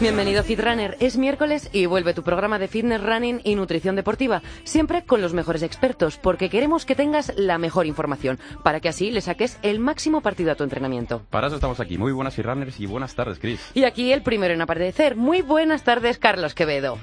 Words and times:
Bienvenido 0.00 0.44
Fitrunner, 0.44 0.96
es 1.00 1.16
miércoles 1.16 1.70
y 1.72 1.86
vuelve 1.86 2.14
tu 2.14 2.22
programa 2.22 2.60
de 2.60 2.68
fitness, 2.68 3.02
running 3.02 3.40
y 3.42 3.56
nutrición 3.56 3.96
deportiva, 3.96 4.42
siempre 4.62 5.02
con 5.02 5.20
los 5.20 5.34
mejores 5.34 5.64
expertos, 5.64 6.18
porque 6.18 6.48
queremos 6.48 6.86
que 6.86 6.94
tengas 6.94 7.32
la 7.36 7.58
mejor 7.58 7.84
información, 7.84 8.38
para 8.62 8.78
que 8.78 8.88
así 8.88 9.10
le 9.10 9.20
saques 9.20 9.58
el 9.62 9.80
máximo 9.80 10.20
partido 10.20 10.52
a 10.52 10.54
tu 10.54 10.62
entrenamiento. 10.62 11.22
Para 11.30 11.48
eso 11.48 11.56
estamos 11.56 11.80
aquí. 11.80 11.98
Muy 11.98 12.12
buenas 12.12 12.36
Fitrunners 12.36 12.78
y 12.78 12.86
buenas 12.86 13.16
tardes, 13.16 13.40
Chris. 13.40 13.60
Y 13.74 13.82
aquí 13.82 14.12
el 14.12 14.22
primero 14.22 14.54
en 14.54 14.60
aparecer. 14.60 15.16
Muy 15.16 15.42
buenas 15.42 15.82
tardes, 15.82 16.18
Carlos 16.18 16.54
Quevedo. 16.54 16.96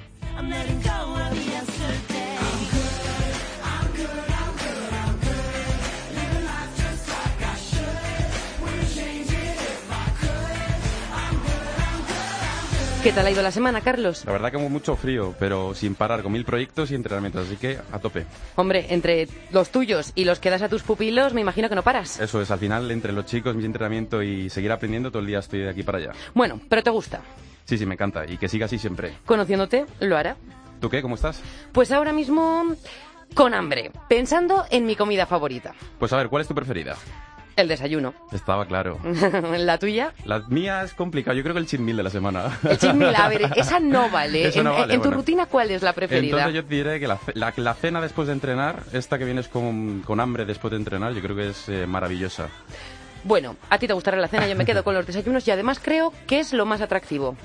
¿Qué 13.06 13.12
tal 13.12 13.28
ha 13.28 13.30
ido 13.30 13.44
la 13.44 13.52
semana, 13.52 13.82
Carlos? 13.82 14.26
La 14.26 14.32
verdad 14.32 14.52
que 14.52 14.58
con 14.58 14.72
mucho 14.72 14.96
frío, 14.96 15.36
pero 15.38 15.76
sin 15.76 15.94
parar, 15.94 16.24
con 16.24 16.32
mil 16.32 16.44
proyectos 16.44 16.90
y 16.90 16.96
entrenamientos, 16.96 17.46
así 17.46 17.56
que 17.56 17.78
a 17.92 18.00
tope. 18.00 18.26
Hombre, 18.56 18.88
entre 18.90 19.28
los 19.52 19.70
tuyos 19.70 20.12
y 20.16 20.26
los 20.26 20.40
que 20.40 20.50
das 20.50 20.64
a 20.64 20.70
tus 20.70 20.82
pupilos, 20.82 21.32
me 21.32 21.42
imagino 21.42 21.70
que 21.70 21.76
no 21.76 21.84
paras. 21.84 22.20
Eso 22.20 22.42
es, 22.42 22.50
al 22.50 22.58
final, 22.58 22.90
entre 22.90 23.14
los 23.14 23.28
chicos, 23.28 23.56
mi 23.56 23.64
entrenamiento 23.64 24.24
y 24.24 24.50
seguir 24.50 24.72
aprendiendo, 24.72 25.12
todo 25.12 25.20
el 25.20 25.28
día 25.28 25.38
estoy 25.38 25.60
de 25.60 25.70
aquí 25.70 25.84
para 25.84 26.00
allá. 26.00 26.14
Bueno, 26.34 26.60
pero 26.68 26.82
te 26.82 26.90
gusta. 26.90 27.22
Sí, 27.66 27.78
sí, 27.78 27.86
me 27.86 27.94
encanta 27.94 28.26
y 28.26 28.38
que 28.38 28.50
siga 28.50 28.66
así 28.66 28.80
siempre. 28.80 29.14
Conociéndote, 29.28 29.86
lo 30.00 30.18
hará. 30.18 30.36
¿Tú 30.82 30.90
qué? 30.90 31.04
¿Cómo 31.04 31.14
estás? 31.14 31.40
Pues 31.74 31.92
ahora 31.92 32.12
mismo 32.12 32.74
con 33.36 33.54
hambre, 33.54 33.92
pensando 34.10 34.66
en 34.72 34.88
mi 34.88 34.96
comida 34.96 35.28
favorita, 35.28 35.76
Pues 36.00 36.12
a 36.12 36.18
ver, 36.18 36.28
¿cuál 36.30 36.42
es 36.42 36.48
tu 36.48 36.56
preferida? 36.56 36.96
El 37.56 37.68
desayuno. 37.68 38.14
Estaba 38.32 38.66
claro. 38.66 39.00
¿La 39.58 39.78
tuya? 39.78 40.14
La 40.26 40.40
mía 40.48 40.84
es 40.84 40.94
complicada, 40.94 41.36
yo 41.36 41.44
creo 41.44 41.54
que 41.54 41.60
el 41.62 41.68
chin 41.68 41.84
meal 41.86 41.98
de 41.98 42.04
la 42.04 42.10
semana. 42.10 42.58
El 42.82 42.94
meal, 42.96 43.16
a 43.16 43.28
ver, 43.30 43.52
esa 43.56 43.80
no 43.80 44.10
vale. 44.10 44.50
En, 44.56 44.64
no 44.64 44.74
vale, 44.74 44.94
en 44.94 45.02
tu 45.02 45.12
rutina, 45.12 45.46
¿cuál 45.46 45.72
es 45.72 45.82
la 45.82 45.94
preferida? 45.94 46.38
Entonces 46.38 46.56
yo 46.56 46.66
te 46.68 46.76
diré 46.76 47.00
que 47.00 47.08
la- 47.08 47.20
la 47.56 47.74
cena 47.74 48.02
después 48.02 48.28
de 48.28 48.34
entrenar, 48.34 48.84
esta 48.94 49.18
que 49.18 49.26
vienes 49.26 49.48
con, 49.48 50.02
con 50.06 50.20
hambre 50.20 50.46
después 50.46 50.72
de 50.72 50.78
entrenar, 50.78 51.14
yo 51.14 51.22
creo 51.22 51.36
que 51.36 51.50
es 51.50 51.70
eh, 51.70 51.86
maravillosa. 51.88 52.48
Bueno, 53.24 53.56
a 53.70 53.78
ti 53.80 53.88
te 53.88 53.94
gustará 53.94 54.18
la 54.18 54.28
cena, 54.28 54.48
yo 54.48 54.56
me 54.56 54.66
quedo 54.66 54.84
con 54.84 54.94
los 54.94 55.06
desayunos 55.08 55.48
y 55.48 55.52
además 55.52 55.80
creo 55.82 56.14
que 56.28 56.40
es 56.40 56.54
lo 56.54 56.66
más 56.66 56.82
atractivo. 56.82 57.36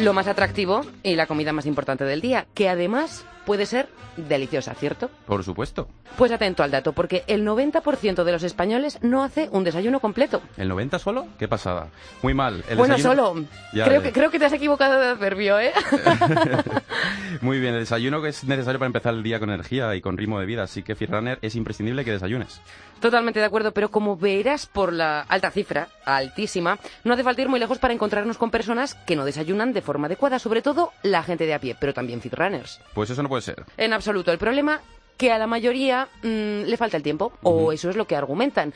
Lo 0.00 0.12
más 0.12 0.28
atractivo 0.28 0.82
y 1.02 1.16
la 1.16 1.26
comida 1.26 1.52
más 1.52 1.66
importante 1.66 2.04
del 2.04 2.20
día, 2.20 2.46
que 2.54 2.68
además 2.68 3.24
puede 3.48 3.64
ser 3.64 3.88
deliciosa, 4.18 4.74
¿cierto? 4.74 5.08
Por 5.26 5.42
supuesto. 5.42 5.88
Pues 6.18 6.30
atento 6.32 6.62
al 6.62 6.70
dato, 6.70 6.92
porque 6.92 7.24
el 7.28 7.46
90% 7.46 8.22
de 8.22 8.32
los 8.32 8.42
españoles 8.42 8.98
no 9.00 9.24
hace 9.24 9.48
un 9.50 9.64
desayuno 9.64 10.00
completo. 10.00 10.42
¿El 10.58 10.68
90 10.68 10.98
solo? 10.98 11.26
Qué 11.38 11.48
pasada. 11.48 11.88
Muy 12.20 12.34
mal. 12.34 12.62
El 12.68 12.76
bueno, 12.76 12.94
desayuno- 12.94 13.32
solo. 13.32 13.44
Ya 13.72 13.86
Creo 13.86 14.02
que, 14.02 14.12
creo 14.12 14.30
que 14.30 14.38
te 14.38 14.44
has 14.44 14.52
equivocado 14.52 15.00
de 15.00 15.06
adverbio, 15.06 15.58
¿eh? 15.58 15.72
Muy 17.40 17.58
bien, 17.58 17.72
el 17.72 17.80
desayuno 17.80 18.20
que 18.20 18.28
es 18.28 18.44
necesario 18.44 18.78
para 18.78 18.88
empezar 18.88 19.14
el 19.14 19.22
día 19.22 19.38
con 19.38 19.48
energía 19.48 19.94
y 19.94 20.02
con 20.02 20.18
ritmo 20.18 20.40
de 20.40 20.46
vida, 20.46 20.64
así 20.64 20.82
que 20.82 20.94
Fitrunner 20.94 21.38
es 21.40 21.54
imprescindible 21.54 22.04
que 22.04 22.10
desayunes. 22.12 22.60
Totalmente 23.00 23.38
de 23.38 23.46
acuerdo, 23.46 23.72
pero 23.72 23.90
como 23.90 24.16
verás 24.16 24.66
por 24.66 24.92
la 24.92 25.20
alta 25.20 25.50
cifra, 25.52 25.88
altísima, 26.04 26.78
no 27.04 27.14
hace 27.14 27.22
falta 27.22 27.42
ir 27.42 27.48
muy 27.48 27.60
lejos 27.60 27.78
para 27.78 27.94
encontrarnos 27.94 28.38
con 28.38 28.50
personas 28.50 28.94
que 28.94 29.14
no 29.14 29.24
desayunan 29.24 29.72
de 29.72 29.82
forma 29.82 30.06
adecuada, 30.06 30.38
sobre 30.40 30.62
todo 30.62 30.92
la 31.04 31.22
gente 31.22 31.46
de 31.46 31.54
a 31.54 31.60
pie, 31.60 31.76
pero 31.78 31.94
también 31.94 32.20
fitrunners. 32.20 32.80
Pues 32.94 33.08
eso 33.10 33.22
no 33.22 33.28
puede 33.28 33.37
ser. 33.40 33.64
En 33.76 33.92
absoluto, 33.92 34.32
el 34.32 34.38
problema 34.38 34.80
que 35.16 35.32
a 35.32 35.38
la 35.38 35.46
mayoría 35.46 36.08
mm, 36.22 36.62
le 36.62 36.76
falta 36.76 36.96
el 36.96 37.02
tiempo, 37.02 37.32
o 37.42 37.72
eso 37.72 37.90
es 37.90 37.96
lo 37.96 38.06
que 38.06 38.16
argumentan. 38.16 38.72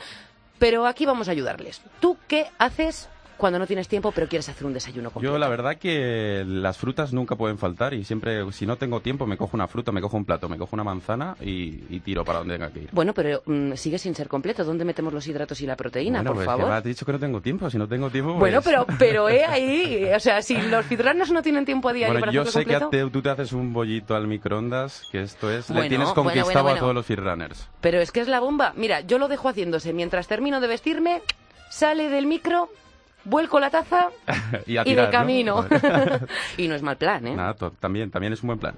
Pero 0.59 0.85
aquí 0.85 1.05
vamos 1.05 1.27
a 1.27 1.31
ayudarles. 1.31 1.81
¿Tú 1.99 2.17
qué 2.27 2.47
haces 2.57 3.09
cuando 3.37 3.59
no 3.59 3.67
tienes 3.67 3.87
tiempo 3.87 4.11
pero 4.11 4.27
quieres 4.27 4.47
hacer 4.49 4.65
un 4.65 4.73
desayuno 4.73 5.11
completo? 5.11 5.33
Yo 5.33 5.37
la 5.39 5.47
verdad 5.49 5.77
que 5.77 6.43
las 6.47 6.77
frutas 6.77 7.13
nunca 7.13 7.35
pueden 7.35 7.57
faltar 7.57 7.93
y 7.93 8.03
siempre, 8.03 8.51
si 8.51 8.65
no 8.65 8.77
tengo 8.77 9.01
tiempo, 9.01 9.25
me 9.25 9.37
cojo 9.37 9.55
una 9.57 9.67
fruta, 9.67 9.91
me 9.91 10.01
cojo 10.01 10.17
un 10.17 10.25
plato, 10.25 10.47
me 10.49 10.57
cojo 10.57 10.75
una 10.75 10.83
manzana 10.83 11.35
y, 11.41 11.83
y 11.89 11.99
tiro 11.99 12.23
para 12.23 12.39
donde 12.39 12.55
tenga 12.55 12.71
que 12.71 12.79
ir. 12.81 12.89
Bueno, 12.91 13.13
pero 13.13 13.41
mm, 13.45 13.73
sigue 13.73 13.97
sin 13.97 14.15
ser 14.15 14.27
completo. 14.27 14.63
¿Dónde 14.63 14.85
metemos 14.85 15.13
los 15.13 15.27
hidratos 15.27 15.59
y 15.61 15.65
la 15.65 15.75
proteína, 15.75 16.19
Bueno, 16.19 16.29
por 16.31 16.35
pues 16.37 16.45
favor? 16.45 16.65
que 16.65 16.69
me 16.71 16.77
has 16.77 16.83
dicho 16.83 17.05
que 17.05 17.11
no 17.13 17.19
tengo 17.19 17.41
tiempo, 17.41 17.69
si 17.69 17.77
no 17.77 17.87
tengo 17.87 18.09
tiempo, 18.09 18.33
Bueno, 18.35 18.61
pues- 18.61 18.65
pero, 18.75 18.85
pero 18.99 19.29
eh, 19.29 19.45
ahí, 19.45 20.09
o 20.15 20.19
sea, 20.19 20.41
si 20.41 20.55
los 20.61 20.85
fitrunners 20.85 21.31
no 21.31 21.41
tienen 21.41 21.65
tiempo 21.65 21.89
a 21.89 21.93
diario 21.93 22.13
Bueno, 22.13 22.21
para 22.21 22.31
yo 22.31 22.45
sé 22.45 22.65
que 22.65 22.77
completo, 22.79 22.89
te- 22.89 23.11
tú 23.11 23.21
te 23.21 23.29
haces 23.29 23.51
un 23.53 23.73
bollito 23.73 24.15
al 24.15 24.27
microondas, 24.27 25.03
que 25.11 25.21
esto 25.21 25.49
es, 25.51 25.67
Bueno, 25.67 25.83
le 25.83 25.89
tienes 25.89 26.07
bueno, 26.07 26.23
conquistado 26.23 26.45
bueno, 26.45 26.63
bueno. 26.63 26.77
a 26.77 26.79
todos 26.79 26.95
los 26.95 27.05
Fitrunners. 27.05 27.67
pero 27.81 27.99
es 27.99 28.11
que 28.11 28.19
es 28.21 28.27
la 28.27 28.39
bomba. 28.39 28.73
Mira, 28.75 29.01
yo 29.01 29.17
lo 29.17 29.27
dejo 29.27 29.49
haciéndose 29.49 29.93
mientras 29.93 30.27
termino 30.27 30.59
de 30.61 30.67
vestirme, 30.67 31.21
sale 31.69 32.09
del 32.09 32.27
micro, 32.27 32.69
vuelco 33.25 33.59
la 33.59 33.69
taza 33.69 34.09
y 34.65 34.77
a 34.77 34.81
y 34.81 34.85
tirar, 34.85 35.05
de 35.05 35.11
¿no? 35.11 35.11
camino. 35.11 35.65
Y 36.57 36.67
no 36.67 36.75
es 36.75 36.81
mal 36.81 36.97
plan, 36.97 37.25
¿eh? 37.27 37.35
Nada, 37.35 37.55
también, 37.79 38.11
también 38.11 38.33
es 38.33 38.43
un 38.43 38.47
buen 38.47 38.59
plan. 38.59 38.75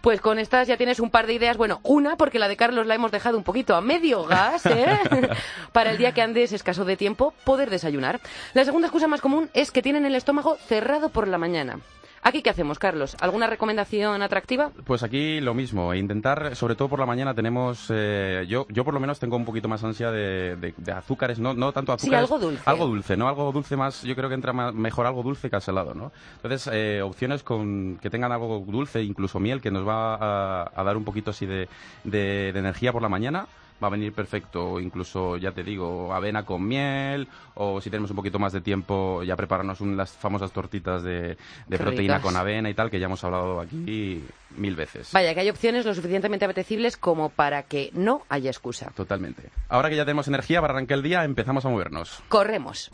Pues 0.00 0.20
con 0.20 0.38
estas 0.38 0.68
ya 0.68 0.76
tienes 0.76 1.00
un 1.00 1.10
par 1.10 1.26
de 1.26 1.32
ideas. 1.32 1.56
Bueno, 1.56 1.80
una, 1.82 2.16
porque 2.16 2.38
la 2.38 2.48
de 2.48 2.56
Carlos 2.56 2.86
la 2.86 2.94
hemos 2.94 3.10
dejado 3.10 3.36
un 3.36 3.44
poquito 3.44 3.74
a 3.74 3.80
medio 3.80 4.24
gas, 4.24 4.66
¿eh? 4.66 4.86
Para 5.72 5.90
el 5.90 5.98
día 5.98 6.12
que 6.12 6.22
andes 6.22 6.52
escaso 6.52 6.84
de 6.84 6.96
tiempo, 6.96 7.34
poder 7.44 7.70
desayunar. 7.70 8.20
La 8.54 8.64
segunda 8.64 8.86
excusa 8.86 9.08
más 9.08 9.20
común 9.20 9.50
es 9.52 9.70
que 9.70 9.82
tienen 9.82 10.06
el 10.06 10.14
estómago 10.14 10.56
cerrado 10.68 11.08
por 11.08 11.26
la 11.26 11.38
mañana. 11.38 11.80
¿Aquí 12.22 12.42
qué 12.42 12.50
hacemos, 12.50 12.78
Carlos? 12.80 13.16
¿Alguna 13.20 13.46
recomendación 13.46 14.20
atractiva? 14.20 14.70
Pues 14.84 15.02
aquí 15.04 15.40
lo 15.40 15.54
mismo, 15.54 15.94
intentar, 15.94 16.56
sobre 16.56 16.74
todo 16.74 16.88
por 16.88 16.98
la 16.98 17.06
mañana 17.06 17.34
tenemos, 17.34 17.86
eh, 17.90 18.44
yo, 18.48 18.66
yo 18.68 18.84
por 18.84 18.94
lo 18.94 18.98
menos 19.00 19.20
tengo 19.20 19.36
un 19.36 19.44
poquito 19.44 19.68
más 19.68 19.84
ansia 19.84 20.10
de, 20.10 20.56
de- 20.56 20.74
de 20.76 20.92
azúcares, 20.92 21.38
no, 21.38 21.54
no 21.54 21.72
tanto 21.72 21.92
Sí, 21.98 22.06
azúcares. 22.06 22.24
algo 22.30 22.38
dulce. 22.44 22.62
Algo 22.66 22.86
dulce, 22.86 23.16
¿no? 23.16 23.28
Algo 23.28 23.52
dulce 23.52 23.76
más, 23.76 24.02
yo 24.02 24.16
creo 24.16 24.28
que 24.28 24.34
entra 24.34 24.52
mejor 24.52 25.06
algo 25.06 25.22
dulce 25.22 25.48
que 25.48 25.56
al 25.56 25.62
salado, 25.62 25.94
¿no? 25.94 26.10
Entonces, 26.42 26.68
eh, 26.72 27.00
opciones 27.02 27.44
con, 27.44 27.98
que 28.02 28.10
tengan 28.10 28.32
algo 28.32 28.64
dulce, 28.66 29.02
incluso 29.02 29.38
miel, 29.38 29.60
que 29.60 29.70
nos 29.70 29.86
va 29.86 30.16
a, 30.16 30.70
a 30.74 30.84
dar 30.84 30.96
un 30.96 31.04
poquito 31.04 31.30
así 31.30 31.46
de- 31.46 31.68
de 32.04 32.48
energía 32.48 32.92
por 32.92 33.02
la 33.02 33.08
mañana. 33.08 33.46
Va 33.82 33.88
a 33.88 33.90
venir 33.90 34.12
perfecto, 34.14 34.72
o 34.72 34.80
incluso, 34.80 35.36
ya 35.36 35.52
te 35.52 35.62
digo, 35.62 36.14
avena 36.14 36.44
con 36.44 36.66
miel, 36.66 37.28
o 37.54 37.80
si 37.80 37.90
tenemos 37.90 38.10
un 38.10 38.16
poquito 38.16 38.38
más 38.38 38.52
de 38.54 38.62
tiempo, 38.62 39.22
ya 39.22 39.36
prepararnos 39.36 39.80
un- 39.82 39.96
las 39.96 40.12
famosas 40.12 40.50
tortitas 40.50 41.02
de, 41.02 41.36
proteína 41.68 42.20
con 42.22 42.36
avena 42.36 42.70
y 42.70 42.74
tal, 42.74 42.90
que 42.90 42.98
ya 42.98 43.04
hemos 43.06 43.22
hablado 43.22 43.60
aquí 43.60 44.24
mil 44.56 44.74
veces. 44.76 45.10
Vaya, 45.12 45.34
que 45.34 45.40
hay 45.40 45.50
opciones 45.50 45.84
lo 45.84 45.94
suficientemente 45.94 46.46
apetecibles 46.46 46.96
como 46.96 47.28
para 47.28 47.64
que 47.64 47.90
no 47.92 48.22
haya 48.30 48.48
excusa. 48.50 48.90
Totalmente. 48.96 49.50
Ahora 49.68 49.90
que 49.90 49.96
ya 49.96 50.04
tenemos 50.06 50.26
energía 50.28 50.60
para 50.62 50.72
arrancar 50.72 50.96
el 50.96 51.02
día, 51.02 51.24
empezamos 51.24 51.64
a 51.66 51.68
movernos. 51.68 52.22
Corremos. 52.28 52.88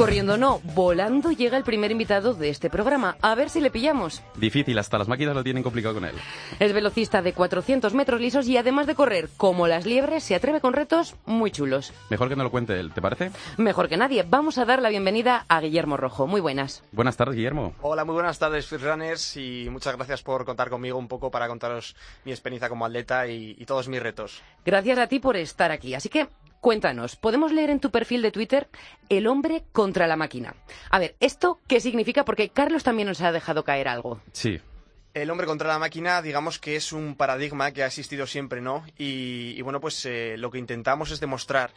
Corriendo 0.00 0.38
no, 0.38 0.62
volando 0.74 1.30
llega 1.30 1.58
el 1.58 1.62
primer 1.62 1.90
invitado 1.90 2.32
de 2.32 2.48
este 2.48 2.70
programa. 2.70 3.18
A 3.20 3.34
ver 3.34 3.50
si 3.50 3.60
le 3.60 3.70
pillamos. 3.70 4.22
Difícil, 4.34 4.78
hasta 4.78 4.96
las 4.96 5.08
máquinas 5.08 5.34
lo 5.34 5.44
tienen 5.44 5.62
complicado 5.62 5.92
con 5.92 6.06
él. 6.06 6.14
Es 6.58 6.72
velocista 6.72 7.20
de 7.20 7.34
400 7.34 7.92
metros 7.92 8.18
lisos 8.18 8.48
y 8.48 8.56
además 8.56 8.86
de 8.86 8.94
correr 8.94 9.28
como 9.36 9.66
las 9.66 9.84
liebres, 9.84 10.24
se 10.24 10.34
atreve 10.34 10.62
con 10.62 10.72
retos 10.72 11.16
muy 11.26 11.50
chulos. 11.50 11.92
Mejor 12.08 12.30
que 12.30 12.36
no 12.36 12.44
lo 12.44 12.50
cuente 12.50 12.80
él, 12.80 12.94
¿te 12.94 13.02
parece? 13.02 13.30
Mejor 13.58 13.90
que 13.90 13.98
nadie, 13.98 14.24
vamos 14.26 14.56
a 14.56 14.64
dar 14.64 14.80
la 14.80 14.88
bienvenida 14.88 15.44
a 15.48 15.60
Guillermo 15.60 15.98
Rojo. 15.98 16.26
Muy 16.26 16.40
buenas. 16.40 16.82
Buenas 16.92 17.18
tardes, 17.18 17.36
Guillermo. 17.36 17.74
Hola, 17.82 18.06
muy 18.06 18.14
buenas 18.14 18.38
tardes, 18.38 18.68
Fitrunners, 18.68 19.36
y 19.36 19.68
muchas 19.70 19.94
gracias 19.96 20.22
por 20.22 20.46
contar 20.46 20.70
conmigo 20.70 20.96
un 20.96 21.08
poco 21.08 21.30
para 21.30 21.46
contaros 21.46 21.94
mi 22.24 22.32
experiencia 22.32 22.70
como 22.70 22.86
atleta 22.86 23.26
y, 23.26 23.54
y 23.58 23.66
todos 23.66 23.86
mis 23.88 24.02
retos. 24.02 24.40
Gracias 24.64 24.98
a 24.98 25.08
ti 25.08 25.18
por 25.18 25.36
estar 25.36 25.70
aquí. 25.70 25.94
Así 25.94 26.08
que 26.08 26.26
cuéntanos, 26.60 27.16
podemos 27.16 27.52
leer 27.52 27.70
en 27.70 27.80
tu 27.80 27.90
perfil 27.90 28.22
de 28.22 28.30
Twitter 28.30 28.68
El 29.08 29.26
hombre 29.26 29.64
contra 29.72 30.06
la 30.06 30.16
máquina. 30.16 30.54
A 30.90 30.98
ver, 30.98 31.16
¿esto 31.20 31.60
qué 31.66 31.80
significa? 31.80 32.24
Porque 32.24 32.48
Carlos 32.48 32.84
también 32.84 33.08
nos 33.08 33.20
ha 33.20 33.32
dejado 33.32 33.64
caer 33.64 33.88
algo. 33.88 34.20
Sí. 34.32 34.60
El 35.12 35.30
hombre 35.30 35.46
contra 35.46 35.68
la 35.68 35.78
máquina, 35.80 36.22
digamos 36.22 36.60
que 36.60 36.76
es 36.76 36.92
un 36.92 37.16
paradigma 37.16 37.72
que 37.72 37.82
ha 37.82 37.86
existido 37.86 38.26
siempre, 38.28 38.60
¿no? 38.60 38.84
Y, 38.96 39.54
y 39.56 39.62
bueno, 39.62 39.80
pues 39.80 40.06
eh, 40.06 40.36
lo 40.38 40.52
que 40.52 40.58
intentamos 40.58 41.10
es 41.10 41.18
demostrar 41.18 41.72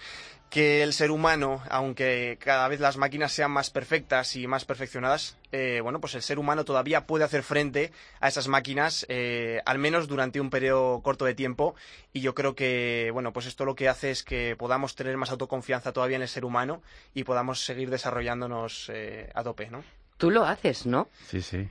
que 0.51 0.83
el 0.83 0.93
ser 0.93 1.09
humano, 1.09 1.63
aunque 1.71 2.37
cada 2.39 2.67
vez 2.67 2.79
las 2.79 2.97
máquinas 2.97 3.31
sean 3.31 3.49
más 3.49 3.71
perfectas 3.71 4.35
y 4.35 4.45
más 4.45 4.65
perfeccionadas, 4.65 5.35
eh, 5.51 5.79
bueno, 5.81 5.99
pues 5.99 6.13
el 6.13 6.21
ser 6.21 6.37
humano 6.37 6.63
todavía 6.63 7.07
puede 7.07 7.23
hacer 7.23 7.41
frente 7.41 7.91
a 8.19 8.27
esas 8.27 8.47
máquinas, 8.47 9.03
eh, 9.09 9.61
al 9.65 9.79
menos 9.79 10.07
durante 10.07 10.39
un 10.39 10.51
periodo 10.51 11.01
corto 11.01 11.25
de 11.25 11.33
tiempo. 11.33 11.73
Y 12.13 12.21
yo 12.21 12.35
creo 12.35 12.53
que, 12.53 13.09
bueno, 13.13 13.33
pues 13.33 13.47
esto 13.47 13.65
lo 13.65 13.73
que 13.73 13.89
hace 13.89 14.11
es 14.11 14.23
que 14.23 14.55
podamos 14.55 14.93
tener 14.93 15.17
más 15.17 15.31
autoconfianza 15.31 15.91
todavía 15.91 16.17
en 16.17 16.21
el 16.21 16.27
ser 16.27 16.45
humano 16.45 16.83
y 17.15 17.23
podamos 17.23 17.65
seguir 17.65 17.89
desarrollándonos 17.89 18.91
eh, 18.93 19.31
a 19.33 19.43
tope, 19.43 19.71
¿no? 19.71 19.83
tú 20.17 20.31
lo 20.31 20.45
haces, 20.45 20.85
¿no? 20.85 21.09
Sí, 21.27 21.41
sí. 21.41 21.67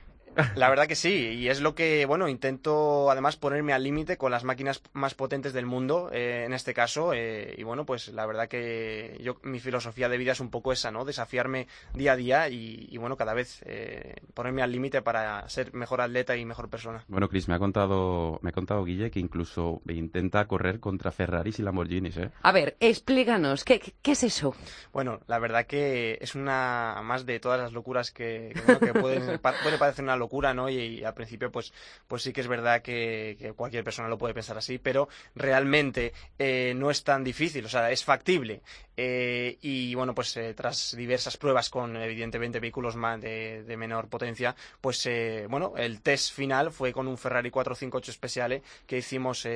La 0.55 0.69
verdad 0.69 0.87
que 0.87 0.95
sí, 0.95 1.13
y 1.13 1.49
es 1.49 1.61
lo 1.61 1.75
que, 1.75 2.05
bueno, 2.05 2.27
intento 2.27 3.09
además 3.11 3.37
ponerme 3.37 3.73
al 3.73 3.83
límite 3.83 4.17
con 4.17 4.31
las 4.31 4.43
máquinas 4.43 4.81
más 4.93 5.13
potentes 5.13 5.53
del 5.53 5.65
mundo, 5.65 6.09
eh, 6.11 6.43
en 6.45 6.53
este 6.53 6.73
caso, 6.73 7.13
eh, 7.13 7.53
y 7.57 7.63
bueno, 7.63 7.85
pues 7.85 8.07
la 8.09 8.25
verdad 8.25 8.47
que 8.47 9.19
yo, 9.21 9.37
mi 9.43 9.59
filosofía 9.59 10.09
de 10.09 10.17
vida 10.17 10.31
es 10.31 10.39
un 10.39 10.49
poco 10.49 10.71
esa, 10.71 10.91
¿no? 10.91 11.05
Desafiarme 11.05 11.67
día 11.93 12.13
a 12.13 12.15
día 12.15 12.49
y, 12.49 12.97
bueno, 12.97 13.17
cada 13.17 13.33
vez 13.33 13.61
eh, 13.65 14.15
ponerme 14.33 14.61
al 14.61 14.71
límite 14.71 15.01
para 15.01 15.47
ser 15.49 15.73
mejor 15.73 16.01
atleta 16.01 16.35
y 16.35 16.45
mejor 16.45 16.69
persona. 16.69 17.03
Bueno, 17.07 17.29
Chris, 17.29 17.47
me 17.47 17.55
ha 17.55 17.59
contado, 17.59 18.39
me 18.41 18.49
ha 18.49 18.53
contado 18.53 18.83
Guille 18.83 19.11
que 19.11 19.19
incluso 19.19 19.81
intenta 19.87 20.45
correr 20.45 20.79
contra 20.79 21.11
Ferraris 21.11 21.59
y 21.59 21.63
Lamborghinis, 21.63 22.17
¿eh? 22.17 22.31
A 22.41 22.51
ver, 22.51 22.75
explícanos, 22.79 23.63
¿qué, 23.63 23.79
qué 24.01 24.11
es 24.11 24.23
eso? 24.23 24.55
Bueno, 24.91 25.19
la 25.27 25.39
verdad 25.39 25.65
que 25.65 26.17
es 26.21 26.35
una 26.35 27.01
más 27.03 27.25
de 27.25 27.39
todas 27.39 27.59
las 27.59 27.73
locuras 27.73 28.11
que, 28.11 28.51
que, 28.53 28.61
bueno, 28.61 28.79
que 28.79 28.99
pueden, 28.99 29.39
puede 29.63 29.77
parecer 29.77 30.03
una 30.03 30.15
locura, 30.15 30.22
¿no? 30.53 30.69
Y, 30.69 31.03
al 31.03 31.13
principio, 31.13 31.51
pues, 31.51 31.73
pues 32.07 32.23
sí 32.23 32.33
que 32.33 32.41
es 32.41 32.47
verdad 32.47 32.81
que, 32.81 33.53
cualquier 33.55 33.83
persona 33.83 34.07
lo 34.07 34.17
puede 34.17 34.33
pensar 34.33 34.57
así, 34.57 34.77
pero 34.77 35.07
realmente 35.35 36.13
eh, 36.39 36.73
no 36.75 36.91
es 36.91 37.03
tan 37.03 37.23
difícil, 37.23 37.65
o 37.65 37.69
sea, 37.69 37.91
es 37.91 38.03
factible. 38.03 38.61
Eh, 38.95 39.57
y 39.61 39.95
bueno, 39.95 40.13
pues 40.13 40.35
eh, 40.37 40.53
tras 40.53 40.95
diversas 40.95 41.37
pruebas 41.37 41.69
con 41.69 41.95
evidentemente 41.97 42.59
vehículos 42.59 42.95
más 42.95 43.19
de, 43.21 43.75
menor 43.77 44.07
potencia, 44.07 44.55
pues 44.81 45.09
bueno, 45.49 45.73
el 45.77 46.01
test 46.01 46.33
final 46.33 46.71
fue 46.71 46.93
con 46.93 47.07
un 47.07 47.17
Ferrari 47.17 47.49
458 47.49 48.13
Speciale 48.13 48.61
que 48.85 48.99
hicimos 48.99 49.47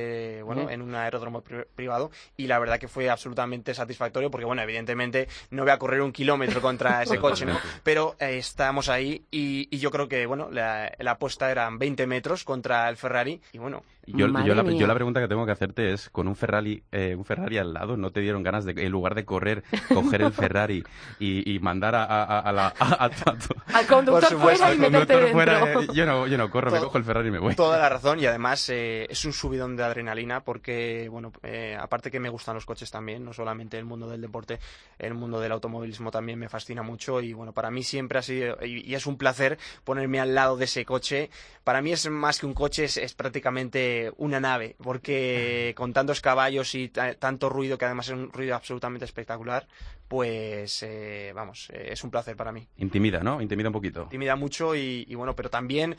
bueno, 0.44 0.70
en 0.70 0.82
un 0.82 0.96
aeródromo 0.96 1.44
privado 1.76 2.10
y 2.36 2.48
la 2.48 2.58
verdad 2.58 2.80
que 2.80 2.88
fue 2.88 3.10
absolutamente 3.10 3.74
satisfactorio 3.76 4.32
porque 4.32 4.46
bueno, 4.46 4.64
evidentemente 4.64 5.28
no 5.52 5.64
voy 5.64 5.72
a 5.72 5.78
correr 5.78 6.02
un 6.02 6.12
kilómetro 6.12 6.62
contra 6.62 7.04
ese 7.04 7.20
coche, 7.20 7.46
¿no? 7.46 7.58
Pero 7.84 8.16
estamos 8.20 8.90
ahí 8.90 9.24
y, 9.30 9.68
y, 9.70 9.78
yo 9.78 9.92
creo 9.92 10.08
que 10.08 10.26
bueno, 10.26 10.50
la, 10.52 10.92
la 10.98 11.12
apuesta 11.12 11.52
eran 11.52 11.78
20 11.78 12.08
metros 12.08 12.44
contra 12.44 12.90
el 12.90 12.98
Ferrari 12.98 13.40
y 13.54 13.58
bueno. 13.60 13.84
Yo, 14.08 14.20
yo, 14.20 14.28
la, 14.30 14.46
yo, 14.46 14.88
la, 14.88 14.94
pregunta 14.94 15.20
que 15.20 15.28
tengo 15.28 15.46
que 15.46 15.52
hacerte 15.52 15.92
es, 15.92 16.10
con 16.10 16.30
un 16.30 16.36
Ferrari, 16.38 16.82
eh, 16.94 17.14
un 17.18 17.26
Ferrari 17.26 17.58
al 17.58 17.74
lado, 17.74 17.98
¿no 17.98 18.10
te 18.12 18.22
dieron 18.22 18.42
ganas 18.42 18.64
de, 18.64 18.72
en 18.72 18.90
lugar 18.90 19.16
de 19.16 19.26
correr, 19.28 19.64
coger 19.94 20.24
el 20.24 20.34
Ferrari 20.34 20.84
y, 21.20 21.54
y 21.54 21.60
mandar 21.60 21.94
a, 21.94 22.06
a, 22.06 22.40
a 22.40 22.52
la... 22.52 22.68
al 22.70 23.86
conductor 23.86 24.40
fuera 24.40 24.74
y 24.74 24.78
meterte 24.80 25.28
fuera, 25.28 25.74
eh, 25.74 25.88
yo, 25.94 26.08
no, 26.08 26.26
yo 26.26 26.36
no 26.40 26.50
corro, 26.50 26.72
me 26.72 26.80
cojo 26.80 26.98
el 26.98 27.04
Ferrari 27.04 27.28
y 27.28 27.32
me 27.32 27.38
voy. 27.40 27.54
Toda 27.54 27.78
la 27.78 27.90
razón 27.90 28.20
y 28.20 28.26
además 28.26 28.68
eh, 28.70 29.06
es 29.08 29.24
un 29.26 29.34
subidón 29.34 29.76
de 29.76 29.84
adrenalina 29.84 30.44
porque, 30.44 31.08
bueno, 31.12 31.32
eh, 31.44 31.78
aparte 31.80 32.10
que 32.10 32.20
me 32.20 32.30
gustan 32.30 32.56
los 32.56 32.66
coches 32.66 32.90
también, 32.90 33.24
no 33.24 33.34
solamente 33.34 33.78
el 33.78 33.86
mundo 33.86 34.10
del 34.10 34.22
deporte, 34.22 34.60
el 34.98 35.14
mundo 35.14 35.40
del 35.40 35.52
automovilismo 35.52 36.10
también 36.10 36.40
me 36.40 36.50
fascina 36.50 36.82
mucho 36.82 37.22
y 37.22 37.34
bueno, 37.34 37.52
para 37.52 37.70
mí 37.70 37.84
siempre 37.84 38.20
ha 38.20 38.22
sido, 38.22 38.58
y, 38.66 38.90
y 38.90 38.96
es 38.96 39.06
un 39.06 39.18
placer 39.18 39.60
ponerme 39.84 40.20
al 40.20 40.34
lado 40.34 40.58
de 40.58 40.66
ese 40.66 40.86
coche. 40.86 41.30
Para 41.66 41.82
mí 41.82 41.92
es 41.92 42.10
más 42.10 42.40
que 42.40 42.46
un 42.46 42.54
coche, 42.54 42.86
es, 42.86 42.96
es 42.96 43.14
prácticamente 43.14 44.12
una 44.16 44.40
nave, 44.40 44.78
porque 44.82 45.74
con 45.76 45.92
tantos 45.92 46.22
caballos 46.22 46.74
y 46.76 46.88
tanto 46.88 47.50
ruido, 47.50 47.78
que 47.78 47.84
además 47.84 48.08
es 48.08 48.14
un 48.14 48.32
ruido 48.32 48.56
absolutamente 48.56 49.04
espectacular, 49.04 49.17
pues 50.08 50.84
eh, 50.84 51.32
vamos, 51.36 51.70
eh, 51.72 51.90
es 51.92 52.04
un 52.04 52.12
placer 52.12 52.36
para 52.36 52.52
mí. 52.52 52.68
Intimida, 52.78 53.20
¿no? 53.22 53.42
Intimida 53.42 53.70
un 53.70 53.74
poquito. 53.74 54.04
Intimida 54.04 54.36
mucho 54.36 54.76
y, 54.76 55.06
y 55.08 55.16
bueno, 55.16 55.36
pero 55.36 55.50
también 55.50 55.96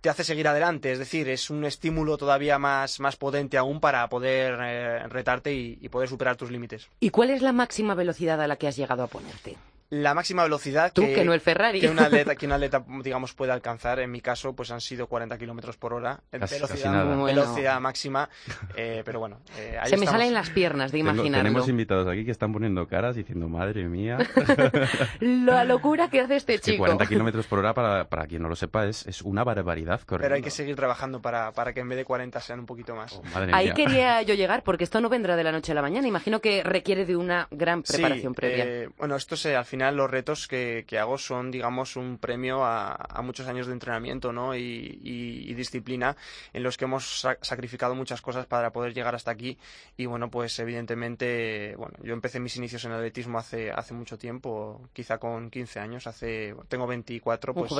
te 0.00 0.10
hace 0.10 0.22
seguir 0.22 0.46
adelante, 0.46 0.92
es 0.92 0.98
decir, 0.98 1.30
es 1.30 1.48
un 1.48 1.64
estímulo 1.64 2.18
todavía 2.18 2.58
más, 2.58 3.00
más 3.00 3.16
potente 3.16 3.56
aún 3.56 3.80
para 3.80 4.06
poder 4.10 4.58
eh, 4.60 5.08
retarte 5.08 5.54
y, 5.54 5.78
y 5.80 5.88
poder 5.88 6.10
superar 6.10 6.36
tus 6.36 6.50
límites. 6.50 6.88
¿Y 7.00 7.08
cuál 7.08 7.30
es 7.30 7.40
la 7.40 7.52
máxima 7.52 7.94
velocidad 7.94 8.40
a 8.42 8.46
la 8.46 8.56
que 8.56 8.68
has 8.68 8.76
llegado 8.76 9.02
a 9.02 9.06
ponerte? 9.06 9.56
La 10.02 10.14
máxima 10.14 10.42
velocidad 10.42 10.92
que, 10.92 11.24
no 11.24 11.32
el 11.32 11.40
Ferrari. 11.40 11.80
que 11.80 11.88
un 11.88 11.98
atleta, 12.00 12.34
que 12.34 12.46
un 12.46 12.52
atleta 12.52 12.84
digamos 13.02 13.34
puede 13.34 13.52
alcanzar 13.52 14.00
en 14.00 14.10
mi 14.10 14.20
caso 14.20 14.54
pues 14.54 14.70
han 14.70 14.80
sido 14.80 15.06
40 15.06 15.38
kilómetros 15.38 15.76
por 15.76 15.94
hora 15.94 16.20
en 16.32 16.40
velocidad, 16.40 17.24
velocidad 17.24 17.80
máxima 17.80 18.28
eh, 18.76 19.02
pero 19.04 19.20
bueno 19.20 19.40
eh, 19.58 19.78
se 19.84 19.96
me 19.96 20.06
salen 20.06 20.34
las 20.34 20.50
piernas 20.50 20.92
de 20.92 20.98
imaginarlo. 20.98 21.38
tenemos 21.38 21.68
invitados 21.68 22.08
aquí 22.08 22.24
que 22.24 22.30
están 22.30 22.52
poniendo 22.52 22.86
caras 22.86 23.16
diciendo 23.16 23.48
madre 23.48 23.84
mía 23.84 24.18
la 25.20 25.64
locura 25.64 26.08
que 26.08 26.20
hace 26.20 26.36
este 26.36 26.58
chico. 26.58 26.78
40 26.78 27.06
kilómetros 27.06 27.46
por 27.46 27.58
hora 27.58 27.74
para, 27.74 28.08
para 28.08 28.26
quien 28.26 28.42
no 28.42 28.48
lo 28.48 28.56
sepa 28.56 28.86
es, 28.86 29.06
es 29.06 29.22
una 29.22 29.44
barbaridad 29.44 30.00
corriendo. 30.00 30.24
pero 30.24 30.34
hay 30.36 30.42
que 30.42 30.50
seguir 30.50 30.76
trabajando 30.76 31.20
para, 31.20 31.52
para 31.52 31.72
que 31.72 31.80
en 31.80 31.88
vez 31.88 31.98
de 31.98 32.04
40 32.04 32.40
sean 32.40 32.60
un 32.60 32.66
poquito 32.66 32.94
más. 32.94 33.12
Oh, 33.12 33.22
ahí 33.52 33.72
quería 33.72 34.22
yo 34.22 34.34
llegar 34.34 34.62
porque 34.62 34.84
esto 34.84 35.00
no 35.00 35.08
vendrá 35.08 35.36
de 35.36 35.44
la 35.44 35.52
noche 35.52 35.72
a 35.72 35.74
la 35.74 35.82
mañana. 35.82 36.06
Imagino 36.08 36.40
que 36.40 36.62
requiere 36.62 37.04
de 37.04 37.16
una 37.16 37.48
gran 37.50 37.82
preparación 37.82 38.34
previa. 38.34 38.64
eh, 38.64 38.88
bueno 38.98 39.16
esto 39.16 39.36
se 39.36 39.56
al 39.56 39.64
final 39.64 39.83
los 39.92 40.10
retos 40.10 40.48
que, 40.48 40.84
hago 40.98 41.18
son, 41.18 41.50
digamos, 41.50 41.96
un 41.96 42.18
premio 42.18 42.64
a, 42.64 43.20
muchos 43.22 43.46
años 43.46 43.66
de 43.66 43.72
entrenamiento 43.72 44.32
¿no? 44.32 44.54
y, 44.54 45.54
disciplina 45.54 46.16
en 46.52 46.62
los 46.62 46.76
que 46.76 46.84
hemos 46.84 47.26
sacrificado 47.40 47.94
muchas 47.94 48.20
cosas 48.20 48.46
para 48.46 48.72
poder 48.72 48.92
llegar 48.92 49.14
hasta 49.14 49.30
aquí. 49.30 49.58
Y 49.96 50.06
bueno, 50.06 50.30
pues 50.30 50.58
evidentemente, 50.58 51.74
bueno, 51.76 51.94
yo 52.02 52.12
empecé 52.12 52.40
mis 52.40 52.56
inicios 52.56 52.84
en 52.84 52.92
el 52.92 52.98
atletismo 52.98 53.38
hace, 53.38 53.70
hace 53.70 53.94
mucho 53.94 54.18
tiempo, 54.18 54.88
quizá 54.92 55.18
con 55.18 55.50
15 55.50 55.80
años, 55.80 56.06
hace, 56.06 56.54
tengo 56.68 56.86
24, 56.86 57.54
pues 57.54 57.72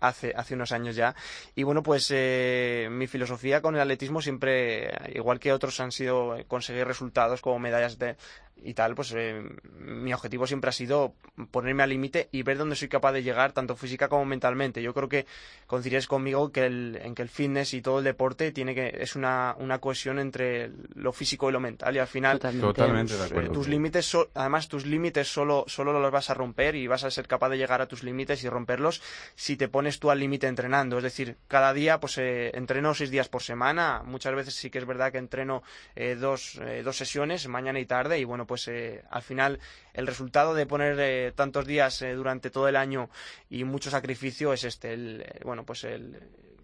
hace, 0.00 0.32
hace 0.34 0.54
unos 0.54 0.72
años 0.72 0.96
ya. 0.96 1.14
Y 1.54 1.62
bueno, 1.62 1.82
pues 1.82 2.10
eh, 2.10 2.88
mi 2.90 3.06
filosofía 3.06 3.60
con 3.60 3.74
el 3.74 3.80
atletismo 3.80 4.20
siempre, 4.20 4.90
igual 5.14 5.38
que 5.38 5.52
otros 5.52 5.78
han 5.80 5.92
sido 5.92 6.36
conseguir 6.48 6.86
resultados 6.86 7.40
como 7.40 7.58
medallas 7.58 7.98
de 7.98 8.16
y 8.62 8.74
tal, 8.74 8.94
pues 8.94 9.12
eh, 9.16 9.42
mi 9.78 10.12
objetivo 10.12 10.46
siempre 10.46 10.70
ha 10.70 10.72
sido 10.72 11.14
ponerme 11.50 11.82
al 11.82 11.90
límite 11.90 12.28
y 12.32 12.42
ver 12.42 12.58
dónde 12.58 12.76
soy 12.76 12.88
capaz 12.88 13.12
de 13.12 13.22
llegar, 13.22 13.52
tanto 13.52 13.76
física 13.76 14.08
como 14.08 14.24
mentalmente. 14.24 14.82
Yo 14.82 14.94
creo 14.94 15.08
que 15.08 15.26
coincidirías 15.66 16.06
conmigo 16.06 16.52
que 16.52 16.66
el, 16.66 16.98
en 17.02 17.14
que 17.14 17.22
el 17.22 17.28
fitness 17.28 17.74
y 17.74 17.82
todo 17.82 17.98
el 17.98 18.04
deporte 18.04 18.52
tiene 18.52 18.74
que 18.74 18.96
es 19.00 19.16
una, 19.16 19.54
una 19.58 19.78
cohesión 19.78 20.18
entre 20.18 20.70
lo 20.94 21.12
físico 21.12 21.48
y 21.48 21.52
lo 21.52 21.60
mental 21.60 21.94
y 21.94 21.98
al 21.98 22.06
final 22.06 22.38
Totalmente, 22.38 23.12
tus, 23.12 23.20
de 23.20 23.26
acuerdo, 23.26 23.52
tus 23.52 23.68
límites 23.68 24.16
además 24.34 24.68
tus 24.68 24.86
límites 24.86 25.28
solo 25.28 25.64
solo 25.66 25.98
los 25.98 26.10
vas 26.10 26.30
a 26.30 26.34
romper 26.34 26.74
y 26.74 26.86
vas 26.86 27.04
a 27.04 27.10
ser 27.10 27.26
capaz 27.26 27.50
de 27.50 27.58
llegar 27.58 27.80
a 27.80 27.86
tus 27.86 28.02
límites 28.02 28.42
y 28.44 28.48
romperlos 28.48 29.02
si 29.34 29.56
te 29.56 29.68
pones 29.68 29.98
tú 29.98 30.10
al 30.10 30.18
límite 30.18 30.46
entrenando. 30.46 30.98
Es 30.98 31.04
decir, 31.04 31.36
cada 31.48 31.72
día 31.72 32.00
pues 32.00 32.18
eh, 32.18 32.50
entreno 32.54 32.94
seis 32.94 33.10
días 33.10 33.28
por 33.28 33.42
semana. 33.42 34.02
Muchas 34.04 34.34
veces 34.34 34.54
sí 34.54 34.70
que 34.70 34.78
es 34.78 34.86
verdad 34.86 35.12
que 35.12 35.18
entreno 35.18 35.62
eh, 35.94 36.16
dos, 36.18 36.60
dos 36.84 36.96
sesiones 36.96 37.46
mañana 37.48 37.80
y 37.80 37.86
tarde 37.86 38.18
y 38.18 38.24
bueno 38.24 38.46
pues 38.50 38.66
eh, 38.66 39.04
al 39.10 39.22
final 39.22 39.60
el 39.94 40.08
resultado 40.08 40.54
de 40.54 40.66
poner 40.66 40.98
eh, 40.98 41.30
tantos 41.36 41.64
días 41.68 42.02
eh, 42.02 42.14
durante 42.14 42.50
todo 42.50 42.66
el 42.66 42.74
año 42.74 43.08
y 43.48 43.62
mucho 43.62 43.90
sacrificio 43.90 44.52
es 44.52 44.64
este, 44.64 44.92
el, 44.92 45.24
bueno, 45.44 45.64
pues 45.64 45.84
el 45.84 46.18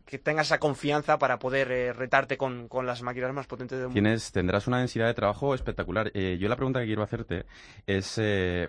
que 0.06 0.18
tengas 0.18 0.46
esa 0.46 0.60
confianza 0.60 1.18
para 1.18 1.40
poder 1.40 1.70
eh, 1.72 1.92
retarte 1.92 2.36
con, 2.38 2.68
con, 2.68 2.86
las 2.86 3.02
máquinas 3.02 3.34
más 3.34 3.48
potentes 3.48 3.76
del 3.78 3.88
mundo. 3.88 3.94
Tienes, 3.94 4.30
tendrás 4.30 4.68
una 4.68 4.78
densidad 4.78 5.06
de 5.06 5.14
trabajo 5.14 5.52
espectacular. 5.52 6.12
Eh, 6.14 6.38
yo 6.40 6.48
la 6.48 6.54
pregunta 6.54 6.78
que 6.80 6.86
quiero 6.86 7.02
hacerte 7.02 7.44
es 7.86 8.14
eh, 8.18 8.68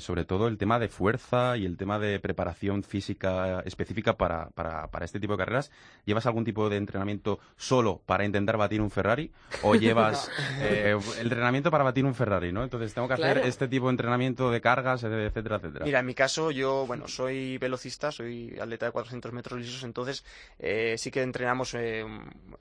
sobre 0.00 0.24
todo 0.24 0.46
el 0.46 0.56
tema 0.56 0.78
de 0.78 0.88
fuerza 0.88 1.56
y 1.56 1.66
el 1.66 1.76
tema 1.76 1.98
de 1.98 2.20
preparación 2.20 2.84
física 2.84 3.60
específica 3.66 4.16
para, 4.16 4.50
para, 4.50 4.86
para, 4.86 5.04
este 5.04 5.18
tipo 5.18 5.32
de 5.32 5.38
carreras. 5.38 5.72
¿Llevas 6.04 6.26
algún 6.26 6.44
tipo 6.44 6.68
de 6.70 6.76
entrenamiento 6.76 7.40
solo 7.56 8.00
para 8.06 8.24
intentar 8.24 8.56
batir 8.56 8.80
un 8.80 8.90
Ferrari 8.90 9.32
o 9.62 9.74
llevas 9.74 10.30
el 10.60 11.00
entrenamiento 11.18 11.72
para 11.72 11.82
batir 11.82 12.04
un 12.04 12.14
Ferrari? 12.14 12.52
¿no? 12.52 12.62
Entonces 12.62 12.94
tengo 12.94 13.08
que 13.08 13.14
hacer 13.14 13.38
este 13.38 13.66
tipo 13.66 13.86
de 13.86 13.92
entrenamiento 13.92 14.52
de 14.52 14.60
cargas, 14.60 15.02
etcétera, 15.02 15.56
etcétera. 15.56 15.84
Mira, 15.84 15.98
en 15.98 16.06
mi 16.06 16.14
caso 16.14 16.52
yo, 16.52 16.86
bueno, 16.86 17.08
soy 17.08 17.58
velocista, 17.58 18.12
soy 18.12 18.56
atleta 18.60 18.86
de 18.86 18.92
400 18.92 19.32
metros 19.32 19.58
lisos, 19.58 19.82
entonces 19.82 20.24
eh, 20.68 20.98
sí 20.98 21.10
que 21.10 21.22
entrenamos 21.22 21.74
eh, 21.74 22.04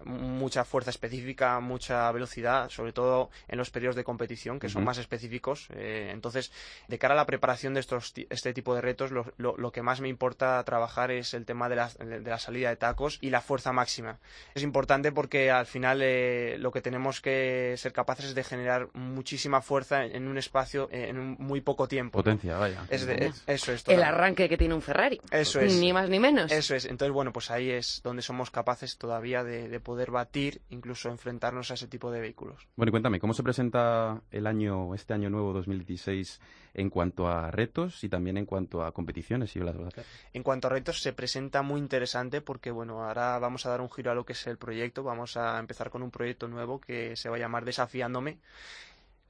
mucha 0.05 0.63
fuerza 0.63 0.89
específica, 0.89 1.59
mucha 1.59 2.09
velocidad, 2.11 2.69
sobre 2.69 2.93
todo 2.93 3.29
en 3.47 3.57
los 3.57 3.69
periodos 3.69 3.95
de 3.95 4.03
competición, 4.03 4.59
que 4.59 4.69
son 4.69 4.83
más 4.83 4.97
específicos. 4.97 5.67
Eh, 5.73 6.09
entonces, 6.13 6.51
de 6.87 6.97
cara 6.97 7.13
a 7.13 7.17
la 7.17 7.25
preparación 7.25 7.73
de 7.73 7.81
estos, 7.81 8.13
este 8.29 8.53
tipo 8.53 8.75
de 8.75 8.81
retos, 8.81 9.11
lo, 9.11 9.25
lo, 9.37 9.71
que 9.71 9.81
más 9.81 9.99
me 9.99 10.07
importa 10.07 10.63
trabajar 10.63 11.11
es 11.11 11.33
el 11.33 11.45
tema 11.45 11.67
de 11.67 11.75
la, 11.75 11.89
de 11.89 12.21
la, 12.21 12.39
salida 12.39 12.69
de 12.69 12.77
tacos 12.77 13.17
y 13.21 13.29
la 13.29 13.41
fuerza 13.41 13.73
máxima. 13.73 14.19
Es 14.55 14.63
importante 14.63 15.11
porque 15.11 15.51
al 15.51 15.65
final 15.65 15.99
lo 16.61 16.71
que 16.71 16.81
tenemos 16.81 17.19
que 17.19 17.75
ser 17.77 17.91
capaces 17.91 18.27
es 18.27 18.35
de 18.35 18.43
generar 18.43 18.87
muchísima 18.93 19.61
fuerza 19.61 20.05
en 20.05 20.27
un 20.27 20.37
espacio 20.37 20.87
en 20.91 21.35
muy 21.39 21.61
poco 21.61 21.87
tiempo. 21.87 22.19
Potencia, 22.19 22.57
vaya. 22.57 22.85
Es 22.89 23.05
eso 23.47 23.71
es. 23.73 23.87
El 23.87 24.03
arranque 24.03 24.47
que 24.47 24.57
tiene 24.57 24.73
un 24.73 24.81
Ferrari. 24.81 25.19
Eso 25.31 25.59
es. 25.59 25.75
Ni 25.75 25.91
más 25.91 26.09
ni 26.09 26.19
menos. 26.19 26.51
Eso 26.51 26.75
es. 26.75 26.85
Entonces, 26.85 27.13
bueno, 27.13 27.33
pues 27.33 27.51
ahí 27.51 27.71
es 27.71 27.96
donde 28.03 28.21
somos 28.21 28.51
capaces 28.51 28.97
todavía 28.97 29.43
de, 29.43 29.79
poder 29.79 30.11
batir, 30.11 30.61
incluso 30.69 31.09
enfrentarnos 31.09 31.71
a 31.71 31.75
ese 31.75 31.87
tipo 31.87 32.11
de 32.11 32.19
vehículos. 32.19 32.67
Bueno, 32.75 32.89
y 32.89 32.91
cuéntame, 32.91 33.19
¿cómo 33.19 33.33
se 33.33 33.43
presenta 33.43 34.21
el 34.31 34.47
año, 34.47 34.93
este 34.95 35.13
año 35.13 35.29
nuevo 35.29 35.53
2016 35.53 36.41
en 36.73 36.89
cuanto 36.89 37.27
a 37.27 37.51
retos 37.51 38.03
y 38.03 38.09
también 38.09 38.37
en 38.37 38.45
cuanto 38.45 38.83
a 38.83 38.91
competiciones? 38.91 39.51
Si 39.51 39.59
las 39.59 39.75
vas 39.75 39.85
a 39.85 39.87
hacer? 39.89 40.05
En 40.33 40.43
cuanto 40.43 40.67
a 40.67 40.71
retos, 40.71 41.01
se 41.01 41.13
presenta 41.13 41.61
muy 41.61 41.79
interesante 41.79 42.41
porque, 42.41 42.71
bueno, 42.71 43.03
ahora 43.03 43.37
vamos 43.39 43.65
a 43.65 43.69
dar 43.69 43.81
un 43.81 43.89
giro 43.89 44.11
a 44.11 44.15
lo 44.15 44.25
que 44.25 44.33
es 44.33 44.47
el 44.47 44.57
proyecto. 44.57 45.03
Vamos 45.03 45.37
a 45.37 45.59
empezar 45.59 45.89
con 45.89 46.03
un 46.03 46.11
proyecto 46.11 46.47
nuevo 46.47 46.79
que 46.79 47.15
se 47.15 47.29
va 47.29 47.35
a 47.35 47.39
llamar 47.39 47.65
Desafiándome 47.65 48.39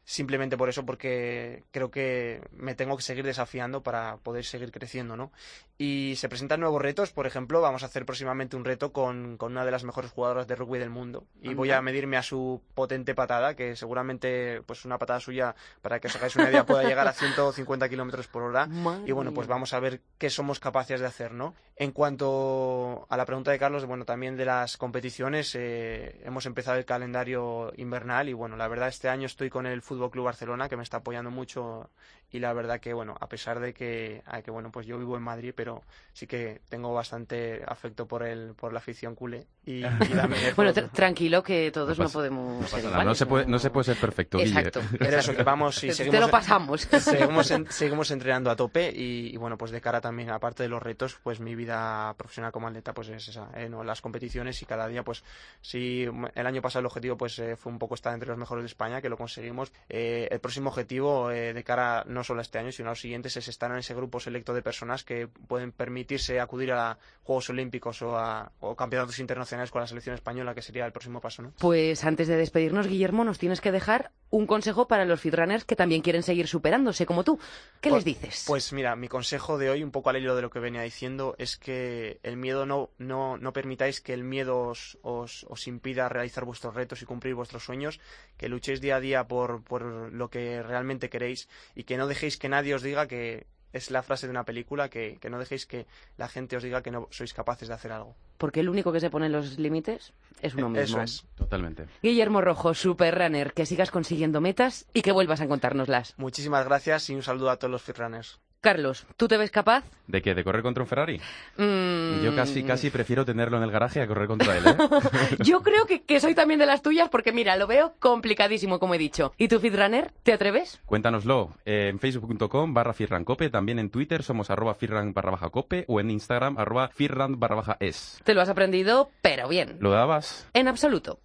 simplemente 0.08 0.56
por 0.56 0.70
eso, 0.70 0.86
porque 0.86 1.66
creo 1.72 1.92
que 1.92 2.42
me 2.52 2.76
tengo 2.76 2.96
que 2.96 3.04
seguir 3.04 3.26
desafiando 3.26 3.84
para 3.84 4.16
poder 4.16 4.46
seguir 4.46 4.72
creciendo, 4.72 5.18
¿no? 5.18 5.34
Y 5.78 6.16
se 6.16 6.30
presentan 6.30 6.62
nuevos 6.62 6.82
retos, 6.82 7.12
por 7.12 7.28
ejemplo, 7.28 7.62
vamos 7.62 7.84
a 7.84 7.88
hacer 7.88 8.06
próximamente 8.06 8.56
un 8.56 8.66
reto 8.66 8.92
con, 8.94 9.38
con 9.38 9.52
una 9.52 9.66
de 9.66 9.72
las 9.72 9.84
mejores 9.84 10.10
jugadoras 10.12 10.48
de 10.48 10.56
rugby 10.56 10.80
del 10.80 10.90
mundo 10.90 11.26
y 11.42 11.54
voy 11.54 11.72
a 11.72 11.82
medirme 11.82 12.18
a 12.18 12.24
su 12.24 12.62
potente 12.74 13.14
patada, 13.14 13.56
que 13.56 13.76
seguramente 13.76 14.62
pues 14.66 14.86
una 14.86 14.98
patada 14.98 15.20
suya, 15.20 15.56
para 15.82 16.00
que 16.00 16.08
os 16.08 16.16
hagáis 16.16 16.36
una 16.36 16.50
idea, 16.50 16.66
pueda 16.66 16.84
llegar 16.84 17.08
a 17.08 17.14
150 17.14 17.90
kilómetros 17.90 18.28
por 18.28 18.44
hora. 18.44 18.68
y 19.06 19.12
bueno, 19.12 19.34
pues 19.34 19.48
vamos 19.48 19.74
a 19.74 19.80
ver 19.80 20.02
qué 20.18 20.30
somos 20.30 20.60
capaces 20.60 21.00
de 21.00 21.06
hacer, 21.06 21.34
¿no? 21.34 21.54
En 21.76 21.92
cuanto 21.92 23.06
a 23.10 23.18
la 23.18 23.26
pregunta 23.26 23.52
de 23.52 23.60
Carlos, 23.60 23.86
bueno, 23.86 24.06
también 24.06 24.36
de 24.36 24.46
las 24.46 24.78
competiciones, 24.78 25.54
eh, 25.54 26.22
hemos 26.24 26.46
empezado 26.46 26.78
el 26.78 26.86
calendario 26.86 27.72
invernal 27.76 28.30
y 28.30 28.34
bueno, 28.34 28.58
la 28.58 28.68
verdad 28.68 28.88
este 28.88 29.10
año 29.10 29.28
estoy 29.28 29.50
con 29.50 29.68
el 29.68 29.82
fútbol 29.84 29.98
Fútbol 29.98 30.12
Club 30.12 30.26
Barcelona 30.26 30.70
que 30.70 30.78
me 30.78 30.84
está 30.84 30.98
apoyando 30.98 31.32
mucho 31.32 31.90
y 32.32 32.40
la 32.40 32.52
verdad 32.54 32.80
que 32.80 32.94
bueno 32.94 33.16
a 33.20 33.28
pesar 33.28 33.60
de 33.60 33.74
que, 33.74 34.22
que 34.44 34.52
bueno 34.52 34.70
pues 34.72 34.86
yo 34.86 34.98
vivo 34.98 35.16
en 35.16 35.24
Madrid 35.24 35.54
pero 35.56 35.84
sí 36.12 36.28
que 36.28 36.62
tengo 36.68 36.94
bastante 36.94 37.64
afecto 37.66 38.06
por 38.06 38.24
el 38.24 38.54
por 38.54 38.74
la 38.74 38.80
afición 38.80 39.16
culé 39.16 39.48
y, 39.66 39.84
bueno 40.56 40.74
tranquilo 40.74 41.42
que 41.42 41.72
todos 41.72 41.98
no, 41.98 42.10
podemos 42.10 42.62
no, 42.62 42.68
ser 42.68 43.06
no 43.06 43.16
se 43.16 43.26
puede 43.26 43.46
no 43.46 43.60
se 43.60 43.70
puede 43.70 43.86
ser 43.86 43.98
perfecto 43.98 44.40
exacto, 44.40 44.82
pero 45.00 45.18
eso 45.18 45.36
que 45.36 45.44
vamos 45.44 45.82
y 45.84 45.94
seguimos 45.94 46.20
te 46.20 46.26
lo 46.26 46.30
pasamos 46.30 46.82
seguimos, 47.00 47.54
seguimos 47.70 48.12
entrenando 48.12 48.52
a 48.52 48.56
tope 48.56 48.92
y, 48.94 49.36
bueno 49.38 49.58
pues 49.58 49.72
de 49.72 49.80
cara 49.80 50.02
también 50.02 50.30
aparte 50.30 50.64
de 50.64 50.70
los 50.70 50.84
retos 50.84 51.18
pues 51.24 51.40
mi 51.40 51.56
vida 51.56 52.14
profesional 52.18 52.52
como 52.52 52.68
atleta 52.68 52.94
pues 52.94 53.08
es 53.08 53.30
esa 53.30 53.50
¿eh? 53.56 53.70
¿no? 53.70 53.84
las 53.84 54.02
competiciones 54.02 54.62
y 54.62 54.66
cada 54.66 54.88
día 54.88 55.04
pues 55.04 55.24
si 55.62 56.04
el 56.36 56.48
año 56.48 56.62
pasado 56.62 56.82
el 56.82 56.86
objetivo 56.88 57.16
pues 57.16 57.40
eh, 57.40 57.56
fue 57.56 57.72
un 57.72 57.80
poco 57.80 57.96
estar 57.96 58.14
entre 58.14 58.28
los 58.28 58.38
mejores 58.38 58.64
de 58.64 58.68
España 58.68 59.02
que 59.02 59.08
lo 59.08 59.18
conseguimos 59.18 59.72
eh, 59.88 60.28
el 60.30 60.40
próximo 60.40 60.70
objetivo 60.70 61.30
de 61.30 61.64
cara 61.64 62.04
no 62.18 62.24
solo 62.24 62.42
este 62.42 62.60
año, 62.60 62.72
sino 62.72 62.90
a 62.90 62.92
los 62.92 63.02
siguientes, 63.02 63.38
es 63.38 63.48
estar 63.48 63.72
en 63.72 63.78
ese 63.78 63.94
grupo 63.94 64.20
selecto 64.20 64.54
de 64.54 64.62
personas 64.62 65.04
que 65.04 65.28
pueden 65.28 65.72
permitirse 65.72 66.40
acudir 66.40 66.72
a 66.74 66.98
Juegos 67.24 67.50
Olímpicos 67.50 68.02
o 68.02 68.18
a 68.18 68.52
campeonatos 68.78 69.20
internacionales 69.20 69.72
con 69.72 69.82
la 69.82 69.88
selección 69.88 70.16
española, 70.16 70.54
que 70.54 70.62
sería 70.62 70.86
el 70.86 70.92
próximo 70.92 71.22
paso. 71.22 71.42
¿no? 71.42 71.54
Pues 71.60 72.04
antes 72.04 72.28
de 72.28 72.36
despedirnos, 72.36 72.88
Guillermo, 72.88 73.24
nos 73.24 73.38
tienes 73.38 73.62
que 73.62 73.72
dejar 73.72 74.12
un 74.30 74.46
consejo 74.46 74.88
para 74.88 75.06
los 75.06 75.22
feedrunners 75.22 75.64
que 75.64 75.76
también 75.76 76.02
quieren 76.02 76.24
seguir 76.24 76.48
superándose 76.48 77.06
como 77.06 77.24
tú. 77.24 77.40
¿Qué 77.80 77.90
les 77.90 78.04
pues, 78.04 78.06
dices? 78.06 78.44
Pues 78.48 78.74
mira, 78.74 78.96
mi 78.96 79.08
consejo 79.08 79.58
de 79.58 79.70
hoy, 79.70 79.84
un 79.84 79.92
poco 79.92 80.10
al 80.10 80.18
hilo 80.18 80.36
de 80.36 80.42
lo 80.42 80.50
que 80.50 80.60
venía 80.60 80.82
diciendo, 80.82 81.36
es 81.38 81.58
que 81.58 82.20
el 82.24 82.38
miedo 82.38 82.66
no, 82.66 82.90
no, 82.98 83.38
no 83.38 83.54
permitáis 83.54 84.02
que 84.02 84.14
el 84.14 84.24
miedo 84.24 84.60
os, 84.60 84.98
os, 85.02 85.46
os, 85.50 85.68
impida 85.68 86.10
realizar 86.10 86.46
vuestros 86.46 86.76
retos 86.76 87.02
y 87.02 87.06
cumplir 87.06 87.36
vuestros 87.36 87.64
sueños, 87.64 88.00
que 88.38 88.50
luchéis 88.50 88.82
día 88.82 88.98
a 88.98 89.00
día 89.00 89.28
por, 89.28 89.64
por 89.64 89.84
lo 90.12 90.30
que 90.30 90.62
realmente 90.62 91.10
queréis 91.10 91.48
y 91.76 91.84
que 91.84 91.98
no 91.98 92.07
dejéis 92.08 92.38
que 92.38 92.50
nadie 92.50 92.76
os 92.76 92.82
diga 92.82 93.08
que 93.08 93.48
es 93.74 93.92
la 93.92 94.02
frase 94.02 94.28
de 94.28 94.32
una 94.32 94.44
película, 94.44 94.90
que, 94.90 95.20
no 95.30 95.40
dejéis 95.40 95.66
que 95.66 95.86
la 96.18 96.28
gente 96.28 96.58
os 96.58 96.64
diga 96.64 96.82
que 96.82 96.92
no 96.92 97.08
sois 97.12 97.34
capaces 97.34 97.68
de 97.68 97.74
hacer 97.74 97.92
algo. 97.92 98.16
Porque 98.38 98.62
el 98.62 98.70
único 98.70 98.92
que 98.92 99.00
se 99.00 99.10
pone 99.10 99.30
los 99.30 99.58
límites 99.58 100.14
es 100.42 100.56
uno 100.56 100.70
mismo. 100.70 100.84
Eso 100.84 101.02
es. 101.02 101.26
Totalmente. 101.36 101.86
Guillermo 102.02 102.42
Rojo, 102.42 102.74
super 102.74 103.18
runner, 103.18 103.54
que 103.54 103.66
sigas 103.66 103.92
consiguiendo 103.92 104.42
metas 104.42 104.88
y 104.94 105.02
que 105.02 105.12
vuelvas 105.12 105.42
a 105.42 105.48
contárnoslas. 105.48 106.14
Muchísimas 106.18 106.66
gracias 106.66 107.10
y 107.10 107.16
un 107.16 107.24
saludo 107.24 107.50
a 107.50 107.58
todos 107.58 107.72
los 107.72 107.98
runners. 107.98 108.40
Carlos, 108.68 109.08
¿tú 109.16 109.30
te 109.30 109.38
ves 109.38 109.50
capaz? 109.50 109.86
¿De 110.08 110.22
qué? 110.22 110.36
¿De 110.36 110.44
correr 110.44 110.62
contra 110.62 110.84
un 110.84 110.90
Ferrari? 110.90 111.22
Mm. 111.56 112.22
Yo 112.22 112.36
casi, 112.36 112.64
casi 112.64 112.90
prefiero 112.90 113.24
tenerlo 113.24 113.56
en 113.56 113.64
el 113.64 113.72
garaje 113.72 114.02
a 114.02 114.08
correr 114.08 114.28
contra 114.28 114.58
él, 114.58 114.66
¿eh? 114.68 114.76
Yo 115.46 115.64
creo 115.64 115.86
que, 115.86 116.04
que, 116.04 116.20
soy 116.20 116.36
también 116.36 116.60
de 116.60 116.66
las 116.66 116.82
tuyas 116.82 117.08
porque, 117.08 117.32
mira, 117.32 117.56
lo 117.56 117.66
veo 117.66 117.94
complicadísimo, 118.00 118.78
como 118.78 118.94
he 118.94 118.98
dicho. 118.98 119.32
¿Y 119.38 119.48
tú, 119.48 119.62
Fitrunner, 119.62 120.12
te 120.24 120.34
atreves? 120.34 120.82
Cuéntanoslo 120.86 121.54
eh, 121.64 121.88
en 121.88 121.98
facebook.com 121.98 122.74
barra 122.74 122.92
firrancope, 122.92 123.50
también 123.50 123.80
en 123.80 123.90
Twitter 123.90 124.22
somos 124.22 124.50
arroba 124.50 124.74
firran 124.74 125.14
barra 125.14 125.32
baja 125.32 125.50
cope 125.50 125.86
o 125.88 126.02
en 126.02 126.12
Instagram 126.12 126.58
arroba 126.58 126.90
firran 126.90 127.40
barra 127.40 127.56
baja 127.56 127.78
es. 127.80 128.20
Te 128.26 128.34
lo 128.34 128.42
has 128.42 128.50
aprendido, 128.50 129.12
pero 129.22 129.48
bien. 129.48 129.78
¿Lo 129.80 129.92
dabas? 129.92 130.46
En 130.52 130.68
absoluto. 130.68 131.22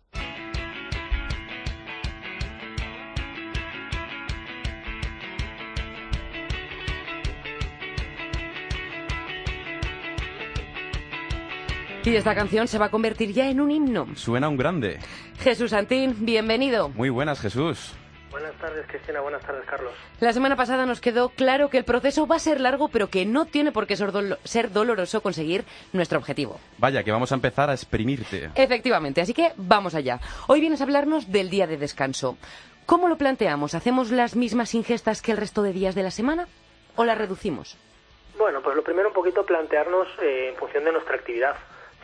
Y 12.04 12.16
esta 12.16 12.35
canción 12.35 12.66
se 12.66 12.78
va 12.78 12.87
a 12.87 12.90
convertir 12.90 13.32
ya 13.32 13.49
en 13.49 13.61
un 13.61 13.71
himno. 13.71 14.09
Suena 14.16 14.49
un 14.49 14.56
grande. 14.56 14.99
Jesús 15.38 15.73
Antín, 15.73 16.16
bienvenido. 16.18 16.88
Muy 16.88 17.11
buenas, 17.11 17.40
Jesús. 17.40 17.94
Buenas 18.32 18.54
tardes, 18.54 18.85
Cristina. 18.88 19.21
Buenas 19.21 19.40
tardes, 19.42 19.64
Carlos. 19.66 19.92
La 20.18 20.32
semana 20.32 20.56
pasada 20.56 20.85
nos 20.85 21.00
quedó 21.00 21.28
claro 21.28 21.71
que 21.71 21.78
el 21.78 21.85
proceso 21.85 22.26
va 22.26 22.37
a 22.37 22.40
ser 22.40 22.61
largo, 22.61 22.88
pero 22.88 23.09
que 23.09 23.25
no 23.25 23.44
tiene 23.44 23.71
por 23.71 23.87
qué 23.87 23.94
ser 23.97 24.73
doloroso 24.73 25.21
conseguir 25.21 25.64
nuestro 25.92 26.18
objetivo. 26.18 26.59
Vaya, 26.78 27.04
que 27.04 27.12
vamos 27.12 27.30
a 27.30 27.37
empezar 27.37 27.71
a 27.71 27.75
exprimirte. 27.75 28.50
Efectivamente, 28.56 29.21
así 29.21 29.32
que 29.32 29.52
vamos 29.56 29.94
allá. 29.94 30.18
Hoy 30.49 30.61
vienes 30.61 30.80
a 30.80 30.85
hablarnos 30.85 31.30
del 31.30 31.50
día 31.50 31.68
de 31.68 31.76
descanso. 31.76 32.37
¿Cómo 32.85 33.09
lo 33.09 33.16
planteamos? 33.16 33.75
¿Hacemos 33.75 34.11
las 34.11 34.35
mismas 34.35 34.75
ingestas 34.75 35.23
que 35.23 35.30
el 35.30 35.38
resto 35.38 35.62
de 35.62 35.73
días 35.73 35.94
de 35.94 36.02
la 36.02 36.11
semana 36.11 36.49
o 36.97 37.04
las 37.04 37.16
reducimos? 37.16 37.76
Bueno, 38.37 38.61
pues 38.61 38.75
lo 38.75 38.82
primero 38.82 39.09
un 39.09 39.14
poquito 39.14 39.47
plantearnos 39.47 40.09
eh, 40.21 40.49
en 40.49 40.56
función 40.56 40.85
de 40.85 40.92
nuestra 40.92 41.14
actividad 41.14 41.54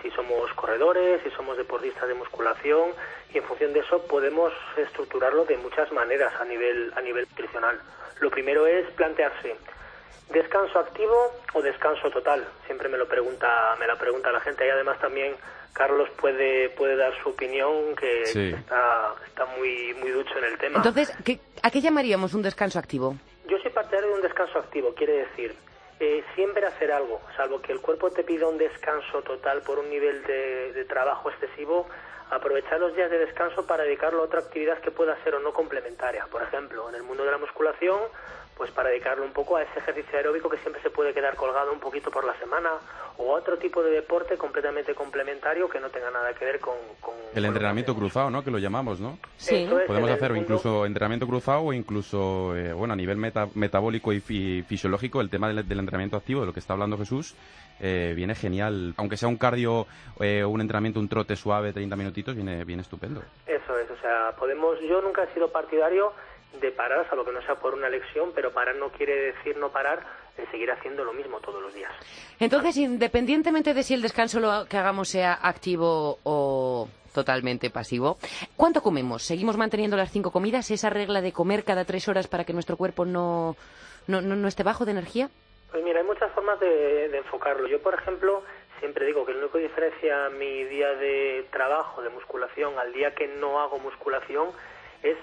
si 0.02 0.10
somos 0.10 0.52
corredores, 0.54 1.20
si 1.22 1.30
somos 1.30 1.56
deportistas 1.56 2.08
de 2.08 2.14
musculación 2.14 2.92
y 3.32 3.38
en 3.38 3.44
función 3.44 3.72
de 3.72 3.80
eso 3.80 4.02
podemos 4.06 4.52
estructurarlo 4.76 5.44
de 5.44 5.56
muchas 5.58 5.90
maneras 5.92 6.32
a 6.40 6.44
nivel 6.44 6.92
a 6.96 7.00
nivel 7.00 7.26
nutricional. 7.28 7.80
Lo 8.20 8.30
primero 8.30 8.66
es 8.66 8.88
plantearse 8.92 9.56
descanso 10.30 10.78
activo 10.78 11.16
o 11.54 11.62
descanso 11.62 12.10
total. 12.10 12.46
Siempre 12.66 12.88
me 12.88 12.98
lo 12.98 13.06
pregunta 13.08 13.76
me 13.78 13.86
la 13.86 13.96
pregunta 13.96 14.32
la 14.32 14.40
gente 14.40 14.66
y 14.66 14.70
además 14.70 14.98
también 15.00 15.34
Carlos 15.72 16.08
puede 16.20 16.70
puede 16.70 16.96
dar 16.96 17.12
su 17.22 17.30
opinión 17.30 17.94
que 17.96 18.22
está, 18.22 19.14
está 19.26 19.46
muy 19.56 19.94
muy 19.94 20.10
ducho 20.10 20.36
en 20.38 20.44
el 20.44 20.58
tema. 20.58 20.76
Entonces, 20.76 21.12
¿a 21.62 21.70
qué 21.70 21.80
llamaríamos 21.80 22.34
un 22.34 22.42
descanso 22.42 22.78
activo? 22.78 23.16
Yo 23.48 23.58
soy 23.58 23.70
partidario 23.70 24.10
de 24.10 24.14
un 24.16 24.22
descanso 24.22 24.58
activo, 24.58 24.94
quiere 24.94 25.26
decir 25.26 25.54
eh, 26.00 26.24
siempre 26.34 26.66
hacer 26.66 26.92
algo, 26.92 27.20
salvo 27.36 27.60
que 27.60 27.72
el 27.72 27.80
cuerpo 27.80 28.10
te 28.10 28.24
pida 28.24 28.46
un 28.46 28.58
descanso 28.58 29.22
total 29.22 29.62
por 29.62 29.78
un 29.78 29.90
nivel 29.90 30.22
de, 30.24 30.72
de, 30.72 30.84
trabajo 30.84 31.30
excesivo, 31.30 31.88
aprovechar 32.30 32.78
los 32.78 32.94
días 32.94 33.10
de 33.10 33.18
descanso 33.18 33.66
para 33.66 33.84
dedicarlo 33.84 34.20
a 34.20 34.24
otra 34.26 34.40
actividad 34.40 34.78
que 34.78 34.90
pueda 34.90 35.16
ser 35.24 35.34
o 35.34 35.40
no 35.40 35.52
complementaria. 35.52 36.26
Por 36.30 36.42
ejemplo, 36.42 36.88
en 36.88 36.94
el 36.94 37.02
mundo 37.02 37.24
de 37.24 37.30
la 37.30 37.38
musculación, 37.38 37.98
pues 38.58 38.72
para 38.72 38.90
dedicarlo 38.90 39.24
un 39.24 39.32
poco 39.32 39.56
a 39.56 39.62
ese 39.62 39.78
ejercicio 39.78 40.18
aeróbico 40.18 40.50
que 40.50 40.58
siempre 40.58 40.82
se 40.82 40.90
puede 40.90 41.14
quedar 41.14 41.36
colgado 41.36 41.72
un 41.72 41.78
poquito 41.78 42.10
por 42.10 42.24
la 42.24 42.36
semana 42.38 42.70
o 43.16 43.32
otro 43.32 43.56
tipo 43.56 43.82
de 43.82 43.92
deporte 43.92 44.36
completamente 44.36 44.94
complementario 44.94 45.68
que 45.68 45.80
no 45.80 45.88
tenga 45.90 46.10
nada 46.10 46.34
que 46.34 46.44
ver 46.44 46.60
con... 46.60 46.74
el 47.34 47.44
entrenamiento 47.44 47.94
cruzado, 47.94 48.30
¿no? 48.30 48.42
Que 48.42 48.50
lo 48.50 48.58
llamamos, 48.58 49.00
¿no? 49.00 49.18
Sí. 49.36 49.68
Podemos 49.86 50.10
hacer 50.10 50.36
incluso 50.36 50.84
entrenamiento 50.84 51.26
cruzado 51.26 51.62
o 51.62 51.72
incluso, 51.72 52.56
eh, 52.56 52.72
bueno, 52.72 52.94
a 52.94 52.96
nivel 52.96 53.16
metabólico 53.54 54.12
y, 54.12 54.20
fisiológico, 54.20 55.20
el 55.20 55.30
tema 55.30 55.48
del, 55.48 55.58
entrenamiento 55.58 56.16
activo, 56.16 56.40
de 56.40 56.46
lo 56.46 56.52
que 56.52 56.60
está 56.60 56.72
hablando 56.72 56.98
Jesús, 56.98 57.36
eh, 57.80 58.12
viene 58.16 58.34
genial. 58.34 58.94
Aunque 58.96 59.16
sea 59.16 59.28
un 59.28 59.36
cardio 59.36 59.86
o 60.16 60.24
eh, 60.24 60.44
un 60.44 60.60
entrenamiento, 60.60 60.98
un 60.98 61.08
trote 61.08 61.36
suave, 61.36 61.72
30 61.72 61.94
minutitos, 61.94 62.34
viene, 62.34 62.64
viene 62.64 62.82
estupendo. 62.82 63.22
Eso 63.46 63.78
es, 63.78 63.88
o 63.90 63.96
sea, 64.00 64.32
podemos... 64.36 64.78
Yo 64.80 65.00
nunca 65.00 65.22
he 65.22 65.34
sido 65.34 65.50
partidario 65.50 66.12
de 66.60 66.70
parar, 66.72 67.08
salvo 67.08 67.24
que 67.24 67.32
no 67.32 67.42
sea 67.42 67.56
por 67.56 67.74
una 67.74 67.88
lección, 67.88 68.32
pero 68.34 68.52
parar 68.52 68.76
no 68.76 68.90
quiere 68.90 69.32
decir 69.32 69.56
no 69.56 69.70
parar, 69.70 70.04
de 70.36 70.46
seguir 70.50 70.70
haciendo 70.70 71.04
lo 71.04 71.12
mismo 71.12 71.40
todos 71.40 71.62
los 71.62 71.74
días. 71.74 71.92
Entonces, 72.40 72.76
independientemente 72.76 73.74
de 73.74 73.82
si 73.82 73.94
el 73.94 74.02
descanso 74.02 74.40
lo 74.40 74.66
que 74.66 74.76
hagamos 74.76 75.08
sea 75.08 75.38
activo 75.42 76.18
o 76.22 76.88
totalmente 77.12 77.70
pasivo, 77.70 78.18
¿cuánto 78.56 78.82
comemos? 78.82 79.24
¿Seguimos 79.24 79.56
manteniendo 79.56 79.96
las 79.96 80.10
cinco 80.10 80.30
comidas? 80.30 80.70
¿Esa 80.70 80.90
regla 80.90 81.20
de 81.20 81.32
comer 81.32 81.64
cada 81.64 81.84
tres 81.84 82.08
horas 82.08 82.28
para 82.28 82.44
que 82.44 82.52
nuestro 82.52 82.76
cuerpo 82.76 83.04
no, 83.04 83.56
no, 84.06 84.20
no, 84.20 84.48
esté 84.48 84.62
bajo 84.62 84.84
de 84.84 84.92
energía? 84.92 85.28
Pues 85.70 85.82
mira, 85.84 86.00
hay 86.00 86.06
muchas 86.06 86.32
formas 86.32 86.58
de, 86.60 87.08
de 87.08 87.18
enfocarlo. 87.18 87.66
Yo, 87.68 87.82
por 87.82 87.94
ejemplo, 87.94 88.42
siempre 88.78 89.04
digo 89.06 89.26
que 89.26 89.32
lo 89.32 89.40
único 89.40 89.58
que 89.58 89.64
diferencia 89.64 90.30
mi 90.30 90.64
día 90.64 90.94
de 90.94 91.46
trabajo, 91.50 92.00
de 92.02 92.08
musculación, 92.10 92.78
al 92.78 92.92
día 92.92 93.14
que 93.14 93.26
no 93.26 93.60
hago 93.60 93.78
musculación, 93.78 94.48
es 95.02 95.16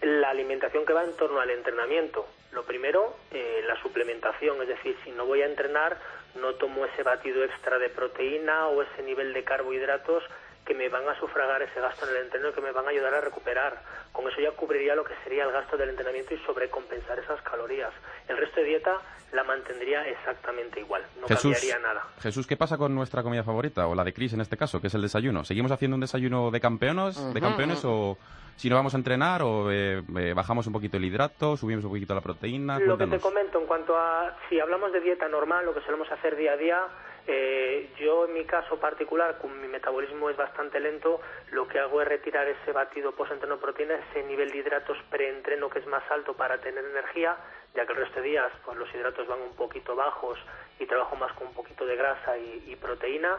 la 0.00 0.30
alimentación 0.30 0.86
que 0.86 0.92
va 0.92 1.04
en 1.04 1.16
torno 1.16 1.40
al 1.40 1.50
entrenamiento. 1.50 2.26
Lo 2.52 2.64
primero, 2.64 3.16
eh, 3.30 3.62
la 3.66 3.80
suplementación, 3.82 4.60
es 4.62 4.68
decir, 4.68 4.96
si 5.04 5.10
no 5.10 5.26
voy 5.26 5.42
a 5.42 5.46
entrenar, 5.46 5.98
no 6.36 6.54
tomo 6.54 6.86
ese 6.86 7.02
batido 7.02 7.44
extra 7.44 7.78
de 7.78 7.88
proteína 7.88 8.68
o 8.68 8.82
ese 8.82 9.02
nivel 9.02 9.32
de 9.32 9.44
carbohidratos 9.44 10.22
que 10.68 10.74
me 10.74 10.90
van 10.90 11.08
a 11.08 11.18
sufragar 11.18 11.62
ese 11.62 11.80
gasto 11.80 12.04
en 12.04 12.14
el 12.14 12.24
entreno 12.24 12.50
y 12.50 12.52
que 12.52 12.60
me 12.60 12.72
van 12.72 12.84
a 12.84 12.90
ayudar 12.90 13.14
a 13.14 13.22
recuperar. 13.22 13.80
Con 14.12 14.28
eso 14.28 14.38
ya 14.38 14.50
cubriría 14.50 14.94
lo 14.94 15.02
que 15.02 15.14
sería 15.24 15.44
el 15.44 15.50
gasto 15.50 15.78
del 15.78 15.88
entrenamiento 15.88 16.34
y 16.34 16.38
sobrecompensar 16.40 17.18
esas 17.18 17.40
calorías. 17.40 17.90
El 18.28 18.36
resto 18.36 18.60
de 18.60 18.66
dieta 18.66 18.98
la 19.32 19.44
mantendría 19.44 20.06
exactamente 20.06 20.80
igual, 20.80 21.02
no 21.18 21.26
cambiaría 21.26 21.78
nada. 21.78 22.04
Jesús, 22.20 22.46
¿qué 22.46 22.58
pasa 22.58 22.76
con 22.76 22.94
nuestra 22.94 23.22
comida 23.22 23.42
favorita, 23.42 23.86
o 23.86 23.94
la 23.94 24.04
de 24.04 24.12
Cris 24.12 24.34
en 24.34 24.42
este 24.42 24.58
caso, 24.58 24.78
que 24.80 24.88
es 24.88 24.94
el 24.94 25.00
desayuno? 25.00 25.42
¿Seguimos 25.42 25.72
haciendo 25.72 25.94
un 25.94 26.02
desayuno 26.02 26.50
de 26.50 26.60
campeones, 26.60 27.32
de 27.32 27.40
campeones 27.40 27.82
o 27.86 28.18
si 28.56 28.68
no 28.68 28.76
vamos 28.76 28.92
a 28.92 28.98
entrenar 28.98 29.42
o 29.42 29.72
eh, 29.72 30.02
eh, 30.18 30.32
bajamos 30.34 30.66
un 30.66 30.74
poquito 30.74 30.98
el 30.98 31.04
hidrato, 31.04 31.56
subimos 31.56 31.84
un 31.84 31.92
poquito 31.92 32.14
la 32.14 32.20
proteína? 32.20 32.78
Lo 32.78 32.98
que 32.98 33.06
te 33.06 33.20
comento 33.20 33.58
en 33.58 33.66
cuanto 33.66 33.96
a 33.96 34.36
si 34.50 34.60
hablamos 34.60 34.92
de 34.92 35.00
dieta 35.00 35.28
normal, 35.28 35.64
lo 35.64 35.72
que 35.72 35.80
solemos 35.80 36.10
hacer 36.12 36.36
día 36.36 36.52
a 36.52 36.56
día, 36.56 36.86
eh, 37.30 37.90
yo 37.98 38.24
en 38.24 38.32
mi 38.32 38.46
caso 38.46 38.80
particular, 38.80 39.36
como 39.36 39.54
mi 39.54 39.68
metabolismo 39.68 40.30
es 40.30 40.36
bastante 40.38 40.80
lento, 40.80 41.20
lo 41.50 41.68
que 41.68 41.78
hago 41.78 42.00
es 42.00 42.08
retirar 42.08 42.48
ese 42.48 42.72
batido 42.72 43.12
post-entreno 43.12 43.58
proteína, 43.58 43.96
ese 44.10 44.22
nivel 44.22 44.50
de 44.50 44.56
hidratos 44.56 44.96
pre-entreno 45.10 45.68
que 45.68 45.80
es 45.80 45.86
más 45.86 46.02
alto 46.10 46.32
para 46.32 46.56
tener 46.62 46.82
energía, 46.82 47.36
ya 47.74 47.84
que 47.84 47.92
el 47.92 47.98
resto 47.98 48.22
de 48.22 48.28
días 48.28 48.50
pues 48.64 48.78
los 48.78 48.88
hidratos 48.94 49.26
van 49.26 49.42
un 49.42 49.54
poquito 49.54 49.94
bajos 49.94 50.38
y 50.78 50.86
trabajo 50.86 51.16
más 51.16 51.30
con 51.34 51.48
un 51.48 51.52
poquito 51.52 51.84
de 51.84 51.96
grasa 51.96 52.38
y, 52.38 52.74
proteína. 52.76 53.36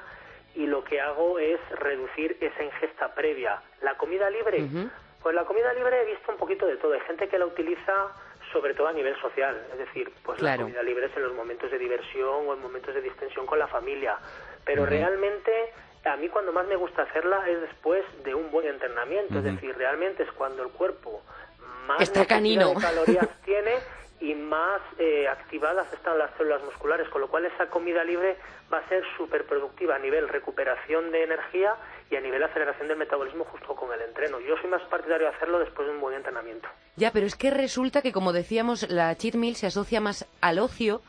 Y 0.54 0.68
lo 0.68 0.84
que 0.84 1.02
hago 1.02 1.40
es 1.40 1.60
reducir 1.72 2.38
esa 2.42 2.64
ingesta 2.64 3.16
previa. 3.16 3.60
La 3.82 3.98
comida 3.98 4.30
libre, 4.30 4.68
pues 5.24 5.34
la 5.34 5.46
comida 5.46 5.74
libre 5.74 6.04
he 6.04 6.06
visto 6.06 6.32
un 6.32 6.38
poquito 6.38 6.68
de 6.68 6.78
todo. 6.78 6.94
Hay 6.94 7.02
gente 7.02 7.28
que 7.28 7.40
la 7.40 7.48
utiliza 7.48 8.12
sobre 8.52 8.74
todo 8.74 8.88
a 8.88 8.94
nivel 8.94 9.20
social, 9.22 9.56
es 9.72 9.78
decir, 9.78 10.12
pues 10.24 10.42
la 10.42 10.58
comida 10.58 10.82
libre 10.84 11.06
es 11.06 11.16
en 11.16 11.24
los 11.24 11.34
momentos 11.34 11.70
de 11.72 11.78
diversión 11.78 12.48
o 12.48 12.54
en 12.54 12.62
momentos 12.62 12.94
de 12.94 13.02
distensión 13.02 13.46
con 13.46 13.60
la 13.60 13.68
familia, 13.68 14.18
pero 14.66 14.86
realmente 14.86 15.52
a 16.06 16.16
mí 16.16 16.30
cuando 16.30 16.52
más 16.52 16.68
me 16.68 16.76
gusta 16.76 17.04
hacerla 17.04 17.48
es 17.48 17.62
después 17.62 18.04
de 18.24 18.34
un 18.34 18.50
buen 18.52 18.68
entrenamiento, 18.68 19.40
es 19.40 19.44
decir, 19.44 19.76
realmente 19.78 20.24
es 20.24 20.32
cuando 20.32 20.64
el 20.64 20.70
cuerpo 20.70 21.22
más 21.86 22.02
Está 22.02 22.26
canino. 22.26 22.74
calorías 22.76 23.28
tiene 23.46 23.74
y 24.22 24.36
más 24.36 24.82
eh, 24.98 25.28
activadas 25.28 25.92
están 25.94 26.18
las 26.18 26.32
células 26.38 26.62
musculares, 26.64 27.08
con 27.10 27.22
lo 27.22 27.30
cual 27.30 27.46
esa 27.46 27.68
comida 27.70 28.04
libre 28.04 28.38
va 28.72 28.80
a 28.80 28.90
ser 28.90 29.04
súper 29.16 29.46
productiva 29.46 29.96
a 29.96 30.00
nivel 30.00 30.28
recuperación 30.28 31.12
de 31.12 31.24
energía 31.24 31.76
y 32.10 32.16
a 32.16 32.22
nivel 32.22 32.44
aceleración 32.44 32.88
del 32.88 32.98
metabolismo 32.98 33.46
justo 33.46 33.76
con 33.76 33.94
el 33.94 34.02
entreno. 34.02 34.40
Yo 34.40 34.58
soy 34.58 34.70
más 34.70 34.82
partidario 34.84 35.28
de 35.28 35.36
hacerlo 35.36 35.60
después 35.60 35.88
de 35.88 35.94
un 35.94 36.02
buen 36.02 36.16
entrenamiento. 36.16 36.68
Ya, 36.96 37.12
pero 37.12 37.26
es 37.26 37.36
que 37.36 37.52
resulta 37.52 38.02
que, 38.02 38.12
como 38.12 38.34
decíamos, 38.34 38.90
la 38.90 39.16
cheat 39.16 39.36
meal 39.36 39.56
se 39.56 39.68
asocia 39.68 40.02
más 40.02 40.28
al 40.42 40.60
ocio 40.60 41.02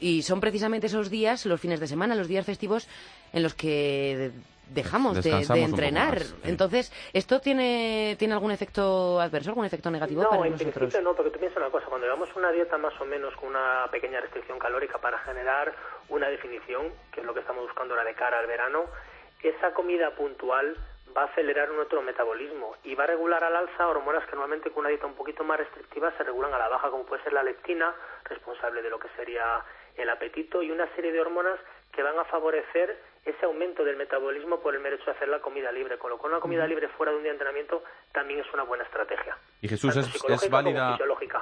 y 0.00 0.22
son 0.22 0.40
precisamente 0.40 0.86
esos 0.86 1.10
días, 1.10 1.46
los 1.46 1.60
fines 1.60 1.80
de 1.80 1.86
semana, 1.86 2.14
los 2.14 2.28
días 2.28 2.46
festivos, 2.46 2.88
en 3.32 3.42
los 3.42 3.54
que 3.54 4.32
dejamos 4.70 5.22
de, 5.22 5.30
entrenar. 5.62 6.22
Entonces, 6.42 6.92
¿esto 7.12 7.40
tiene, 7.40 8.16
tiene 8.18 8.34
algún 8.34 8.50
efecto 8.50 9.20
adverso, 9.20 9.50
algún 9.50 9.64
efecto 9.64 9.90
negativo 9.90 10.22
no, 10.22 10.30
para 10.30 10.46
en 10.46 10.52
nosotros? 10.52 10.74
principio 10.74 11.02
no, 11.02 11.14
porque 11.14 11.30
tú 11.30 11.38
piensas 11.38 11.58
una 11.58 11.70
cosa, 11.70 11.86
cuando 11.86 12.06
llevamos 12.06 12.28
una 12.34 12.50
dieta 12.50 12.76
más 12.76 12.98
o 13.00 13.04
menos 13.04 13.34
con 13.36 13.50
una 13.50 13.86
pequeña 13.90 14.20
restricción 14.20 14.58
calórica 14.58 14.98
para 14.98 15.18
generar 15.18 15.72
una 16.08 16.28
definición, 16.28 16.92
que 17.12 17.20
es 17.20 17.26
lo 17.26 17.34
que 17.34 17.40
estamos 17.40 17.64
buscando 17.64 17.94
ahora 17.94 18.06
de 18.06 18.14
cara 18.14 18.38
al 18.38 18.46
verano, 18.46 18.86
esa 19.42 19.72
comida 19.74 20.10
puntual 20.12 20.76
va 21.16 21.22
a 21.22 21.26
acelerar 21.26 21.70
nuestro 21.70 22.02
metabolismo 22.02 22.76
y 22.84 22.94
va 22.94 23.04
a 23.04 23.08
regular 23.08 23.42
al 23.42 23.56
alza 23.56 23.88
hormonas 23.88 24.24
que 24.26 24.32
normalmente 24.32 24.70
con 24.70 24.80
una 24.80 24.90
dieta 24.90 25.06
un 25.06 25.14
poquito 25.14 25.44
más 25.44 25.58
restrictiva 25.58 26.12
se 26.16 26.24
regulan 26.24 26.52
a 26.52 26.58
la 26.58 26.68
baja, 26.68 26.90
como 26.90 27.06
puede 27.06 27.22
ser 27.22 27.32
la 27.32 27.42
leptina, 27.42 27.94
responsable 28.24 28.82
de 28.82 28.90
lo 28.90 28.98
que 28.98 29.08
sería 29.16 29.64
el 29.96 30.10
apetito, 30.10 30.62
y 30.62 30.70
una 30.70 30.86
serie 30.94 31.12
de 31.12 31.20
hormonas 31.20 31.58
que 31.92 32.02
van 32.02 32.18
a 32.18 32.24
favorecer 32.24 32.98
ese 33.26 33.44
aumento 33.44 33.84
del 33.84 33.96
metabolismo 33.96 34.60
por 34.60 34.74
el 34.74 34.80
mero 34.80 34.96
hecho 34.96 35.06
de 35.06 35.10
hacer 35.10 35.28
la 35.28 35.40
comida 35.40 35.72
libre. 35.72 35.98
Con 35.98 36.10
lo 36.10 36.18
cual, 36.18 36.32
una 36.32 36.40
comida 36.40 36.66
libre 36.66 36.88
fuera 36.90 37.10
de 37.10 37.18
un 37.18 37.24
día 37.24 37.32
de 37.32 37.34
entrenamiento 37.34 37.82
también 38.12 38.40
es 38.40 38.46
una 38.54 38.62
buena 38.62 38.84
estrategia. 38.84 39.36
Y 39.60 39.68
Jesús, 39.68 39.96
es, 39.96 40.50
válida. 40.50 40.96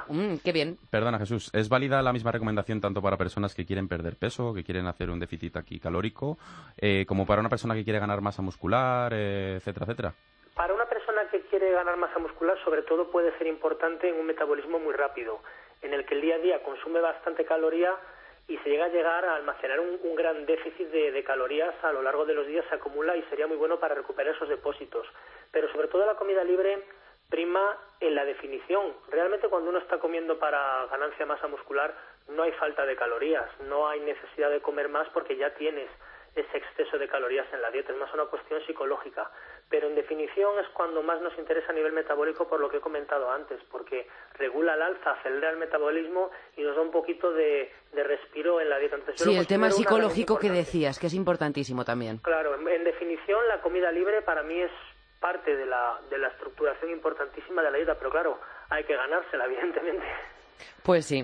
Mm, 0.07 0.37
qué 0.43 0.51
bien. 0.51 0.77
Perdona, 0.89 1.19
Jesús. 1.19 1.51
¿Es 1.53 1.69
válida 1.69 2.01
la 2.01 2.11
misma 2.11 2.31
recomendación 2.31 2.81
tanto 2.81 3.01
para 3.01 3.17
personas 3.17 3.53
que 3.53 3.65
quieren 3.65 3.87
perder 3.87 4.15
peso, 4.17 4.53
que 4.53 4.63
quieren 4.63 4.87
hacer 4.87 5.11
un 5.11 5.19
déficit 5.19 5.57
aquí 5.57 5.79
calórico, 5.79 6.37
eh, 6.77 7.05
como 7.07 7.25
para 7.27 7.39
una 7.39 7.49
persona 7.49 7.75
que 7.75 7.83
quiere 7.83 7.99
ganar 7.99 8.21
masa 8.21 8.41
muscular, 8.41 9.13
eh, 9.13 9.57
etcétera, 9.57 9.85
etcétera? 9.85 10.13
Para 10.55 10.73
una 10.73 10.85
persona 10.85 11.27
que 11.29 11.41
quiere 11.41 11.71
ganar 11.71 11.97
masa 11.97 12.17
muscular, 12.17 12.57
sobre 12.63 12.81
todo 12.81 13.11
puede 13.11 13.37
ser 13.37 13.45
importante 13.45 14.09
en 14.09 14.19
un 14.19 14.25
metabolismo 14.25 14.79
muy 14.79 14.93
rápido, 14.93 15.41
en 15.81 15.93
el 15.93 16.05
que 16.05 16.15
el 16.15 16.21
día 16.21 16.35
a 16.35 16.39
día 16.39 16.63
consume 16.63 16.99
bastante 16.99 17.45
caloría 17.45 17.93
y 18.47 18.57
se 18.59 18.69
llega 18.69 18.85
a 18.85 18.89
llegar 18.89 19.25
a 19.25 19.35
almacenar 19.35 19.79
un, 19.79 20.15
gran 20.15 20.45
déficit 20.45 20.87
de, 20.89 21.23
calorías 21.23 21.73
a 21.83 21.91
lo 21.91 22.01
largo 22.01 22.25
de 22.25 22.33
los 22.33 22.47
días, 22.47 22.65
se 22.69 22.75
acumula 22.75 23.15
y 23.17 23.23
sería 23.23 23.47
muy 23.47 23.57
bueno 23.57 23.79
para 23.79 23.95
recuperar 23.95 24.35
esos 24.35 24.47
depósitos. 24.47 25.07
Pero 25.51 25.71
sobre 25.71 25.87
todo 25.87 26.05
la 26.05 26.15
comida 26.15 26.43
libre 26.43 26.83
prima 27.29 27.77
en 27.99 28.13
la 28.13 28.23
definición. 28.23 28.93
Realmente 29.09 29.47
cuando 29.47 29.71
uno 29.71 29.79
está 29.79 29.97
comiendo 29.97 30.37
para 30.37 30.85
ganancia 30.85 31.19
de 31.19 31.25
masa 31.25 31.47
muscular 31.47 31.93
no 32.29 32.43
hay 32.43 32.51
falta 32.53 32.85
de 32.85 32.95
calorías, 32.95 33.47
no 33.61 33.87
hay 33.87 33.99
necesidad 34.01 34.49
de 34.49 34.61
comer 34.61 34.89
más 34.89 35.07
porque 35.09 35.35
ya 35.37 35.53
tienes 35.55 35.89
ese 36.35 36.57
exceso 36.57 36.97
de 36.97 37.07
calorías 37.07 37.47
en 37.53 37.61
la 37.61 37.71
dieta, 37.71 37.93
es 37.93 37.97
más 37.97 38.13
una 38.13 38.25
cuestión 38.25 38.61
psicológica. 38.65 39.31
Pero 39.69 39.87
en 39.87 39.95
definición 39.95 40.59
es 40.59 40.67
cuando 40.69 41.01
más 41.01 41.21
nos 41.21 41.37
interesa 41.37 41.71
a 41.71 41.73
nivel 41.73 41.93
metabólico 41.93 42.47
por 42.47 42.59
lo 42.59 42.69
que 42.69 42.77
he 42.77 42.81
comentado 42.81 43.31
antes, 43.31 43.59
porque 43.71 44.07
regula 44.33 44.75
el 44.75 44.81
alza, 44.81 45.11
acelera 45.11 45.49
el 45.49 45.57
metabolismo 45.57 46.29
y 46.57 46.61
nos 46.61 46.75
da 46.75 46.81
un 46.81 46.91
poquito 46.91 47.31
de, 47.31 47.71
respiro 47.93 48.59
en 48.59 48.69
la 48.69 48.77
dieta. 48.77 48.97
sí, 49.15 49.35
el 49.35 49.47
tema 49.47 49.71
psicológico 49.71 50.37
que 50.37 50.49
decías, 50.49 50.99
que 50.99 51.07
es 51.07 51.13
importantísimo 51.13 51.85
también. 51.85 52.17
Claro, 52.17 52.55
en, 52.55 52.83
definición 52.83 53.47
la 53.47 53.61
comida 53.61 53.91
libre 53.91 54.21
para 54.21 54.43
mí 54.43 54.61
es 54.61 54.71
parte 55.19 55.55
de 55.55 55.65
la, 55.65 55.99
de 56.09 56.17
la 56.17 56.27
estructuración 56.27 56.91
importantísima 56.91 57.63
de 57.63 57.71
la 57.71 57.77
dieta, 57.77 57.95
pero 57.97 58.11
claro, 58.11 58.39
hay 58.69 58.83
que 58.83 58.95
ganársela, 58.95 59.45
evidentemente. 59.49 60.05
Pues 60.83 61.05
sí. 61.05 61.23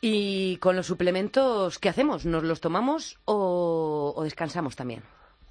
¿Y 0.00 0.58
con 0.58 0.76
los 0.76 0.86
suplementos 0.86 1.78
qué 1.78 1.88
hacemos? 1.88 2.24
¿Nos 2.24 2.44
los 2.44 2.60
tomamos 2.60 3.18
o, 3.24 4.20
descansamos 4.22 4.76
también? 4.76 5.02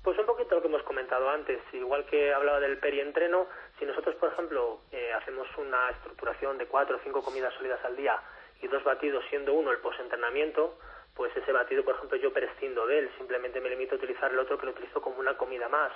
Pues 0.03 0.17
un 0.17 0.25
poquito 0.25 0.55
lo 0.55 0.61
que 0.61 0.69
hemos 0.69 0.83
comentado 0.83 1.29
antes. 1.29 1.59
Igual 1.73 2.05
que 2.05 2.33
hablaba 2.33 2.61
del 2.61 2.77
perientreno, 2.77 3.47
si 3.77 3.85
nosotros, 3.85 4.15
por 4.15 4.31
ejemplo, 4.31 4.79
eh, 4.93 5.11
hacemos 5.13 5.47
una 5.57 5.89
estructuración 5.89 6.57
de 6.57 6.65
cuatro 6.67 6.95
o 6.95 6.99
cinco 7.03 7.21
comidas 7.21 7.53
sólidas 7.55 7.83
al 7.83 7.97
día 7.97 8.17
y 8.61 8.67
dos 8.67 8.83
batidos, 8.85 9.25
siendo 9.29 9.53
uno 9.53 9.71
el 9.71 9.79
postentrenamiento, 9.79 10.77
pues 11.13 11.35
ese 11.35 11.51
batido, 11.51 11.83
por 11.83 11.95
ejemplo, 11.95 12.17
yo 12.17 12.31
prescindo 12.31 12.87
de 12.87 12.99
él, 12.99 13.09
simplemente 13.17 13.59
me 13.59 13.69
limito 13.69 13.95
a 13.95 13.97
utilizar 13.97 14.31
el 14.31 14.39
otro 14.39 14.57
que 14.57 14.65
lo 14.65 14.71
utilizo 14.71 15.01
como 15.01 15.19
una 15.19 15.35
comida 15.35 15.67
más. 15.67 15.91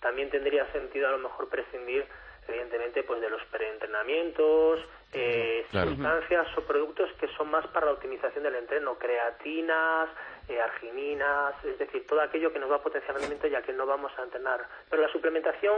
También 0.00 0.30
tendría 0.30 0.70
sentido 0.70 1.08
a 1.08 1.12
lo 1.12 1.18
mejor 1.18 1.48
prescindir 1.48 2.06
evidentemente 2.48 3.02
pues 3.02 3.20
de 3.20 3.30
los 3.30 3.42
preentrenamientos, 3.46 4.80
eh, 5.12 5.64
sustancias 5.70 6.46
o 6.56 6.62
productos 6.62 7.10
que 7.18 7.28
son 7.36 7.50
más 7.50 7.66
para 7.68 7.86
la 7.86 7.92
optimización 7.92 8.44
del 8.44 8.56
entreno, 8.56 8.98
creatinas, 8.98 10.08
eh, 10.48 10.60
argininas, 10.60 11.54
es 11.64 11.78
decir, 11.78 12.06
todo 12.06 12.20
aquello 12.20 12.52
que 12.52 12.58
nos 12.58 12.70
va 12.70 12.76
a 12.76 12.82
potenciar 12.82 13.16
el 13.16 13.22
rendimiento 13.22 13.48
ya 13.48 13.62
que 13.62 13.72
no 13.72 13.86
vamos 13.86 14.12
a 14.18 14.22
entrenar. 14.22 14.66
Pero 14.90 15.02
la 15.02 15.12
suplementación 15.12 15.74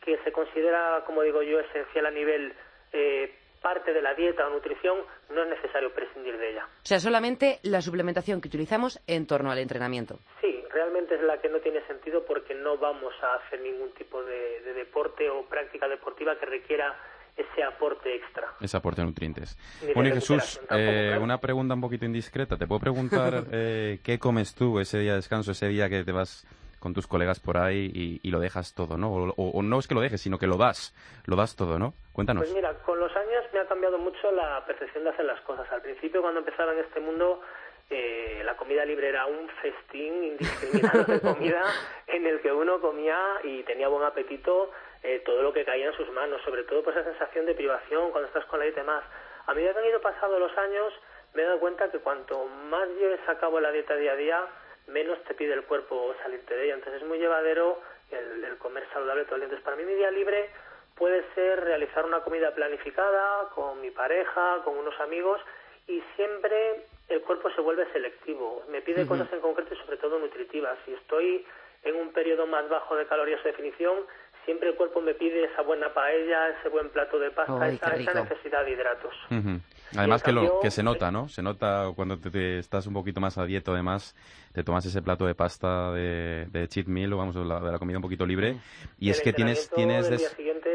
que 0.00 0.18
se 0.24 0.32
considera, 0.32 1.02
como 1.06 1.22
digo 1.22 1.42
yo, 1.42 1.60
esencial 1.60 2.06
a 2.06 2.10
nivel 2.10 2.54
eh, 2.92 3.38
parte 3.62 3.92
de 3.92 4.02
la 4.02 4.14
dieta 4.14 4.46
o 4.46 4.50
nutrición, 4.50 4.98
no 5.30 5.42
es 5.44 5.48
necesario 5.48 5.94
prescindir 5.94 6.36
de 6.36 6.50
ella. 6.50 6.66
O 6.66 6.86
sea, 6.86 6.98
solamente 6.98 7.60
la 7.62 7.80
suplementación 7.80 8.40
que 8.40 8.48
utilizamos 8.48 9.00
en 9.06 9.26
torno 9.26 9.52
al 9.52 9.58
entrenamiento. 9.58 10.18
Sí, 10.40 10.51
realmente 10.72 11.14
es 11.14 11.22
la 11.22 11.38
que 11.40 11.48
no 11.48 11.60
tiene 11.60 11.84
sentido 11.86 12.24
porque 12.24 12.54
no 12.54 12.78
vamos 12.78 13.12
a 13.22 13.34
hacer 13.34 13.60
ningún 13.60 13.92
tipo 13.92 14.22
de, 14.22 14.60
deporte 14.74 15.28
o 15.30 15.44
práctica 15.44 15.88
deportiva 15.88 16.36
que 16.38 16.46
requiera 16.46 16.94
ese 17.36 17.62
aporte 17.62 18.14
extra. 18.14 18.48
Ese 18.60 18.76
aporte 18.76 19.00
de 19.00 19.06
nutrientes. 19.06 19.56
Bueno, 19.94 20.14
Jesús, 20.14 20.60
eh, 20.70 21.18
una 21.20 21.38
pregunta 21.38 21.74
un 21.74 21.80
poquito 21.80 22.04
indiscreta. 22.04 22.56
¿Te 22.56 22.66
puedo 22.66 22.80
preguntar 22.80 23.44
eh, 23.52 24.00
qué 24.02 24.18
comes 24.18 24.54
tú 24.54 24.78
ese 24.80 24.98
día 24.98 25.12
de 25.12 25.16
descanso, 25.16 25.52
ese 25.52 25.68
día 25.68 25.88
que 25.88 26.04
te 26.04 26.12
vas 26.12 26.46
con 26.82 26.92
tus 26.92 27.06
colegas 27.06 27.38
por 27.38 27.58
ahí 27.58 28.20
y, 28.22 28.30
lo 28.30 28.40
dejas 28.40 28.74
todo, 28.74 28.98
¿no? 28.98 29.12
O, 29.36 29.62
no 29.62 29.78
es 29.78 29.86
que 29.86 29.94
lo 29.94 30.00
dejes, 30.00 30.20
sino 30.20 30.36
que 30.36 30.48
lo 30.48 30.56
das, 30.56 30.92
lo 31.26 31.36
das 31.36 31.54
todo, 31.54 31.78
¿no? 31.78 31.94
Cuéntanos. 32.12 32.42
Pues 32.42 32.54
mira, 32.54 32.74
con 32.84 32.98
los 32.98 33.14
años 33.14 33.44
me 33.52 33.60
ha 33.60 33.66
cambiado 33.66 33.98
mucho 33.98 34.32
la 34.32 34.66
percepción 34.66 35.04
de 35.04 35.10
hacer 35.10 35.24
las 35.24 35.40
cosas. 35.42 35.70
Al 35.70 35.80
principio, 35.80 36.20
cuando 36.20 36.40
empezaba 36.40 36.72
en 36.72 36.80
este 36.80 36.98
mundo, 36.98 37.40
eh, 37.90 38.42
la 38.44 38.56
comida 38.56 38.84
libre 38.84 39.08
era 39.08 39.26
un 39.26 39.48
festín 39.60 40.24
indiscriminado 40.24 41.04
de 41.04 41.20
comida 41.20 41.62
en 42.06 42.26
el 42.26 42.40
que 42.40 42.52
uno 42.52 42.80
comía 42.80 43.40
y 43.44 43.62
tenía 43.64 43.88
buen 43.88 44.04
apetito 44.04 44.70
eh, 45.02 45.20
todo 45.24 45.42
lo 45.42 45.52
que 45.52 45.64
caía 45.64 45.86
en 45.86 45.96
sus 45.96 46.10
manos, 46.10 46.40
sobre 46.42 46.62
todo 46.64 46.82
por 46.82 46.92
esa 46.92 47.04
sensación 47.04 47.46
de 47.46 47.54
privación 47.54 48.10
cuando 48.12 48.28
estás 48.28 48.44
con 48.46 48.60
la 48.60 48.64
dieta 48.64 48.80
y 48.80 48.84
demás. 48.84 49.04
A 49.46 49.54
medida 49.54 49.72
que 49.72 49.80
han 49.80 49.86
ido 49.86 50.00
pasando 50.00 50.38
los 50.38 50.56
años, 50.56 50.92
me 51.34 51.42
he 51.42 51.44
dado 51.44 51.60
cuenta 51.60 51.90
que 51.90 51.98
cuanto 51.98 52.44
más 52.46 52.88
lleves 52.90 53.20
a 53.26 53.38
cabo 53.38 53.58
la 53.60 53.72
dieta 53.72 53.96
día 53.96 54.12
a 54.12 54.16
día, 54.16 54.46
menos 54.86 55.22
te 55.24 55.34
pide 55.34 55.54
el 55.54 55.64
cuerpo 55.64 56.14
salirte 56.22 56.54
de 56.54 56.66
ella. 56.66 56.74
Entonces 56.74 57.02
es 57.02 57.08
muy 57.08 57.18
llevadero 57.18 57.80
el, 58.10 58.56
comer 58.58 58.86
saludable 58.92 59.24
todo 59.24 59.36
el 59.36 59.40
día. 59.42 59.46
Entonces 59.46 59.64
para 59.64 59.76
mí 59.76 59.84
mi 59.84 59.94
día 59.94 60.10
libre 60.10 60.50
puede 60.96 61.24
ser 61.34 61.64
realizar 61.64 62.04
una 62.04 62.20
comida 62.20 62.54
planificada 62.54 63.48
con 63.54 63.80
mi 63.80 63.90
pareja, 63.90 64.60
con 64.64 64.76
unos 64.76 64.98
amigos 65.00 65.40
y 65.88 66.02
siempre 66.16 66.86
el 67.12 67.20
cuerpo 67.22 67.50
se 67.50 67.60
vuelve 67.60 67.90
selectivo. 67.92 68.62
Me 68.70 68.80
pide 68.82 69.06
cosas 69.06 69.32
en 69.32 69.40
concreto 69.40 69.74
y 69.74 69.78
sobre 69.78 69.96
todo 69.98 70.18
nutritivas. 70.18 70.78
Si 70.84 70.92
estoy 70.92 71.44
en 71.84 71.96
un 71.96 72.12
periodo 72.12 72.46
más 72.46 72.68
bajo 72.68 72.96
de 72.96 73.06
calorías 73.06 73.40
o 73.44 73.48
definición, 73.48 73.98
siempre 74.44 74.70
el 74.70 74.74
cuerpo 74.76 75.00
me 75.00 75.14
pide 75.14 75.44
esa 75.44 75.62
buena 75.62 75.92
paella, 75.94 76.48
ese 76.58 76.68
buen 76.68 76.88
plato 76.90 77.18
de 77.18 77.30
pasta, 77.30 77.68
esa, 77.68 77.94
esa 77.94 78.14
necesidad 78.22 78.64
de 78.64 78.72
hidratos. 78.72 79.14
Ujú. 79.30 79.60
Además 79.96 80.22
que 80.22 80.32
lo 80.32 80.58
que 80.60 80.70
se 80.70 80.82
nota, 80.82 81.08
sí. 81.08 81.12
¿no? 81.12 81.28
Se 81.28 81.42
nota 81.42 81.90
cuando 81.94 82.18
te, 82.18 82.30
te 82.30 82.58
estás 82.58 82.86
un 82.86 82.94
poquito 82.94 83.20
más 83.20 83.36
a 83.38 83.44
dieta, 83.44 83.72
además, 83.72 84.16
te 84.52 84.64
tomas 84.64 84.84
ese 84.86 85.02
plato 85.02 85.26
de 85.26 85.34
pasta 85.34 85.92
de, 85.92 86.46
de 86.50 86.66
cheat 86.66 86.86
meal 86.86 87.12
o 87.12 87.18
vamos, 87.18 87.34
de 87.34 87.44
la, 87.44 87.60
de 87.60 87.72
la 87.72 87.78
comida 87.78 87.98
un 87.98 88.02
poquito 88.02 88.24
libre 88.26 88.56
y 88.98 89.10
es 89.10 89.20
que 89.20 89.32
tienes 89.32 89.70
tienes 89.70 90.08
del 90.08 90.12
des- 90.12 90.20
día 90.20 90.30
siguiente 90.30 90.71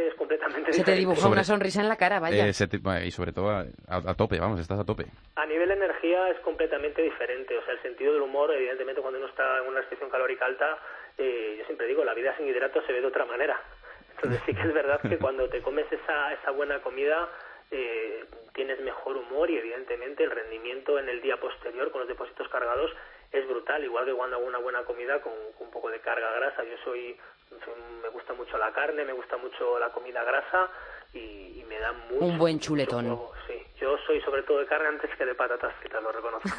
Se 0.73 0.84
te 0.84 0.91
dibuja 0.93 1.21
Sobre- 1.21 1.34
una 1.34 1.43
sonrisa 1.43 1.82
en 1.82 1.89
la 1.89 1.95
cara, 1.95 2.19
vaya. 2.19 2.45
eh, 2.47 2.53
se 2.53 2.67
te- 2.67 2.77
bueno, 2.77 3.03
y 3.06 3.12
sobre 3.12 3.32
todo 3.34 3.49
a, 3.49 3.65
a- 3.88 4.12
a 4.12 4.13
tope, 4.15 4.39
vamos, 4.39 4.60
estás 4.60 4.80
a 4.80 4.86
tope. 4.86 5.06
A 5.36 5.45
nivel 5.45 5.71
energía 5.71 6.30
es 6.30 6.39
completamente 6.39 7.01
diferente. 7.01 7.58
O 7.58 7.63
sea, 7.65 7.73
el 7.73 7.82
sentido 7.82 8.13
del 8.13 8.21
humor, 8.21 8.51
evidentemente, 8.53 9.01
cuando 9.01 9.19
uno 9.19 9.27
está 9.30 9.60
en 9.60 9.67
una 9.67 9.80
restricción 9.80 10.10
calórica 10.10 10.45
alta, 10.45 10.77
eh, 11.17 11.56
yo 11.60 11.65
siempre 11.65 11.88
digo, 11.88 12.03
la 12.06 12.13
vida 12.13 12.36
sin 12.38 12.47
hidratos 12.47 12.84
se 12.86 12.93
ve 12.93 13.01
de 13.01 13.08
otra 13.08 13.25
manera. 13.25 13.60
Entonces 14.15 14.41
sí 14.45 14.53
que 14.53 14.62
es 14.62 14.73
verdad 14.73 14.99
que 15.01 15.17
cuando 15.17 15.47
te 15.49 15.62
comes 15.62 15.86
esa, 15.91 16.34
esa 16.34 16.51
buena 16.51 16.80
comida, 16.82 17.30
eh, 17.69 18.25
tienes 18.53 18.80
mejor 18.82 19.17
humor 19.17 19.49
y 19.51 19.58
evidentemente 19.58 20.23
el 20.23 20.32
rendimiento 20.32 20.97
en 20.97 21.08
el 21.10 21.21
día 21.21 21.38
posterior 21.38 21.91
con 21.91 22.01
los 22.01 22.08
depósitos 22.08 22.47
cargados 22.49 22.89
es 23.32 23.48
brutal. 23.48 23.84
Igual 23.84 24.06
que 24.06 24.13
cuando 24.13 24.38
hago 24.38 24.46
una 24.46 24.60
buena 24.60 24.84
comida 24.84 25.22
con, 25.22 25.34
con 25.58 25.68
un 25.68 25.74
poco 25.74 25.90
de 25.90 26.00
carga 26.00 26.32
grasa. 26.34 26.63
Yo 26.63 26.76
soy, 26.84 27.16
soy- 27.50 27.74
me 28.02 28.10
gusta 28.10 28.34
mucho 28.34 28.58
la 28.58 28.72
carne, 28.74 29.04
me 29.06 29.13
gusta 29.13 29.38
mucho 29.38 29.78
la 29.80 29.90
comida 29.90 30.24
grasa 30.24 30.70
y, 31.13 31.60
y 31.60 31.66
me 31.68 31.80
da 31.80 31.92
mucho. 31.94 32.26
Un 32.26 32.38
buen 32.38 32.60
chuletón. 32.60 33.20
Sí, 33.48 33.54
yo 33.80 33.96
soy 34.06 34.20
sobre 34.22 34.44
todo 34.44 34.60
de 34.60 34.66
carne 34.66 34.88
antes 34.90 35.10
que 35.18 35.26
de 35.26 35.36
patatas 35.36 35.74
fritas, 35.76 36.02
lo 36.04 36.12
reconozco. 36.12 36.50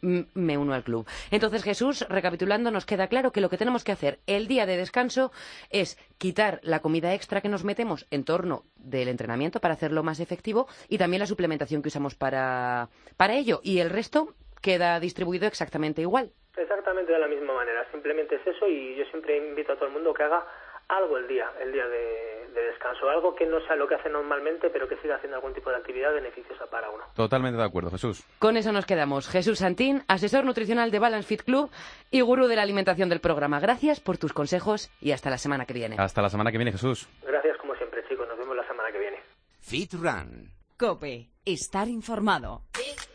Me 0.34 0.58
uno 0.58 0.74
al 0.74 0.82
club. 0.82 1.06
Entonces, 1.30 1.62
Jesús, 1.62 2.04
recapitulando, 2.08 2.70
nos 2.70 2.84
queda 2.86 3.06
claro 3.06 3.30
que 3.32 3.40
lo 3.40 3.48
que 3.48 3.56
tenemos 3.56 3.84
que 3.84 3.92
hacer 3.92 4.18
el 4.26 4.48
día 4.48 4.66
de 4.66 4.76
descanso 4.76 5.30
es 5.70 5.96
quitar 6.18 6.58
la 6.62 6.80
comida 6.80 7.14
extra 7.14 7.40
que 7.40 7.48
nos 7.48 7.64
metemos 7.64 8.06
en 8.10 8.24
torno 8.24 8.64
del 8.76 9.08
entrenamiento 9.08 9.60
para 9.60 9.74
hacerlo 9.74 10.02
más 10.02 10.20
efectivo 10.20 10.66
y 10.88 10.98
también 10.98 11.20
la 11.20 11.26
suplementación 11.26 11.82
que 11.82 11.88
usamos 11.88 12.14
para, 12.14 12.88
para 13.16 13.34
ello. 13.34 13.60
Y 13.62 13.78
el 13.78 13.90
resto 13.90 14.34
queda 14.62 14.98
distribuido 15.00 15.46
exactamente 15.46 16.00
igual. 16.00 16.30
Exactamente 16.56 17.12
de 17.12 17.18
la 17.18 17.28
misma 17.28 17.54
manera, 17.54 17.86
simplemente 17.90 18.36
es 18.36 18.46
eso 18.46 18.66
y 18.68 18.96
yo 18.96 19.04
siempre 19.06 19.36
invito 19.36 19.72
a 19.72 19.76
todo 19.76 19.86
el 19.86 19.92
mundo 19.92 20.14
que 20.14 20.22
haga 20.22 20.46
algo 20.88 21.16
el 21.16 21.26
día, 21.26 21.50
el 21.60 21.72
día 21.72 21.86
de, 21.86 22.48
de 22.52 22.62
descanso, 22.66 23.08
algo 23.08 23.34
que 23.34 23.46
no 23.46 23.60
sea 23.66 23.76
lo 23.76 23.88
que 23.88 23.94
hace 23.94 24.10
normalmente, 24.10 24.68
pero 24.70 24.86
que 24.88 24.96
siga 24.98 25.16
haciendo 25.16 25.36
algún 25.36 25.54
tipo 25.54 25.70
de 25.70 25.76
actividad 25.76 26.12
beneficiosa 26.12 26.66
para 26.66 26.90
uno. 26.90 27.04
Totalmente 27.14 27.56
de 27.58 27.64
acuerdo, 27.64 27.90
Jesús. 27.90 28.24
Con 28.38 28.56
eso 28.56 28.72
nos 28.72 28.84
quedamos. 28.86 29.28
Jesús 29.28 29.58
Santín, 29.58 30.02
asesor 30.08 30.44
nutricional 30.44 30.90
de 30.90 30.98
Balance 30.98 31.26
Fit 31.26 31.42
Club 31.42 31.70
y 32.10 32.20
gurú 32.20 32.46
de 32.46 32.56
la 32.56 32.62
alimentación 32.62 33.08
del 33.08 33.20
programa. 33.20 33.60
Gracias 33.60 34.00
por 34.00 34.18
tus 34.18 34.32
consejos 34.32 34.90
y 35.00 35.12
hasta 35.12 35.30
la 35.30 35.38
semana 35.38 35.64
que 35.64 35.74
viene. 35.74 35.96
Hasta 35.98 36.20
la 36.20 36.28
semana 36.28 36.52
que 36.52 36.58
viene, 36.58 36.72
Jesús. 36.72 37.08
Gracias 37.22 37.56
como 37.56 37.74
siempre 37.76 38.04
chicos, 38.08 38.28
nos 38.28 38.38
vemos 38.38 38.56
la 38.56 38.66
semana 38.66 38.92
que 38.92 38.98
viene. 38.98 39.18
Fit 39.60 39.94
Run. 39.94 40.50
Cope. 40.76 41.28
Estar 41.44 41.88
informado. 41.88 42.62
Big, 42.76 43.11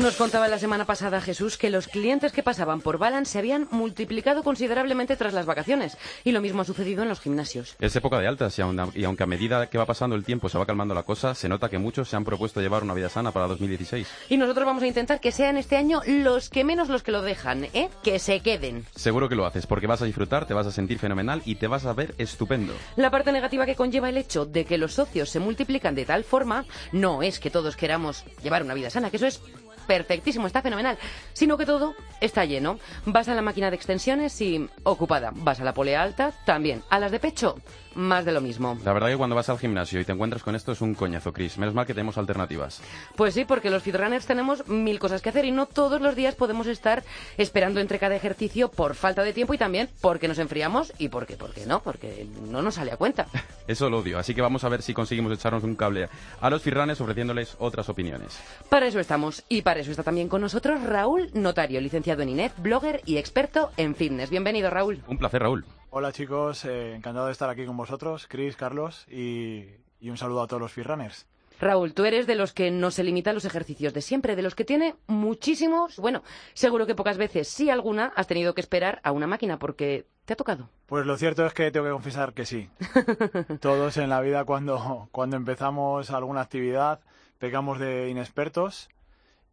Nos 0.00 0.16
contaba 0.16 0.48
la 0.48 0.58
semana 0.58 0.86
pasada 0.86 1.20
Jesús 1.20 1.58
que 1.58 1.68
los 1.68 1.86
clientes 1.86 2.32
que 2.32 2.42
pasaban 2.42 2.80
por 2.80 2.96
Balance 2.96 3.32
se 3.32 3.38
habían 3.38 3.68
multiplicado 3.70 4.42
considerablemente 4.42 5.14
tras 5.16 5.34
las 5.34 5.44
vacaciones. 5.44 5.98
Y 6.24 6.32
lo 6.32 6.40
mismo 6.40 6.62
ha 6.62 6.64
sucedido 6.64 7.02
en 7.02 7.08
los 7.10 7.20
gimnasios. 7.20 7.76
Es 7.80 7.94
época 7.96 8.18
de 8.18 8.26
altas 8.26 8.58
y, 8.58 8.62
aun- 8.62 8.92
y 8.94 9.04
aunque 9.04 9.24
a 9.24 9.26
medida 9.26 9.66
que 9.68 9.76
va 9.76 9.84
pasando 9.84 10.16
el 10.16 10.24
tiempo 10.24 10.48
se 10.48 10.56
va 10.56 10.64
calmando 10.64 10.94
la 10.94 11.02
cosa, 11.02 11.34
se 11.34 11.50
nota 11.50 11.68
que 11.68 11.78
muchos 11.78 12.08
se 12.08 12.16
han 12.16 12.24
propuesto 12.24 12.60
llevar 12.62 12.82
una 12.82 12.94
vida 12.94 13.10
sana 13.10 13.30
para 13.32 13.46
2016. 13.48 14.08
Y 14.30 14.36
nosotros 14.38 14.64
vamos 14.64 14.82
a 14.82 14.86
intentar 14.86 15.20
que 15.20 15.32
sean 15.32 15.58
este 15.58 15.76
año 15.76 16.00
los 16.06 16.48
que 16.48 16.64
menos 16.64 16.88
los 16.88 17.02
que 17.02 17.12
lo 17.12 17.20
dejan, 17.20 17.64
¿eh? 17.74 17.90
Que 18.02 18.18
se 18.18 18.40
queden. 18.40 18.86
Seguro 18.94 19.28
que 19.28 19.34
lo 19.34 19.44
haces 19.44 19.66
porque 19.66 19.86
vas 19.86 20.00
a 20.00 20.06
disfrutar, 20.06 20.46
te 20.46 20.54
vas 20.54 20.66
a 20.66 20.72
sentir 20.72 20.98
fenomenal 20.98 21.42
y 21.44 21.56
te 21.56 21.66
vas 21.66 21.84
a 21.84 21.92
ver 21.92 22.14
estupendo. 22.16 22.72
La 22.96 23.10
parte 23.10 23.32
negativa 23.32 23.66
que 23.66 23.76
conlleva 23.76 24.08
el 24.08 24.16
hecho 24.16 24.46
de 24.46 24.64
que 24.64 24.78
los 24.78 24.94
socios 24.94 25.28
se 25.28 25.40
multiplican 25.40 25.94
de 25.94 26.06
tal 26.06 26.24
forma 26.24 26.64
no 26.92 27.22
es 27.22 27.38
que 27.38 27.50
todos 27.50 27.76
queramos 27.76 28.24
llevar 28.42 28.62
una 28.62 28.72
vida 28.74 28.88
sana, 28.88 29.10
que 29.10 29.16
eso 29.18 29.26
es 29.26 29.40
perfectísimo, 29.90 30.46
está 30.46 30.62
fenomenal, 30.62 30.96
sino 31.32 31.58
que 31.58 31.66
todo 31.66 31.96
está 32.20 32.44
lleno. 32.44 32.78
Vas 33.06 33.28
a 33.28 33.34
la 33.34 33.42
máquina 33.42 33.70
de 33.70 33.74
extensiones 33.74 34.40
y 34.40 34.68
ocupada. 34.84 35.32
Vas 35.34 35.58
a 35.58 35.64
la 35.64 35.74
polea 35.74 36.00
alta 36.00 36.32
también. 36.44 36.84
A 36.90 37.00
las 37.00 37.10
de 37.10 37.18
pecho, 37.18 37.56
más 37.94 38.24
de 38.24 38.32
lo 38.32 38.40
mismo. 38.40 38.78
La 38.84 38.92
verdad 38.92 39.08
que 39.08 39.16
cuando 39.16 39.36
vas 39.36 39.48
al 39.48 39.58
gimnasio 39.58 40.00
y 40.00 40.04
te 40.04 40.12
encuentras 40.12 40.42
con 40.42 40.54
esto 40.54 40.72
es 40.72 40.80
un 40.80 40.94
coñazo, 40.94 41.32
Chris. 41.32 41.58
Menos 41.58 41.74
mal 41.74 41.86
que 41.86 41.94
tenemos 41.94 42.18
alternativas. 42.18 42.80
Pues 43.16 43.34
sí, 43.34 43.44
porque 43.44 43.70
los 43.70 43.82
fitrunners 43.82 44.26
tenemos 44.26 44.66
mil 44.68 44.98
cosas 44.98 45.22
que 45.22 45.28
hacer 45.28 45.44
y 45.44 45.50
no 45.50 45.66
todos 45.66 46.00
los 46.00 46.14
días 46.14 46.34
podemos 46.34 46.66
estar 46.66 47.02
esperando 47.36 47.80
entre 47.80 47.98
cada 47.98 48.14
ejercicio 48.14 48.70
por 48.70 48.94
falta 48.94 49.22
de 49.22 49.32
tiempo 49.32 49.54
y 49.54 49.58
también 49.58 49.88
porque 50.00 50.28
nos 50.28 50.38
enfriamos 50.38 50.92
y 50.98 51.08
porque, 51.08 51.36
porque 51.36 51.66
no, 51.66 51.82
porque 51.82 52.26
no 52.48 52.62
nos 52.62 52.76
sale 52.76 52.92
a 52.92 52.96
cuenta. 52.96 53.26
Eso 53.66 53.90
lo 53.90 53.98
odio, 53.98 54.18
así 54.18 54.34
que 54.34 54.42
vamos 54.42 54.64
a 54.64 54.68
ver 54.68 54.82
si 54.82 54.94
conseguimos 54.94 55.32
echarnos 55.32 55.64
un 55.64 55.76
cable 55.76 56.08
a 56.40 56.50
los 56.50 56.62
firranes 56.62 57.00
ofreciéndoles 57.00 57.56
otras 57.58 57.88
opiniones. 57.88 58.40
Para 58.68 58.86
eso 58.86 58.98
estamos 58.98 59.44
y 59.48 59.62
para 59.62 59.79
eso 59.80 59.90
está 59.90 60.02
también 60.02 60.28
con 60.28 60.42
nosotros 60.42 60.82
Raúl 60.82 61.30
Notario, 61.32 61.80
licenciado 61.80 62.22
en 62.22 62.28
INEF, 62.28 62.52
blogger 62.58 63.00
y 63.06 63.16
experto 63.16 63.70
en 63.78 63.94
fitness. 63.94 64.28
Bienvenido, 64.28 64.68
Raúl. 64.68 65.02
Un 65.08 65.16
placer, 65.16 65.42
Raúl. 65.42 65.64
Hola 65.88 66.12
chicos, 66.12 66.66
eh, 66.66 66.94
encantado 66.94 67.26
de 67.26 67.32
estar 67.32 67.48
aquí 67.48 67.64
con 67.64 67.76
vosotros, 67.76 68.26
Chris, 68.28 68.56
Carlos 68.56 69.06
y, 69.08 69.64
y 69.98 70.10
un 70.10 70.18
saludo 70.18 70.42
a 70.42 70.46
todos 70.46 70.60
los 70.60 70.72
Firrunners. 70.72 71.26
Raúl, 71.58 71.94
tú 71.94 72.04
eres 72.04 72.26
de 72.26 72.34
los 72.34 72.52
que 72.52 72.70
no 72.70 72.90
se 72.90 73.04
limita 73.04 73.30
a 73.30 73.32
los 73.32 73.44
ejercicios 73.44 73.92
de 73.92 74.02
siempre, 74.02 74.36
de 74.36 74.42
los 74.42 74.54
que 74.54 74.64
tiene 74.64 74.96
muchísimos. 75.06 75.96
Bueno, 75.96 76.22
seguro 76.54 76.86
que 76.86 76.94
pocas 76.94 77.18
veces, 77.18 77.48
sí 77.48 77.70
alguna, 77.70 78.12
has 78.16 78.26
tenido 78.26 78.54
que 78.54 78.60
esperar 78.60 79.00
a 79.02 79.12
una 79.12 79.26
máquina 79.26 79.58
porque 79.58 80.06
te 80.26 80.34
ha 80.34 80.36
tocado. 80.36 80.68
Pues 80.86 81.06
lo 81.06 81.16
cierto 81.16 81.44
es 81.44 81.52
que 81.52 81.70
tengo 81.70 81.86
que 81.86 81.92
confesar 81.92 82.34
que 82.34 82.46
sí. 82.46 82.68
Todos 83.60 83.96
en 83.96 84.10
la 84.10 84.20
vida 84.20 84.44
cuando, 84.44 85.08
cuando 85.12 85.36
empezamos 85.36 86.10
alguna 86.10 86.42
actividad 86.42 87.00
pecamos 87.38 87.78
de 87.78 88.10
inexpertos 88.10 88.90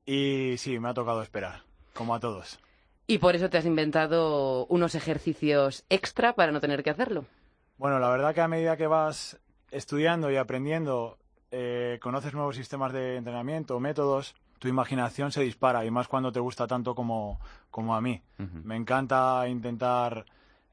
y 0.07 0.55
sí, 0.57 0.79
me 0.79 0.89
ha 0.89 0.93
tocado 0.95 1.21
esperar, 1.21 1.61
como 1.93 2.15
a 2.15 2.19
todos. 2.19 2.59
Y 3.05 3.19
por 3.19 3.35
eso 3.35 3.49
te 3.49 3.57
has 3.57 3.65
inventado 3.65 4.65
unos 4.67 4.95
ejercicios 4.95 5.85
extra 5.89 6.33
para 6.33 6.51
no 6.51 6.59
tener 6.59 6.81
que 6.81 6.89
hacerlo. 6.89 7.25
Bueno, 7.77 7.99
la 7.99 8.09
verdad 8.09 8.33
que 8.33 8.41
a 8.41 8.47
medida 8.47 8.77
que 8.77 8.87
vas 8.87 9.37
estudiando 9.69 10.31
y 10.31 10.37
aprendiendo, 10.37 11.17
eh, 11.51 11.99
conoces 12.01 12.33
nuevos 12.33 12.55
sistemas 12.55 12.93
de 12.93 13.17
entrenamiento, 13.17 13.79
métodos, 13.79 14.33
tu 14.59 14.67
imaginación 14.67 15.31
se 15.31 15.41
dispara 15.41 15.85
y 15.85 15.91
más 15.91 16.07
cuando 16.07 16.31
te 16.31 16.39
gusta 16.39 16.67
tanto 16.67 16.95
como, 16.95 17.39
como 17.69 17.95
a 17.95 18.01
mí. 18.01 18.21
Me 18.37 18.75
encanta 18.75 19.47
intentar 19.47 20.25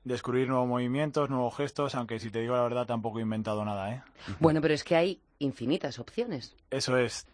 descubrir 0.04 0.48
nuevos 0.48 0.68
movimientos, 0.68 1.28
nuevos 1.28 1.56
gestos, 1.56 1.94
aunque 1.94 2.18
si 2.18 2.30
te 2.30 2.40
digo 2.40 2.54
la 2.54 2.62
verdad 2.62 2.86
tampoco 2.86 3.18
he 3.18 3.22
inventado 3.22 3.64
nada, 3.64 3.92
¿eh? 3.92 4.02
Bueno, 4.38 4.60
pero 4.60 4.74
es 4.74 4.84
que 4.84 4.96
hay 4.96 5.20
infinitas 5.38 5.98
opciones. 5.98 6.54
Eso 6.70 6.96
es. 6.96 7.26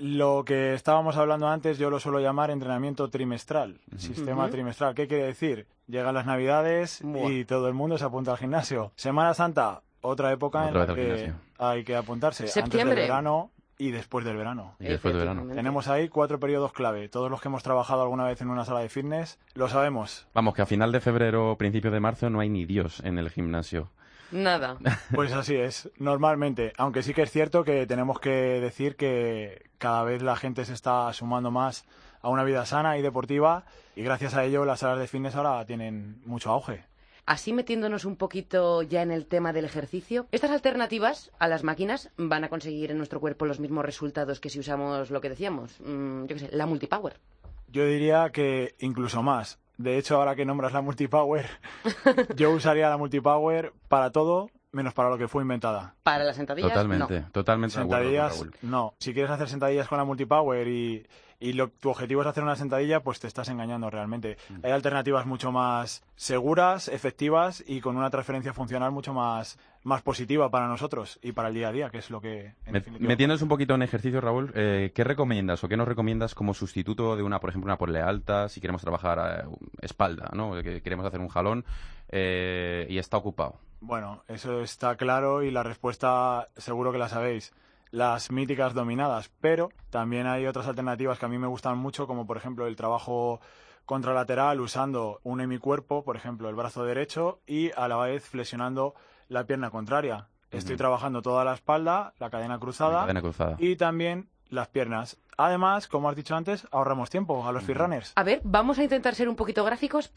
Lo 0.00 0.44
que 0.46 0.72
estábamos 0.72 1.16
hablando 1.18 1.46
antes 1.48 1.76
yo 1.78 1.90
lo 1.90 2.00
suelo 2.00 2.20
llamar 2.20 2.50
entrenamiento 2.50 3.10
trimestral, 3.10 3.78
sistema 3.98 4.48
trimestral. 4.48 4.94
¿Qué 4.94 5.06
quiere 5.06 5.24
decir? 5.26 5.66
Llegan 5.88 6.14
las 6.14 6.24
navidades 6.24 7.00
Buah. 7.02 7.30
y 7.30 7.44
todo 7.44 7.68
el 7.68 7.74
mundo 7.74 7.98
se 7.98 8.04
apunta 8.06 8.30
al 8.30 8.38
gimnasio. 8.38 8.92
Semana 8.96 9.34
Santa, 9.34 9.82
otra 10.00 10.32
época 10.32 10.66
Otra 10.68 10.82
en 10.84 10.88
la 10.88 10.94
que 10.94 11.02
gimnasio. 11.02 11.34
hay 11.58 11.84
que 11.84 11.96
apuntarse. 11.96 12.44
Antes 12.44 12.54
Septiembre. 12.54 12.96
del 12.96 13.04
verano 13.08 13.50
y 13.76 13.90
después 13.90 14.24
del 14.24 14.36
verano. 14.38 14.74
Y 14.80 14.84
después 14.84 15.12
de 15.12 15.20
verano. 15.20 15.46
Tenemos 15.54 15.88
ahí 15.88 16.08
cuatro 16.08 16.40
periodos 16.40 16.72
clave. 16.72 17.08
Todos 17.10 17.30
los 17.30 17.40
que 17.42 17.48
hemos 17.48 17.62
trabajado 17.62 18.00
alguna 18.02 18.24
vez 18.24 18.40
en 18.40 18.48
una 18.48 18.64
sala 18.64 18.80
de 18.80 18.88
fitness 18.88 19.38
lo 19.54 19.68
sabemos. 19.68 20.26
Vamos, 20.32 20.54
que 20.54 20.62
a 20.62 20.66
final 20.66 20.92
de 20.92 21.00
febrero 21.00 21.50
o 21.52 21.56
principio 21.58 21.90
de 21.90 22.00
marzo 22.00 22.30
no 22.30 22.40
hay 22.40 22.48
ni 22.48 22.64
Dios 22.64 23.00
en 23.04 23.18
el 23.18 23.28
gimnasio. 23.28 23.90
Nada. 24.32 24.78
Pues 25.14 25.32
así 25.32 25.56
es, 25.56 25.90
normalmente. 25.98 26.72
Aunque 26.76 27.02
sí 27.02 27.14
que 27.14 27.22
es 27.22 27.30
cierto 27.30 27.64
que 27.64 27.86
tenemos 27.86 28.20
que 28.20 28.30
decir 28.30 28.96
que 28.96 29.70
cada 29.78 30.04
vez 30.04 30.22
la 30.22 30.36
gente 30.36 30.64
se 30.64 30.72
está 30.72 31.12
sumando 31.12 31.50
más 31.50 31.84
a 32.22 32.28
una 32.28 32.44
vida 32.44 32.66
sana 32.66 32.98
y 32.98 33.02
deportiva 33.02 33.64
y 33.96 34.02
gracias 34.02 34.34
a 34.34 34.44
ello 34.44 34.64
las 34.64 34.80
salas 34.80 34.98
de 34.98 35.06
fitness 35.06 35.34
ahora 35.34 35.64
tienen 35.64 36.20
mucho 36.24 36.50
auge. 36.50 36.84
Así 37.26 37.52
metiéndonos 37.52 38.04
un 38.04 38.16
poquito 38.16 38.82
ya 38.82 39.02
en 39.02 39.10
el 39.10 39.26
tema 39.26 39.52
del 39.52 39.64
ejercicio, 39.64 40.26
estas 40.32 40.50
alternativas 40.50 41.30
a 41.38 41.48
las 41.48 41.62
máquinas 41.62 42.10
van 42.16 42.44
a 42.44 42.48
conseguir 42.48 42.90
en 42.90 42.96
nuestro 42.96 43.20
cuerpo 43.20 43.46
los 43.46 43.60
mismos 43.60 43.84
resultados 43.84 44.40
que 44.40 44.50
si 44.50 44.58
usamos 44.58 45.10
lo 45.10 45.20
que 45.20 45.28
decíamos, 45.28 45.78
mm, 45.80 46.22
yo 46.22 46.34
qué 46.34 46.38
sé, 46.38 46.48
la 46.52 46.66
multipower. 46.66 47.20
Yo 47.68 47.86
diría 47.86 48.30
que 48.30 48.74
incluso 48.80 49.22
más. 49.22 49.60
De 49.80 49.96
hecho, 49.96 50.16
ahora 50.16 50.36
que 50.36 50.44
nombras 50.44 50.74
la 50.74 50.82
multipower, 50.82 51.46
yo 52.36 52.50
usaría 52.50 52.90
la 52.90 52.98
multipower 52.98 53.72
para 53.88 54.10
todo 54.10 54.50
menos 54.72 54.92
para 54.92 55.08
lo 55.08 55.16
que 55.16 55.26
fue 55.26 55.42
inventada. 55.42 55.94
Para 56.02 56.22
las 56.22 56.36
sentadillas, 56.36 56.68
Totalmente, 56.70 57.20
no. 57.20 57.30
totalmente 57.32 57.78
acuerdo 57.78 58.04
Sentadillas, 58.10 58.46
no. 58.60 58.92
Si 58.98 59.14
quieres 59.14 59.30
hacer 59.30 59.48
sentadillas 59.48 59.88
con 59.88 59.96
la 59.96 60.04
multipower 60.04 60.68
y, 60.68 61.06
y 61.40 61.54
lo- 61.54 61.68
tu 61.68 61.88
objetivo 61.90 62.20
es 62.20 62.28
hacer 62.28 62.42
una 62.44 62.54
sentadilla, 62.54 63.00
pues 63.00 63.18
te 63.18 63.26
estás 63.26 63.48
engañando 63.48 63.88
realmente. 63.90 64.36
Hay 64.62 64.70
alternativas 64.70 65.24
mucho 65.26 65.50
más 65.50 66.04
seguras, 66.14 66.86
efectivas 66.88 67.64
y 67.66 67.80
con 67.80 67.96
una 67.96 68.10
transferencia 68.10 68.52
funcional 68.52 68.92
mucho 68.92 69.14
más, 69.14 69.58
más 69.82 70.02
positiva 70.02 70.50
para 70.50 70.68
nosotros 70.68 71.18
y 71.22 71.32
para 71.32 71.48
el 71.48 71.54
día 71.54 71.68
a 71.68 71.72
día, 71.72 71.88
que 71.90 71.96
es 71.98 72.10
lo 72.10 72.20
que... 72.20 72.40
en 72.66 72.72
Me- 72.72 72.72
definitiva, 72.80 73.08
Metiéndonos 73.08 73.40
un 73.42 73.48
poquito 73.48 73.74
en 73.74 73.82
ejercicio, 73.82 74.20
Raúl, 74.20 74.52
eh, 74.54 74.92
¿qué 74.94 75.02
recomiendas 75.02 75.64
o 75.64 75.68
qué 75.68 75.76
nos 75.78 75.88
recomiendas 75.88 76.34
como 76.34 76.52
sustituto 76.52 77.16
de 77.16 77.22
una, 77.22 77.40
por 77.40 77.48
ejemplo, 77.50 77.66
una 77.68 77.78
polea 77.78 78.06
alta, 78.06 78.48
si 78.50 78.60
queremos 78.60 78.82
trabajar 78.82 79.46
eh, 79.48 79.48
espalda, 79.80 80.28
¿no? 80.34 80.52
Que 80.62 80.82
queremos 80.82 81.06
hacer 81.06 81.20
un 81.20 81.28
jalón 81.28 81.64
eh, 82.10 82.86
y 82.90 82.98
está 82.98 83.16
ocupado. 83.16 83.56
Bueno, 83.80 84.22
eso 84.28 84.60
está 84.60 84.96
claro 84.96 85.42
y 85.42 85.50
la 85.50 85.62
respuesta 85.62 86.48
seguro 86.56 86.92
que 86.92 86.98
la 86.98 87.08
sabéis. 87.08 87.52
Las 87.90 88.30
míticas 88.30 88.72
dominadas, 88.74 89.30
pero 89.40 89.70
también 89.90 90.26
hay 90.26 90.46
otras 90.46 90.66
alternativas 90.68 91.18
que 91.18 91.26
a 91.26 91.28
mí 91.28 91.38
me 91.38 91.46
gustan 91.48 91.76
mucho, 91.78 92.06
como 92.06 92.26
por 92.26 92.36
ejemplo 92.36 92.66
el 92.66 92.76
trabajo 92.76 93.40
contralateral 93.84 94.60
usando 94.60 95.20
un 95.24 95.40
hemicuerpo, 95.40 96.04
por 96.04 96.16
ejemplo 96.16 96.48
el 96.48 96.54
brazo 96.54 96.84
derecho, 96.84 97.40
y 97.46 97.72
a 97.72 97.88
la 97.88 97.96
vez 97.96 98.24
flexionando 98.28 98.94
la 99.28 99.44
pierna 99.44 99.70
contraria. 99.70 100.28
Estoy 100.52 100.76
trabajando 100.76 101.22
toda 101.22 101.44
la 101.44 101.54
espalda, 101.54 102.12
la 102.18 102.30
cadena 102.30 102.58
cruzada, 102.58 103.02
Cadena 103.02 103.22
cruzada. 103.22 103.56
y 103.58 103.76
también 103.76 104.28
las 104.48 104.68
piernas. 104.68 105.16
Además, 105.36 105.86
como 105.88 106.08
has 106.08 106.16
dicho 106.16 106.34
antes, 106.36 106.66
ahorramos 106.72 107.08
tiempo 107.08 107.46
a 107.46 107.52
los 107.52 107.62
freerunners. 107.62 108.12
A 108.16 108.24
ver, 108.24 108.40
vamos 108.44 108.78
a 108.78 108.82
intentar 108.84 109.14
ser 109.14 109.28
un 109.28 109.36
poquito 109.36 109.64
gráficos. 109.64 110.12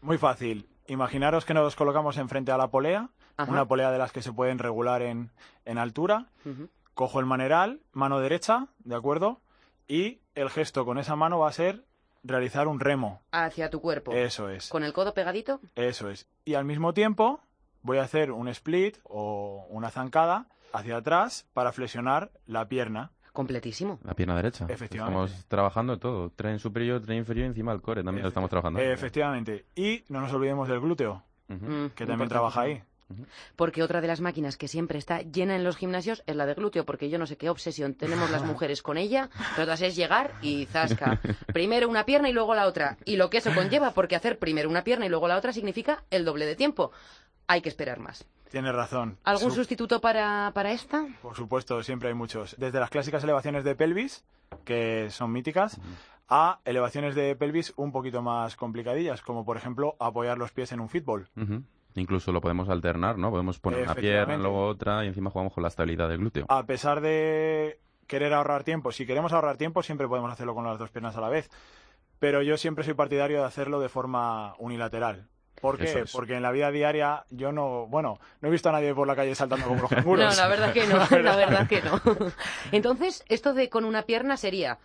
Muy 0.00 0.18
fácil. 0.18 0.68
Imaginaros 0.88 1.44
que 1.44 1.54
nos 1.54 1.74
colocamos 1.76 2.16
enfrente 2.18 2.50
a 2.52 2.56
la 2.58 2.68
polea, 2.68 3.08
Ajá. 3.36 3.50
una 3.50 3.64
polea 3.66 3.90
de 3.90 3.98
las 3.98 4.12
que 4.12 4.22
se 4.22 4.32
pueden 4.32 4.58
regular 4.58 5.02
en, 5.02 5.30
en 5.64 5.78
altura. 5.78 6.26
Cojo 6.96 7.20
el 7.20 7.26
maneral, 7.26 7.82
mano 7.92 8.20
derecha, 8.20 8.68
¿de 8.78 8.94
acuerdo? 8.94 9.42
Y 9.86 10.20
el 10.34 10.48
gesto 10.48 10.86
con 10.86 10.96
esa 10.96 11.14
mano 11.14 11.38
va 11.38 11.50
a 11.50 11.52
ser 11.52 11.84
realizar 12.24 12.68
un 12.68 12.80
remo. 12.80 13.20
Hacia 13.32 13.68
tu 13.68 13.82
cuerpo. 13.82 14.12
Eso 14.12 14.48
es. 14.48 14.70
Con 14.70 14.82
el 14.82 14.94
codo 14.94 15.12
pegadito. 15.12 15.60
Eso 15.74 16.08
es. 16.08 16.26
Y 16.46 16.54
al 16.54 16.64
mismo 16.64 16.94
tiempo 16.94 17.38
voy 17.82 17.98
a 17.98 18.02
hacer 18.02 18.32
un 18.32 18.48
split 18.48 18.96
o 19.04 19.66
una 19.68 19.90
zancada 19.90 20.46
hacia 20.72 20.96
atrás 20.96 21.46
para 21.52 21.70
flexionar 21.70 22.30
la 22.46 22.66
pierna. 22.66 23.12
Completísimo. 23.34 23.98
La 24.02 24.14
pierna 24.14 24.34
derecha. 24.34 24.64
Efectivamente. 24.66 25.20
Estamos 25.22 25.48
trabajando 25.48 25.98
todo. 25.98 26.30
Tren 26.30 26.58
superior, 26.58 27.02
tren 27.02 27.18
inferior 27.18 27.44
y 27.44 27.48
encima 27.48 27.72
el 27.72 27.82
core. 27.82 28.04
También 28.04 28.22
lo 28.22 28.28
estamos 28.28 28.48
trabajando. 28.48 28.80
Efectivamente. 28.80 29.66
Y 29.74 30.02
no 30.08 30.22
nos 30.22 30.32
olvidemos 30.32 30.66
del 30.66 30.80
glúteo. 30.80 31.22
Mm, 31.48 31.88
que 31.94 32.06
también 32.06 32.30
trabaja 32.30 32.62
ahí. 32.62 32.82
Porque 33.54 33.82
otra 33.82 34.00
de 34.00 34.08
las 34.08 34.20
máquinas 34.20 34.56
que 34.56 34.68
siempre 34.68 34.98
está 34.98 35.22
llena 35.22 35.54
en 35.56 35.64
los 35.64 35.76
gimnasios 35.76 36.22
es 36.26 36.34
la 36.36 36.44
de 36.46 36.54
glúteo, 36.54 36.84
porque 36.84 37.08
yo 37.08 37.18
no 37.18 37.26
sé 37.26 37.36
qué 37.36 37.48
obsesión 37.50 37.94
tenemos 37.94 38.30
las 38.30 38.42
mujeres 38.44 38.82
con 38.82 38.96
ella, 38.98 39.30
pero 39.54 39.62
otras 39.62 39.80
es 39.82 39.94
llegar 39.96 40.32
y 40.42 40.66
zasca. 40.66 41.20
Primero 41.52 41.88
una 41.88 42.04
pierna 42.04 42.28
y 42.28 42.32
luego 42.32 42.54
la 42.54 42.66
otra. 42.66 42.96
Y 43.04 43.16
lo 43.16 43.30
que 43.30 43.38
eso 43.38 43.54
conlleva, 43.54 43.92
porque 43.92 44.16
hacer 44.16 44.38
primero 44.38 44.68
una 44.68 44.82
pierna 44.84 45.06
y 45.06 45.08
luego 45.08 45.28
la 45.28 45.36
otra 45.36 45.52
significa 45.52 46.02
el 46.10 46.24
doble 46.24 46.46
de 46.46 46.56
tiempo. 46.56 46.90
Hay 47.46 47.60
que 47.62 47.68
esperar 47.68 48.00
más. 48.00 48.24
Tienes 48.50 48.74
razón. 48.74 49.18
¿Algún 49.24 49.50
Su- 49.50 49.56
sustituto 49.56 50.00
para, 50.00 50.50
para 50.54 50.72
esta? 50.72 51.06
Por 51.22 51.36
supuesto, 51.36 51.82
siempre 51.82 52.08
hay 52.08 52.14
muchos. 52.14 52.56
Desde 52.58 52.80
las 52.80 52.90
clásicas 52.90 53.22
elevaciones 53.24 53.64
de 53.64 53.74
pelvis, 53.76 54.24
que 54.64 55.08
son 55.10 55.30
míticas, 55.32 55.78
a 56.28 56.58
elevaciones 56.64 57.14
de 57.14 57.36
pelvis 57.36 57.72
un 57.76 57.92
poquito 57.92 58.22
más 58.22 58.56
complicadillas, 58.56 59.22
como 59.22 59.44
por 59.44 59.56
ejemplo 59.56 59.94
apoyar 60.00 60.38
los 60.38 60.50
pies 60.52 60.72
en 60.72 60.80
un 60.80 60.88
fútbol. 60.88 61.28
Incluso 61.96 62.30
lo 62.30 62.40
podemos 62.40 62.68
alternar, 62.68 63.18
¿no? 63.18 63.30
Podemos 63.30 63.58
poner 63.58 63.82
una 63.82 63.94
pierna, 63.94 64.36
luego 64.36 64.66
otra 64.66 65.04
y 65.04 65.08
encima 65.08 65.30
jugamos 65.30 65.52
con 65.52 65.62
la 65.62 65.68
estabilidad 65.68 66.08
del 66.08 66.18
glúteo. 66.18 66.46
A 66.48 66.64
pesar 66.66 67.00
de 67.00 67.80
querer 68.06 68.32
ahorrar 68.34 68.64
tiempo, 68.64 68.92
si 68.92 69.06
queremos 69.06 69.32
ahorrar 69.32 69.56
tiempo 69.56 69.82
siempre 69.82 70.06
podemos 70.06 70.30
hacerlo 70.30 70.54
con 70.54 70.64
las 70.64 70.78
dos 70.78 70.90
piernas 70.90 71.16
a 71.16 71.20
la 71.20 71.28
vez, 71.28 71.50
pero 72.18 72.42
yo 72.42 72.56
siempre 72.56 72.84
soy 72.84 72.94
partidario 72.94 73.40
de 73.40 73.46
hacerlo 73.46 73.80
de 73.80 73.88
forma 73.88 74.54
unilateral. 74.58 75.28
¿Por 75.60 75.78
qué? 75.78 76.00
es. 76.00 76.12
Porque 76.12 76.36
en 76.36 76.42
la 76.42 76.52
vida 76.52 76.70
diaria 76.70 77.24
yo 77.30 77.50
no, 77.50 77.86
bueno, 77.86 78.18
no 78.40 78.48
he 78.48 78.50
visto 78.50 78.68
a 78.68 78.72
nadie 78.72 78.94
por 78.94 79.06
la 79.06 79.16
calle 79.16 79.34
saltando 79.34 79.66
como 79.66 79.82
los 79.82 79.90
canguros. 79.94 80.36
No, 80.36 80.42
la 80.42 80.48
verdad 80.48 80.72
que 80.72 80.86
no, 80.86 80.98
la 81.22 81.36
verdad 81.36 81.66
que 81.66 81.82
no. 81.82 82.00
Entonces, 82.72 83.24
esto 83.28 83.54
de 83.54 83.70
con 83.70 83.84
una 83.84 84.02
pierna 84.02 84.36
sería 84.36 84.78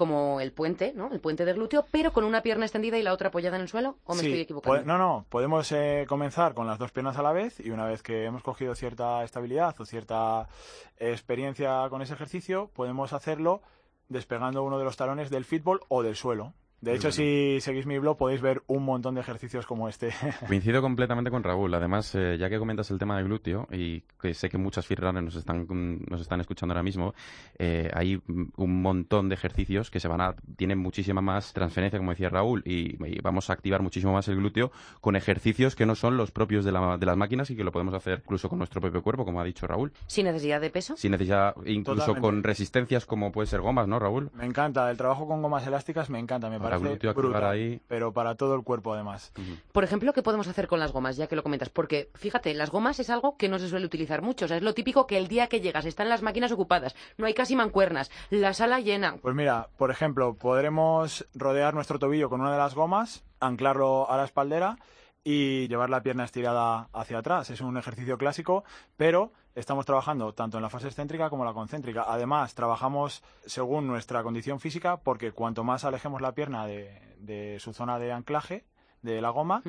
como 0.00 0.40
el 0.40 0.50
puente, 0.50 0.94
¿no? 0.96 1.12
El 1.12 1.20
puente 1.20 1.44
de 1.44 1.52
glúteo, 1.52 1.84
pero 1.90 2.10
con 2.10 2.24
una 2.24 2.40
pierna 2.40 2.64
extendida 2.64 2.96
y 2.96 3.02
la 3.02 3.12
otra 3.12 3.28
apoyada 3.28 3.56
en 3.56 3.62
el 3.64 3.68
suelo, 3.68 3.98
¿o 4.04 4.14
me 4.14 4.20
Sí, 4.20 4.28
estoy 4.28 4.40
equivocando? 4.40 4.82
no, 4.86 4.96
no, 4.96 5.26
podemos 5.28 5.70
eh, 5.72 6.06
comenzar 6.08 6.54
con 6.54 6.66
las 6.66 6.78
dos 6.78 6.90
piernas 6.90 7.18
a 7.18 7.22
la 7.22 7.32
vez 7.32 7.60
y 7.60 7.68
una 7.68 7.84
vez 7.84 8.02
que 8.02 8.24
hemos 8.24 8.42
cogido 8.42 8.74
cierta 8.74 9.22
estabilidad 9.24 9.78
o 9.78 9.84
cierta 9.84 10.48
experiencia 10.96 11.86
con 11.90 12.00
ese 12.00 12.14
ejercicio, 12.14 12.70
podemos 12.72 13.12
hacerlo 13.12 13.60
despegando 14.08 14.62
uno 14.62 14.78
de 14.78 14.84
los 14.84 14.96
talones 14.96 15.28
del 15.28 15.44
fútbol 15.44 15.80
o 15.88 16.02
del 16.02 16.16
suelo. 16.16 16.54
De 16.80 16.94
hecho, 16.94 17.12
si 17.12 17.58
seguís 17.60 17.84
mi 17.86 17.98
blog 17.98 18.16
podéis 18.16 18.40
ver 18.40 18.62
un 18.66 18.84
montón 18.84 19.14
de 19.14 19.20
ejercicios 19.20 19.66
como 19.66 19.88
este. 19.88 20.10
Coincido 20.46 20.80
completamente 20.80 21.30
con 21.30 21.42
Raúl. 21.44 21.74
Además, 21.74 22.14
eh, 22.14 22.36
ya 22.38 22.48
que 22.48 22.58
comentas 22.58 22.90
el 22.90 22.98
tema 22.98 23.16
del 23.16 23.26
glúteo, 23.26 23.68
y 23.70 24.00
que 24.20 24.32
sé 24.32 24.48
que 24.48 24.56
muchas 24.56 24.86
freerunners 24.86 25.24
nos 25.24 25.36
están, 25.36 25.66
nos 26.08 26.20
están 26.20 26.40
escuchando 26.40 26.72
ahora 26.72 26.82
mismo, 26.82 27.14
eh, 27.58 27.90
hay 27.92 28.22
un 28.56 28.82
montón 28.82 29.28
de 29.28 29.34
ejercicios 29.34 29.90
que 29.90 30.00
se 30.00 30.08
van 30.08 30.20
a, 30.22 30.34
tienen 30.56 30.78
muchísima 30.78 31.20
más 31.20 31.52
transferencia, 31.52 31.98
como 31.98 32.12
decía 32.12 32.30
Raúl, 32.30 32.62
y, 32.64 32.96
y 33.06 33.20
vamos 33.20 33.50
a 33.50 33.52
activar 33.52 33.82
muchísimo 33.82 34.12
más 34.14 34.26
el 34.28 34.36
glúteo 34.36 34.72
con 35.02 35.16
ejercicios 35.16 35.76
que 35.76 35.84
no 35.84 35.94
son 35.94 36.16
los 36.16 36.30
propios 36.30 36.64
de, 36.64 36.72
la- 36.72 36.96
de 36.96 37.04
las 37.06 37.16
máquinas 37.16 37.50
y 37.50 37.56
que 37.56 37.64
lo 37.64 37.72
podemos 37.72 37.92
hacer 37.94 38.22
incluso 38.24 38.48
con 38.48 38.58
nuestro 38.58 38.80
propio 38.80 39.02
cuerpo, 39.02 39.24
como 39.26 39.40
ha 39.40 39.44
dicho 39.44 39.66
Raúl. 39.66 39.92
Sin 40.06 40.24
necesidad 40.24 40.60
de 40.60 40.70
peso. 40.70 40.96
Sin 40.96 41.10
necesidad, 41.12 41.54
incluso 41.66 42.00
Totalmente. 42.06 42.20
con 42.22 42.42
resistencias 42.42 43.04
como 43.04 43.32
puede 43.32 43.46
ser 43.48 43.60
gomas, 43.60 43.86
¿no, 43.86 43.98
Raúl? 43.98 44.30
me 44.34 44.46
encanta, 44.46 44.90
el 44.90 44.96
trabajo 44.96 45.26
con 45.26 45.42
gomas 45.42 45.66
elásticas 45.66 46.08
me 46.08 46.18
encanta, 46.18 46.48
me 46.48 46.58
Para 46.78 46.90
glúteo, 46.90 47.10
activar 47.10 47.44
ahí. 47.44 47.80
pero 47.88 48.12
para 48.12 48.34
todo 48.34 48.54
el 48.54 48.62
cuerpo 48.62 48.94
además. 48.94 49.32
Por 49.72 49.84
ejemplo, 49.84 50.12
¿qué 50.12 50.22
podemos 50.22 50.48
hacer 50.48 50.68
con 50.68 50.80
las 50.80 50.92
gomas, 50.92 51.16
ya 51.16 51.26
que 51.26 51.36
lo 51.36 51.42
comentas? 51.42 51.68
Porque, 51.68 52.10
fíjate, 52.14 52.54
las 52.54 52.70
gomas 52.70 53.00
es 53.00 53.10
algo 53.10 53.36
que 53.36 53.48
no 53.48 53.58
se 53.58 53.68
suele 53.68 53.86
utilizar 53.86 54.22
mucho. 54.22 54.44
O 54.44 54.48
sea, 54.48 54.56
es 54.56 54.62
lo 54.62 54.74
típico 54.74 55.06
que 55.06 55.18
el 55.18 55.28
día 55.28 55.48
que 55.48 55.60
llegas 55.60 55.84
están 55.84 56.08
las 56.08 56.22
máquinas 56.22 56.52
ocupadas, 56.52 56.94
no 57.18 57.26
hay 57.26 57.34
casi 57.34 57.56
mancuernas, 57.56 58.10
la 58.30 58.54
sala 58.54 58.80
llena. 58.80 59.16
Pues 59.20 59.34
mira, 59.34 59.68
por 59.76 59.90
ejemplo, 59.90 60.34
podremos 60.34 61.26
rodear 61.34 61.74
nuestro 61.74 61.98
tobillo 61.98 62.28
con 62.28 62.40
una 62.40 62.52
de 62.52 62.58
las 62.58 62.74
gomas, 62.74 63.24
anclarlo 63.40 64.10
a 64.10 64.16
la 64.16 64.24
espaldera 64.24 64.76
y 65.24 65.68
llevar 65.68 65.90
la 65.90 66.02
pierna 66.02 66.24
estirada 66.24 66.88
hacia 66.92 67.18
atrás. 67.18 67.50
Es 67.50 67.60
un 67.60 67.76
ejercicio 67.76 68.16
clásico, 68.16 68.64
pero 68.96 69.32
estamos 69.54 69.86
trabajando 69.86 70.32
tanto 70.32 70.58
en 70.58 70.62
la 70.62 70.70
fase 70.70 70.86
excéntrica 70.88 71.28
como 71.30 71.42
en 71.42 71.48
la 71.48 71.54
concéntrica. 71.54 72.04
Además, 72.06 72.54
trabajamos 72.54 73.22
según 73.44 73.86
nuestra 73.86 74.22
condición 74.22 74.60
física, 74.60 74.98
porque 74.98 75.32
cuanto 75.32 75.64
más 75.64 75.84
alejemos 75.84 76.20
la 76.20 76.32
pierna 76.32 76.66
de, 76.66 77.16
de 77.18 77.58
su 77.60 77.72
zona 77.72 77.98
de 77.98 78.12
anclaje, 78.12 78.64
de 79.02 79.20
la 79.20 79.30
goma. 79.30 79.62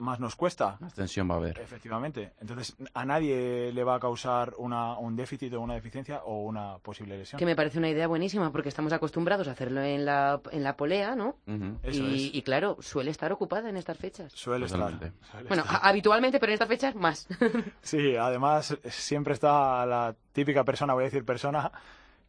Más 0.00 0.18
nos 0.18 0.34
cuesta. 0.34 0.76
Más 0.80 0.92
tensión 0.94 1.30
va 1.30 1.34
a 1.34 1.38
haber. 1.38 1.58
Efectivamente. 1.60 2.32
Entonces, 2.40 2.74
a 2.94 3.04
nadie 3.04 3.70
le 3.72 3.84
va 3.84 3.94
a 3.94 4.00
causar 4.00 4.54
una, 4.58 4.98
un 4.98 5.14
déficit 5.14 5.52
o 5.54 5.60
una 5.60 5.74
deficiencia 5.74 6.22
o 6.24 6.42
una 6.44 6.78
posible 6.78 7.16
lesión. 7.18 7.38
Que 7.38 7.46
me 7.46 7.54
parece 7.54 7.78
una 7.78 7.88
idea 7.88 8.06
buenísima, 8.08 8.50
porque 8.50 8.68
estamos 8.70 8.92
acostumbrados 8.92 9.46
a 9.48 9.52
hacerlo 9.52 9.82
en 9.82 10.04
la, 10.04 10.40
en 10.50 10.62
la 10.64 10.76
polea, 10.76 11.14
¿no? 11.14 11.36
Eso 11.82 12.02
y, 12.02 12.28
es. 12.28 12.34
y 12.34 12.42
claro, 12.42 12.76
suele 12.80 13.10
estar 13.10 13.30
ocupada 13.32 13.68
en 13.68 13.76
estas 13.76 13.96
fechas. 13.98 14.32
Suele 14.32 14.66
Totalmente. 14.66 15.06
estar. 15.06 15.30
suele 15.30 15.48
Bueno, 15.48 15.62
estar. 15.64 15.80
habitualmente, 15.82 16.40
pero 16.40 16.50
en 16.50 16.54
estas 16.54 16.68
fechas 16.68 16.94
más. 16.94 17.28
Sí, 17.82 18.16
además 18.16 18.76
siempre 18.88 19.34
está 19.34 19.84
la 19.86 20.14
típica 20.32 20.64
persona, 20.64 20.94
voy 20.94 21.02
a 21.02 21.06
decir 21.06 21.24
persona, 21.24 21.70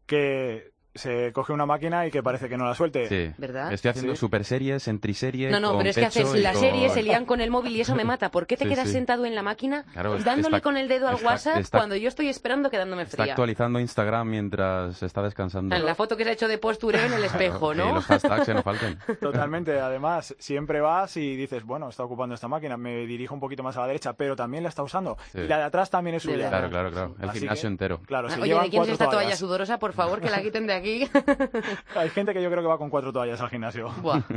que 0.05 0.71
se 0.93 1.32
coge 1.34 1.54
una 1.54 1.65
máquina 1.65 2.06
y 2.06 2.12
que 2.12 2.21
parece 2.21 2.49
que 2.49 2.58
no 2.58 2.65
la 2.65 2.75
suelte. 2.75 3.08
Sí. 3.08 3.34
¿Verdad? 3.38 3.71
Estoy 3.71 3.89
haciendo 3.89 4.13
Sí. 4.15 4.19
super 4.19 4.43
series, 4.43 4.89
triseries. 4.99 5.51
No, 5.51 5.60
no, 5.60 5.77
pero 5.77 5.89
es 5.89 5.95
que 5.95 6.06
haces 6.06 6.34
la 6.36 6.54
serie, 6.54 6.89
se 6.89 7.01
lían 7.04 7.25
con 7.25 7.41
el 7.41 7.49
móvil 7.49 7.75
y 7.75 7.82
eso 7.82 7.95
me 7.95 8.04
mata. 8.04 8.30
¿Por 8.32 8.45
qué 8.47 8.58
te 8.58 8.65
Sí, 8.65 8.69
quedas 8.71 8.88
sí. 8.88 8.93
sentado 8.93 9.25
en 9.25 9.36
la 9.36 9.41
máquina 9.43 9.86
Claro, 9.93 10.17
dándole 10.19 10.58
está- 10.58 10.62
con 10.62 10.77
el 10.77 10.88
dedo 10.88 11.08
al 11.08 11.15
está- 11.15 11.27
WhatsApp 11.27 11.58
está- 11.58 11.77
cuando 11.77 11.95
yo 11.95 12.08
estoy 12.08 12.27
esperando 12.27 12.69
quedándome 12.69 13.04
Está 13.04 13.23
fría? 13.23 13.34
actualizando 13.34 13.80
Instagram 13.80 14.27
mientras 14.30 15.01
está 15.01 15.21
descansando. 15.21 15.75
En 15.75 15.86
la 15.86 15.95
foto 15.95 16.17
que 16.17 16.23
se 16.23 16.30
ha 16.32 16.34
hecho 16.34 16.47
de 16.47 16.58
postureo 16.58 17.06
en 17.06 17.13
el 17.13 17.23
espejo, 17.23 17.73
¿no? 17.73 17.89
Y 17.91 17.93
los 17.95 18.06
hashtags 18.06 18.45
que 18.45 18.54
no 18.54 18.62
falten. 18.63 18.97
Totalmente, 19.21 19.80
además, 19.80 20.36
siempre 20.39 20.82
vas 20.82 21.15
y 21.17 21.36
dices, 21.36 21.63
bueno, 21.63 21.89
está 21.89 22.04
ocupando 22.04 22.36
esta 22.36 22.47
máquina, 22.47 22.77
me 22.77 23.06
dirijo 23.06 23.34
un 23.34 23.39
poquito 23.39 23.63
más 23.63 23.77
a 23.77 23.82
la 23.82 23.88
derecha, 23.88 24.13
pero 24.13 24.36
también 24.36 24.63
la 24.63 24.69
está 24.69 24.84
usando. 24.84 25.17
Sí. 25.32 25.39
Y 25.39 25.47
la 25.47 25.58
de 25.58 25.63
atrás 25.63 25.89
también 25.89 26.15
es 26.17 26.23
suya. 26.23 26.49
Claro, 26.49 26.69
claro, 26.69 26.91
claro. 26.91 27.15
El 27.21 27.30
Así 27.30 27.39
gimnasio 27.39 27.62
que, 27.62 27.67
entero. 27.67 28.01
Claro, 28.06 28.30
se 28.30 28.36
Oye, 28.39 28.47
llevan 28.49 28.63
¿de 28.65 28.69
quién 28.71 28.84
es 28.84 28.89
esta 28.89 29.10
toalla 29.10 29.36
sudorosa? 29.36 29.80
Por 29.80 29.93
favor, 29.93 30.19
que 30.19 30.30
la 30.30 30.41
quiten 30.41 30.67
de 30.67 30.73
aquí. 30.73 30.81
Hay 31.96 32.10
gente 32.10 32.34
que 32.34 32.41
yo 32.41 32.50
creo 32.50 32.62
que 32.62 32.67
va 32.67 32.78
con 32.78 32.89
cuatro 32.89 33.13
toallas 33.13 33.39
al 33.41 33.50
gimnasio. 33.50 33.89
Buah. 34.02 34.22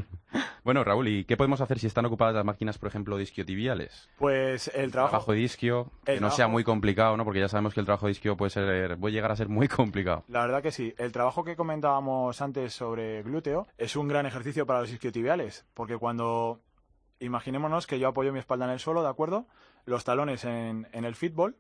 Bueno, 0.64 0.82
Raúl, 0.82 1.06
¿y 1.08 1.24
qué 1.24 1.36
podemos 1.36 1.60
hacer 1.60 1.78
si 1.78 1.86
están 1.86 2.06
ocupadas 2.06 2.34
las 2.34 2.44
máquinas, 2.44 2.78
por 2.78 2.88
ejemplo, 2.88 3.18
disquiotibiales? 3.18 4.08
Pues 4.16 4.68
el 4.74 4.90
trabajo... 4.90 5.10
Trabajo 5.10 5.32
de 5.32 5.40
isquio, 5.40 5.92
que 6.06 6.14
El 6.14 6.22
no 6.22 6.30
sea 6.30 6.48
muy 6.48 6.64
complicado, 6.64 7.18
¿no? 7.18 7.24
Porque 7.24 7.40
ya 7.40 7.48
sabemos 7.48 7.74
que 7.74 7.80
el 7.80 7.86
trabajo 7.86 8.06
de 8.06 8.12
isquio 8.12 8.34
puede 8.34 8.48
ser, 8.48 8.98
puede 8.98 9.12
llegar 9.12 9.30
a 9.30 9.36
ser 9.36 9.50
muy 9.50 9.68
complicado. 9.68 10.24
La 10.26 10.40
verdad 10.40 10.62
que 10.62 10.72
sí. 10.72 10.94
El 10.96 11.12
trabajo 11.12 11.44
que 11.44 11.54
comentábamos 11.54 12.40
antes 12.40 12.72
sobre 12.72 13.22
glúteo 13.22 13.66
es 13.76 13.94
un 13.94 14.08
gran 14.08 14.24
ejercicio 14.24 14.64
para 14.64 14.80
los 14.80 14.90
isquiotibiales, 14.90 15.66
porque 15.74 15.98
cuando 15.98 16.62
imaginémonos 17.20 17.86
que 17.86 17.98
yo 17.98 18.08
apoyo 18.08 18.32
mi 18.32 18.38
espalda 18.38 18.64
en 18.64 18.72
el 18.72 18.80
suelo, 18.80 19.02
¿de 19.02 19.10
acuerdo? 19.10 19.46
Los 19.84 20.04
talones 20.04 20.46
en, 20.46 20.88
en 20.92 21.04
el 21.04 21.14
fútbol 21.14 21.56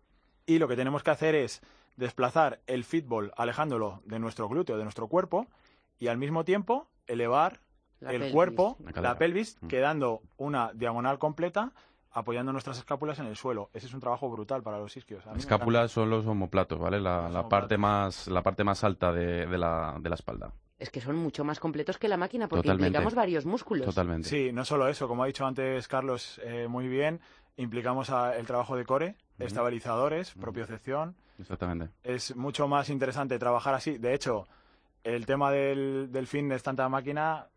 y 0.46 0.58
lo 0.58 0.66
que 0.66 0.76
tenemos 0.76 1.02
que 1.02 1.10
hacer 1.10 1.34
es 1.34 1.60
desplazar 1.96 2.60
el 2.66 2.84
fútbol 2.84 3.32
alejándolo 3.36 4.02
de 4.04 4.18
nuestro 4.18 4.48
glúteo, 4.48 4.76
de 4.76 4.82
nuestro 4.84 5.08
cuerpo 5.08 5.46
y 5.98 6.08
al 6.08 6.18
mismo 6.18 6.44
tiempo 6.44 6.88
elevar 7.06 7.60
La 8.00 8.10
el 8.10 8.18
pelvis. 8.18 8.32
cuerpo, 8.34 8.76
La 8.96 9.16
pelvis, 9.16 9.56
Mm. 9.60 9.66
quedando 9.68 10.22
una 10.36 10.72
diagonal 10.74 11.18
completa, 11.18 11.72
apoyando 12.10 12.52
nuestras 12.52 12.78
escápulas 12.78 13.18
en 13.18 13.26
el 13.26 13.36
suelo. 13.36 13.70
Ese 13.72 13.86
es 13.86 13.94
un 13.94 14.00
trabajo 14.00 14.28
brutal 14.30 14.62
para 14.62 14.78
los 14.78 14.96
isquios. 14.96 15.24
Escápulas 15.36 15.90
son 15.90 16.10
los 16.10 16.26
homoplatos, 16.26 16.78
¿vale? 16.78 17.00
La, 17.00 17.28
la 17.28 17.48
parte 17.48 17.76
más 17.76 18.28
la 18.28 18.42
parte 18.42 18.62
más 18.64 18.84
alta 18.84 19.12
de, 19.12 19.46
de 19.46 19.58
la, 19.58 19.96
de 20.00 20.08
la 20.08 20.14
espalda. 20.14 20.52
Es 20.78 20.90
que 20.90 21.00
son 21.00 21.16
mucho 21.16 21.44
más 21.44 21.58
completos 21.60 21.98
que 21.98 22.08
la 22.08 22.16
máquina 22.16 22.46
porque 22.48 22.66
Totalmente. 22.68 22.88
implicamos 22.88 23.14
varios 23.14 23.46
músculos. 23.46 23.86
Totalmente. 23.86 24.28
Sí, 24.28 24.52
no 24.52 24.64
solo 24.64 24.88
eso, 24.88 25.08
como 25.08 25.22
ha 25.22 25.26
dicho 25.26 25.46
antes 25.46 25.88
Carlos 25.88 26.40
eh, 26.44 26.66
muy 26.68 26.88
bien, 26.88 27.20
implicamos 27.56 28.10
a- 28.10 28.36
el 28.36 28.46
trabajo 28.46 28.76
de 28.76 28.84
core. 28.84 29.16
Estabilizadores, 29.38 30.32
propiocepción. 30.32 31.14
Exactamente. 31.38 31.90
Es 32.02 32.36
mucho 32.36 32.68
más 32.68 32.88
interesante 32.90 33.38
trabajar 33.38 33.74
así. 33.74 33.98
De 33.98 34.14
hecho, 34.14 34.46
el 35.02 35.26
tema 35.26 35.50
del, 35.50 36.08
del 36.10 36.26
fitness 36.26 36.62
tanta 36.62 36.88
máquina 36.88 37.48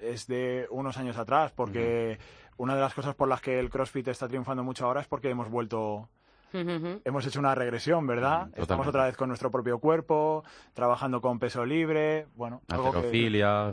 es 0.00 0.26
de 0.26 0.66
unos 0.70 0.98
años 0.98 1.16
atrás, 1.16 1.52
porque 1.52 2.18
una 2.56 2.74
de 2.74 2.80
las 2.80 2.94
cosas 2.94 3.14
por 3.14 3.28
las 3.28 3.40
que 3.40 3.58
el 3.58 3.70
CrossFit 3.70 4.08
está 4.08 4.28
triunfando 4.28 4.62
mucho 4.64 4.86
ahora 4.86 5.00
es 5.00 5.08
porque 5.08 5.30
hemos 5.30 5.48
vuelto 5.48 6.08
Hemos 7.04 7.26
hecho 7.26 7.38
una 7.40 7.54
regresión, 7.54 8.06
¿verdad? 8.06 8.46
Mm, 8.48 8.60
Estamos 8.62 8.86
otra 8.86 9.04
vez 9.06 9.16
con 9.16 9.28
nuestro 9.28 9.50
propio 9.50 9.78
cuerpo, 9.78 10.44
trabajando 10.74 11.20
con 11.20 11.38
peso 11.38 11.64
libre, 11.64 12.26
bueno, 12.34 12.62
algo 12.68 12.92
que- 13.02 13.08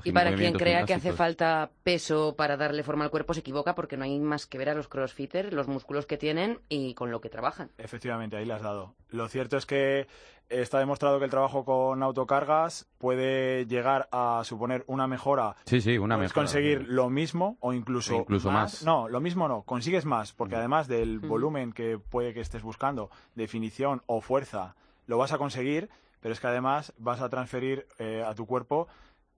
Y 0.06 0.12
para 0.12 0.30
quien 0.36 0.54
crea 0.60 0.86
que 0.86 0.94
hace 0.94 1.10
falta 1.18 1.70
peso 1.84 2.36
para 2.36 2.58
darle 2.58 2.84
forma 2.84 3.04
al 3.06 3.12
cuerpo 3.12 3.34
se 3.34 3.42
equivoca 3.42 3.76
porque 3.76 3.98
no 3.98 4.04
hay 4.06 4.20
más 4.20 4.46
que 4.46 4.58
ver 4.58 4.70
a 4.70 4.74
los 4.74 4.88
crossfitters, 4.88 5.54
los 5.54 5.68
músculos 5.68 6.06
que 6.06 6.18
tienen 6.18 6.60
y 6.70 6.94
con 6.94 7.12
lo 7.12 7.22
que 7.22 7.30
trabajan. 7.30 7.70
Efectivamente, 7.78 8.38
ahí 8.38 8.46
le 8.46 8.54
has 8.54 8.62
dado. 8.62 8.94
Lo 9.10 9.28
cierto 9.28 9.58
es 9.58 9.66
que 9.66 10.08
está 10.50 10.80
demostrado 10.80 11.20
que 11.20 11.26
el 11.26 11.32
trabajo 11.32 11.64
con 11.64 12.02
autocargas 12.04 12.88
puede 12.98 13.66
llegar 13.68 14.08
a 14.12 14.42
suponer 14.44 14.84
una 14.88 15.08
mejora. 15.08 15.56
Sí, 15.66 15.80
sí, 15.82 15.98
una 15.98 16.16
Puedes 16.16 16.32
mejora. 16.32 16.42
conseguir 16.46 16.86
lo 16.88 17.10
mismo 17.10 17.58
o 17.60 17.74
incluso, 17.74 18.16
Incluso 18.16 18.52
más. 18.52 18.84
No, 18.84 19.08
lo 19.08 19.20
mismo 19.22 19.48
no, 19.48 19.62
consigues 19.64 20.06
más, 20.06 20.34
porque 20.34 20.56
Mm. 20.56 20.60
además 20.60 20.88
del 20.88 21.20
volumen 21.20 21.72
que 21.72 21.98
puede 22.00 22.34
que 22.34 22.42
estés 22.42 22.64
buscando, 22.64 23.10
definición 23.36 24.02
o 24.08 24.22
fuerza, 24.22 24.76
lo 25.08 25.18
vas 25.18 25.32
a 25.34 25.38
conseguir, 25.38 25.90
pero 26.22 26.34
es 26.34 26.40
que 26.40 26.48
además 26.48 26.94
vas 26.98 27.22
a 27.22 27.30
transferir 27.30 27.88
eh, 28.00 28.24
a 28.26 28.34
tu 28.36 28.46
cuerpo 28.46 28.88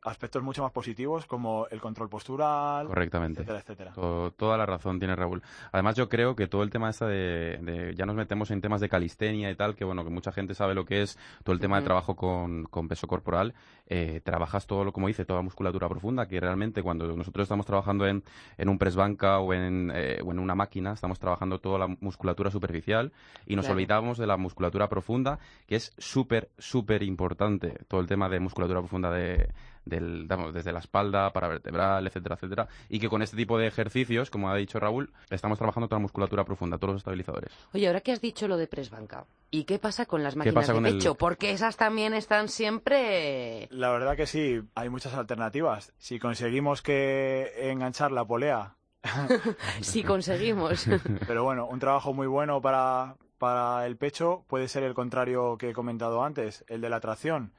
aspectos 0.04 0.42
mucho 0.42 0.64
más 0.64 0.72
positivos 0.72 1.26
como 1.26 1.68
el 1.70 1.80
control 1.80 2.10
postural, 2.10 2.88
Correctamente. 2.88 3.42
etcétera, 3.42 3.60
etcétera. 3.60 3.92
To- 3.94 4.32
toda 4.36 4.58
la 4.58 4.66
razón 4.66 5.00
tiene 5.00 5.16
Raúl. 5.16 5.42
Además, 5.72 5.96
yo 5.96 6.10
creo 6.10 6.36
que 6.36 6.48
todo 6.48 6.64
el 6.64 6.70
tema 6.70 6.90
esta 6.90 7.06
de, 7.08 7.60
de- 7.62 7.94
ya 7.96 8.06
nos 8.06 8.16
metemos 8.16 8.50
en 8.52 8.62
temas 8.62 8.82
de 8.82 8.90
calistenia 8.90 9.50
y 9.52 9.56
tal, 9.56 9.76
que 9.76 9.86
bueno, 9.86 10.04
que 10.04 10.10
mucha 10.10 10.32
gente 10.32 10.56
sabe 10.56 10.74
lo 10.74 10.86
que 10.86 11.04
es 11.04 11.18
todo 11.44 11.54
el 11.54 11.60
tema 11.60 11.76
de 11.78 11.82
Ujú. 11.82 11.86
trabajo 11.88 12.16
con, 12.16 12.64
con 12.66 12.88
peso 12.88 13.08
corporal. 13.08 13.54
Eh, 13.88 14.22
trabajas 14.24 14.66
todo 14.68 14.84
lo, 14.86 14.94
como 14.94 15.08
dice, 15.08 15.26
toda 15.26 15.42
musculatura 15.42 15.88
profunda, 15.90 16.28
que 16.28 16.40
realmente 16.40 16.82
cuando 16.82 17.06
nosotros 17.16 17.44
estamos 17.44 17.66
trabajando 17.66 18.08
en, 18.08 18.24
en 18.58 18.70
un 18.70 18.78
press 18.78 18.96
banca 18.96 19.40
o 19.40 19.54
en, 19.54 19.92
eh, 19.94 20.20
o 20.26 20.32
en 20.32 20.40
una 20.40 20.56
máquina, 20.56 20.94
estamos 20.94 21.20
trabajando 21.20 21.60
toda 21.60 21.78
la 21.78 21.88
musculatura 22.00 22.50
superficial 22.50 23.12
y 23.46 23.56
nos 23.56 23.66
Claro. 23.66 23.76
olvidamos 23.76 24.18
de 24.18 24.28
la 24.28 24.38
musculatura 24.38 24.88
profunda, 24.90 25.40
que 25.68 25.76
es 25.76 25.94
súper, 25.98 26.50
súper 26.58 27.04
importante. 27.04 27.78
Todo 27.88 28.02
el 28.02 28.08
tema 28.08 28.30
de 28.30 28.40
musculatura 28.40 28.80
profunda 28.80 29.12
de, 29.12 29.50
del, 29.86 30.28
desde 30.54 30.72
la 30.72 30.80
espalda, 30.80 31.32
para 31.34 31.48
vertebral, 31.48 32.06
etcétera, 32.08 32.36
etcétera. 32.36 32.68
Y 32.90 33.00
que 33.00 33.10
con 33.10 33.22
este 33.22 33.38
tipo 33.38 33.58
de 33.58 33.68
ejercicios, 33.68 34.30
como 34.30 34.50
ha 34.50 34.56
dicho 34.56 34.80
Raúl, 34.80 35.12
estamos 35.30 35.58
trabajando 35.58 35.88
toda 35.88 36.00
la 36.00 36.04
musculatura 36.04 36.44
profunda, 36.46 36.78
todos 36.78 36.94
los 36.94 37.00
estabilizadores. 37.02 37.52
Oye, 37.74 37.88
ahora 37.88 38.02
que 38.02 38.12
has 38.12 38.22
dicho 38.22 38.48
lo 38.48 38.58
de 38.58 38.68
press 38.68 38.90
banca, 38.90 39.26
¿y 39.50 39.64
qué 39.64 39.80
pasa 39.80 40.06
con 40.06 40.24
las 40.24 40.36
máquinas 40.36 40.68
de 40.68 40.78
el- 40.78 40.84
pecho? 40.84 41.16
Porque 41.16 41.52
esas 41.52 41.78
también 41.78 42.14
están 42.14 42.48
siempre... 42.50 43.68
La 43.72 43.90
verdad 43.92 44.16
que 44.16 44.28
sí, 44.28 44.62
hay 44.76 44.90
muchas 44.90 45.14
alternativas. 45.14 45.94
Si 45.98 46.20
conseguimos 46.20 46.82
que 46.82 47.52
enganchar 47.72 48.12
la 48.12 48.26
polea, 48.26 48.76
si 49.82 50.04
conseguimos. 50.04 50.86
pero 51.28 51.44
bueno, 51.44 51.66
un 51.68 51.80
trabajo 51.80 52.14
muy 52.14 52.28
bueno 52.28 52.62
para, 52.62 53.16
para 53.38 53.86
el 53.88 53.98
pecho 53.98 54.46
puede 54.48 54.68
ser 54.68 54.84
el 54.84 54.94
contrario 54.94 55.58
que 55.58 55.70
he 55.70 55.74
comentado 55.74 56.24
antes, 56.24 56.64
el 56.68 56.82
de 56.82 56.90
la 56.90 57.00
tracción. 57.00 57.52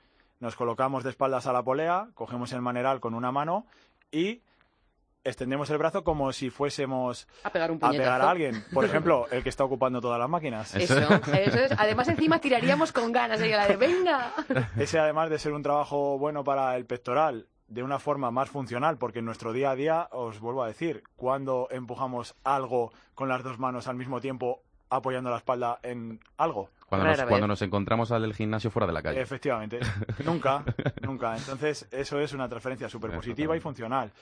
Nos 0.42 0.56
colocamos 0.56 1.04
de 1.04 1.10
espaldas 1.10 1.46
a 1.46 1.52
la 1.52 1.62
polea, 1.62 2.08
cogemos 2.14 2.52
el 2.52 2.60
maneral 2.62 2.98
con 2.98 3.14
una 3.14 3.30
mano 3.30 3.64
y 4.10 4.42
extendemos 5.22 5.70
el 5.70 5.78
brazo 5.78 6.02
como 6.02 6.32
si 6.32 6.50
fuésemos 6.50 7.28
a 7.44 7.50
pegar 7.50 7.70
un 7.70 7.76
a 7.76 7.86
puñetazo. 7.86 8.02
pegar 8.02 8.20
a 8.22 8.28
alguien. 8.28 8.64
Por 8.74 8.84
ejemplo, 8.84 9.28
el 9.30 9.44
que 9.44 9.50
está 9.50 9.62
ocupando 9.62 10.00
todas 10.00 10.18
las 10.18 10.28
máquinas. 10.28 10.74
Eso, 10.74 10.98
eso 10.98 11.60
es. 11.60 11.70
Además, 11.78 12.08
encima 12.08 12.40
tiraríamos 12.40 12.90
con 12.90 13.12
ganas. 13.12 13.38
Sería 13.38 13.58
la 13.58 13.68
de, 13.68 13.76
venga. 13.76 14.32
Ese, 14.76 14.98
además 14.98 15.30
de 15.30 15.38
ser 15.38 15.52
un 15.52 15.62
trabajo 15.62 16.18
bueno 16.18 16.42
para 16.42 16.74
el 16.74 16.86
pectoral, 16.86 17.46
de 17.68 17.84
una 17.84 18.00
forma 18.00 18.32
más 18.32 18.50
funcional, 18.50 18.98
porque 18.98 19.20
en 19.20 19.26
nuestro 19.26 19.52
día 19.52 19.70
a 19.70 19.76
día, 19.76 20.08
os 20.10 20.40
vuelvo 20.40 20.64
a 20.64 20.66
decir, 20.66 21.04
cuando 21.14 21.68
empujamos 21.70 22.34
algo 22.42 22.92
con 23.14 23.28
las 23.28 23.44
dos 23.44 23.60
manos 23.60 23.86
al 23.86 23.94
mismo 23.94 24.20
tiempo 24.20 24.64
apoyando 24.96 25.30
la 25.30 25.38
espalda 25.38 25.78
en 25.82 26.20
algo. 26.36 26.68
Cuando, 26.88 27.06
nos, 27.08 27.16
vez. 27.18 27.26
cuando 27.26 27.46
nos 27.46 27.62
encontramos 27.62 28.12
al 28.12 28.22
del 28.22 28.34
gimnasio 28.34 28.70
fuera 28.70 28.86
de 28.86 28.92
la 28.92 29.02
calle. 29.02 29.20
Efectivamente. 29.20 29.80
nunca, 30.24 30.62
nunca. 31.00 31.36
Entonces, 31.36 31.88
eso 31.90 32.20
es 32.20 32.32
una 32.34 32.48
transferencia 32.48 32.88
súper 32.88 33.10
positiva 33.12 33.56
y 33.56 33.60
funcional. 33.60 34.12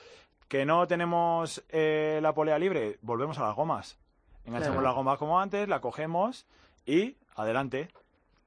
Que 0.48 0.64
no 0.64 0.86
tenemos 0.86 1.62
eh, 1.68 2.20
la 2.22 2.32
polea 2.32 2.58
libre, 2.58 2.98
volvemos 3.02 3.38
a 3.38 3.42
las 3.46 3.56
gomas. 3.56 3.98
Enganchamos 4.44 4.78
Claro. 4.78 4.86
la 4.88 4.92
goma 4.94 5.16
como 5.16 5.40
antes, 5.40 5.68
la 5.68 5.80
cogemos 5.80 6.46
y 6.86 7.16
adelante. 7.36 7.88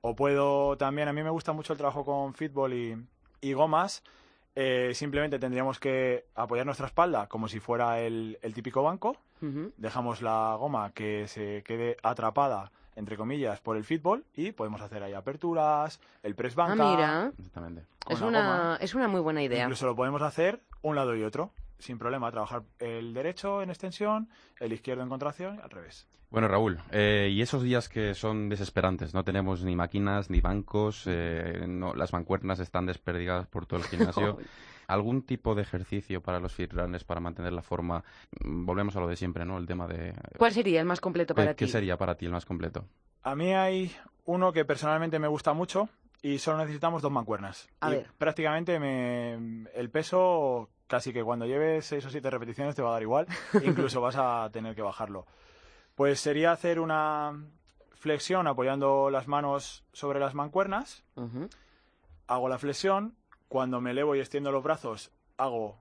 O 0.02 0.16
puedo 0.16 0.78
también, 0.78 1.08
a 1.08 1.14
mí 1.14 1.22
me 1.24 1.30
gusta 1.30 1.52
mucho 1.54 1.74
el 1.74 1.78
trabajo 1.80 2.04
con 2.06 2.34
fútbol 2.34 2.74
y, 2.74 2.98
y 3.42 3.54
gomas. 3.54 4.04
Eh, 4.56 4.92
simplemente 4.94 5.40
tendríamos 5.40 5.80
que 5.80 6.26
apoyar 6.36 6.66
nuestra 6.66 6.88
espalda 6.88 7.28
como 7.28 7.48
si 7.48 7.60
fuera 7.60 8.00
el, 8.00 8.38
el 8.42 8.54
típico 8.54 8.84
banco. 8.84 9.18
Dejamos 9.78 10.22
la 10.22 10.56
goma 10.58 10.92
que 10.94 11.28
se 11.28 11.64
quede 11.64 11.98
atrapada, 12.04 12.72
entre 12.96 13.18
comillas, 13.18 13.60
por 13.60 13.76
el 13.78 13.84
fútbol 13.84 14.24
y 14.36 14.52
podemos 14.52 14.82
hacer 14.82 15.04
ahí 15.04 15.14
aperturas, 15.14 16.00
el 16.22 16.36
press 16.36 16.54
Ah, 16.58 16.68
banca. 16.68 16.86
mira. 16.92 17.32
Exactamente. 17.38 17.84
Es 18.10 18.22
una, 18.22 18.40
goma. 18.42 18.78
es 18.80 18.96
una 18.96 19.08
muy 19.08 19.20
buena 19.22 19.42
idea. 19.44 19.64
Incluso 19.64 19.86
lo 19.86 19.96
podemos 19.96 20.22
hacer 20.22 20.62
un 20.82 20.96
lado 20.96 21.16
y 21.16 21.24
otro, 21.24 21.52
sin 21.80 21.98
problema. 21.98 22.32
Trabajar 22.32 22.64
el 22.80 23.14
derecho 23.14 23.62
en 23.62 23.70
extensión, 23.70 24.30
el 24.60 24.72
izquierdo 24.74 25.04
en 25.04 25.10
contracción 25.10 25.56
y 25.56 25.60
al 25.62 25.70
revés. 25.70 26.08
Bueno, 26.30 26.48
Raúl, 26.48 26.80
eh, 26.92 27.30
y 27.32 27.42
esos 27.44 27.62
días 27.62 27.90
que 27.90 28.16
son 28.16 28.50
desesperantes, 28.50 29.14
no 29.14 29.24
tenemos 29.24 29.64
ni 29.64 29.76
máquinas 29.76 30.32
ni 30.32 30.42
bancos, 30.42 31.04
eh, 31.06 31.66
no, 31.68 31.94
las 31.94 32.12
mancuernas 32.12 32.60
están 32.60 32.88
desperdigadas 32.88 33.46
por 33.48 33.66
todo 33.68 33.80
el 33.82 33.86
gimnasio. 33.86 34.38
¿Algún 34.88 35.24
tipo 35.24 35.56
de 35.56 35.62
ejercicio 35.64 36.22
para 36.22 36.40
los 36.40 36.54
fitrunners 36.54 37.04
para 37.04 37.20
mantener 37.20 37.54
la 37.54 37.62
forma? 37.62 38.04
Mm, 38.44 38.66
Volvemos 38.66 38.96
a 38.96 39.00
lo 39.00 39.08
de 39.08 39.16
siempre, 39.16 39.46
¿no? 39.46 39.58
El 39.58 39.66
tema 39.66 39.88
de... 39.88 40.14
¿Cuál 40.38 40.52
sería 40.54 40.80
el 40.80 40.86
más 40.86 41.02
completo 41.02 41.34
para 41.36 41.50
¿Qué, 41.50 41.54
ti? 41.56 41.66
qué 41.66 41.72
sería 41.72 41.98
para 41.98 42.16
ti 42.16 42.26
el 42.26 42.32
más 42.32 42.46
completo? 42.46 42.86
A 43.24 43.36
mí 43.36 43.54
hay 43.54 43.92
uno 44.26 44.52
que 44.54 44.66
personalmente 44.66 45.20
me 45.20 45.28
gusta 45.28 45.54
mucho 45.54 45.90
y 46.22 46.40
solo 46.40 46.58
necesitamos 46.60 47.02
dos 47.02 47.12
mancuernas. 47.12 47.68
A 47.82 47.90
y 47.92 47.96
ver. 47.98 48.08
prácticamente 48.18 48.80
me, 48.80 49.68
el 49.74 49.90
peso, 49.90 50.70
casi 50.88 51.12
que 51.14 51.24
cuando 51.24 51.46
lleves 51.46 51.86
seis 51.86 52.06
o 52.06 52.10
siete 52.10 52.30
repeticiones 52.30 52.76
te 52.76 52.82
va 52.82 52.90
a 52.90 52.94
dar 52.94 53.02
igual, 53.02 53.28
incluso 53.64 54.00
vas 54.02 54.16
a 54.18 54.50
tener 54.52 54.76
que 54.76 54.82
bajarlo. 54.82 55.26
Pues 55.96 56.20
sería 56.20 56.52
hacer 56.52 56.80
una 56.80 57.34
flexión 57.94 58.48
apoyando 58.48 59.10
las 59.10 59.28
manos 59.28 59.84
sobre 59.94 60.20
las 60.20 60.34
mancuernas, 60.34 61.04
hago 62.28 62.50
la 62.50 62.58
flexión, 62.58 63.16
cuando 63.54 63.80
me 63.82 63.92
elevo 63.92 64.16
y 64.16 64.20
extiendo 64.20 64.52
los 64.52 64.64
brazos 64.64 65.12
hago 65.38 65.78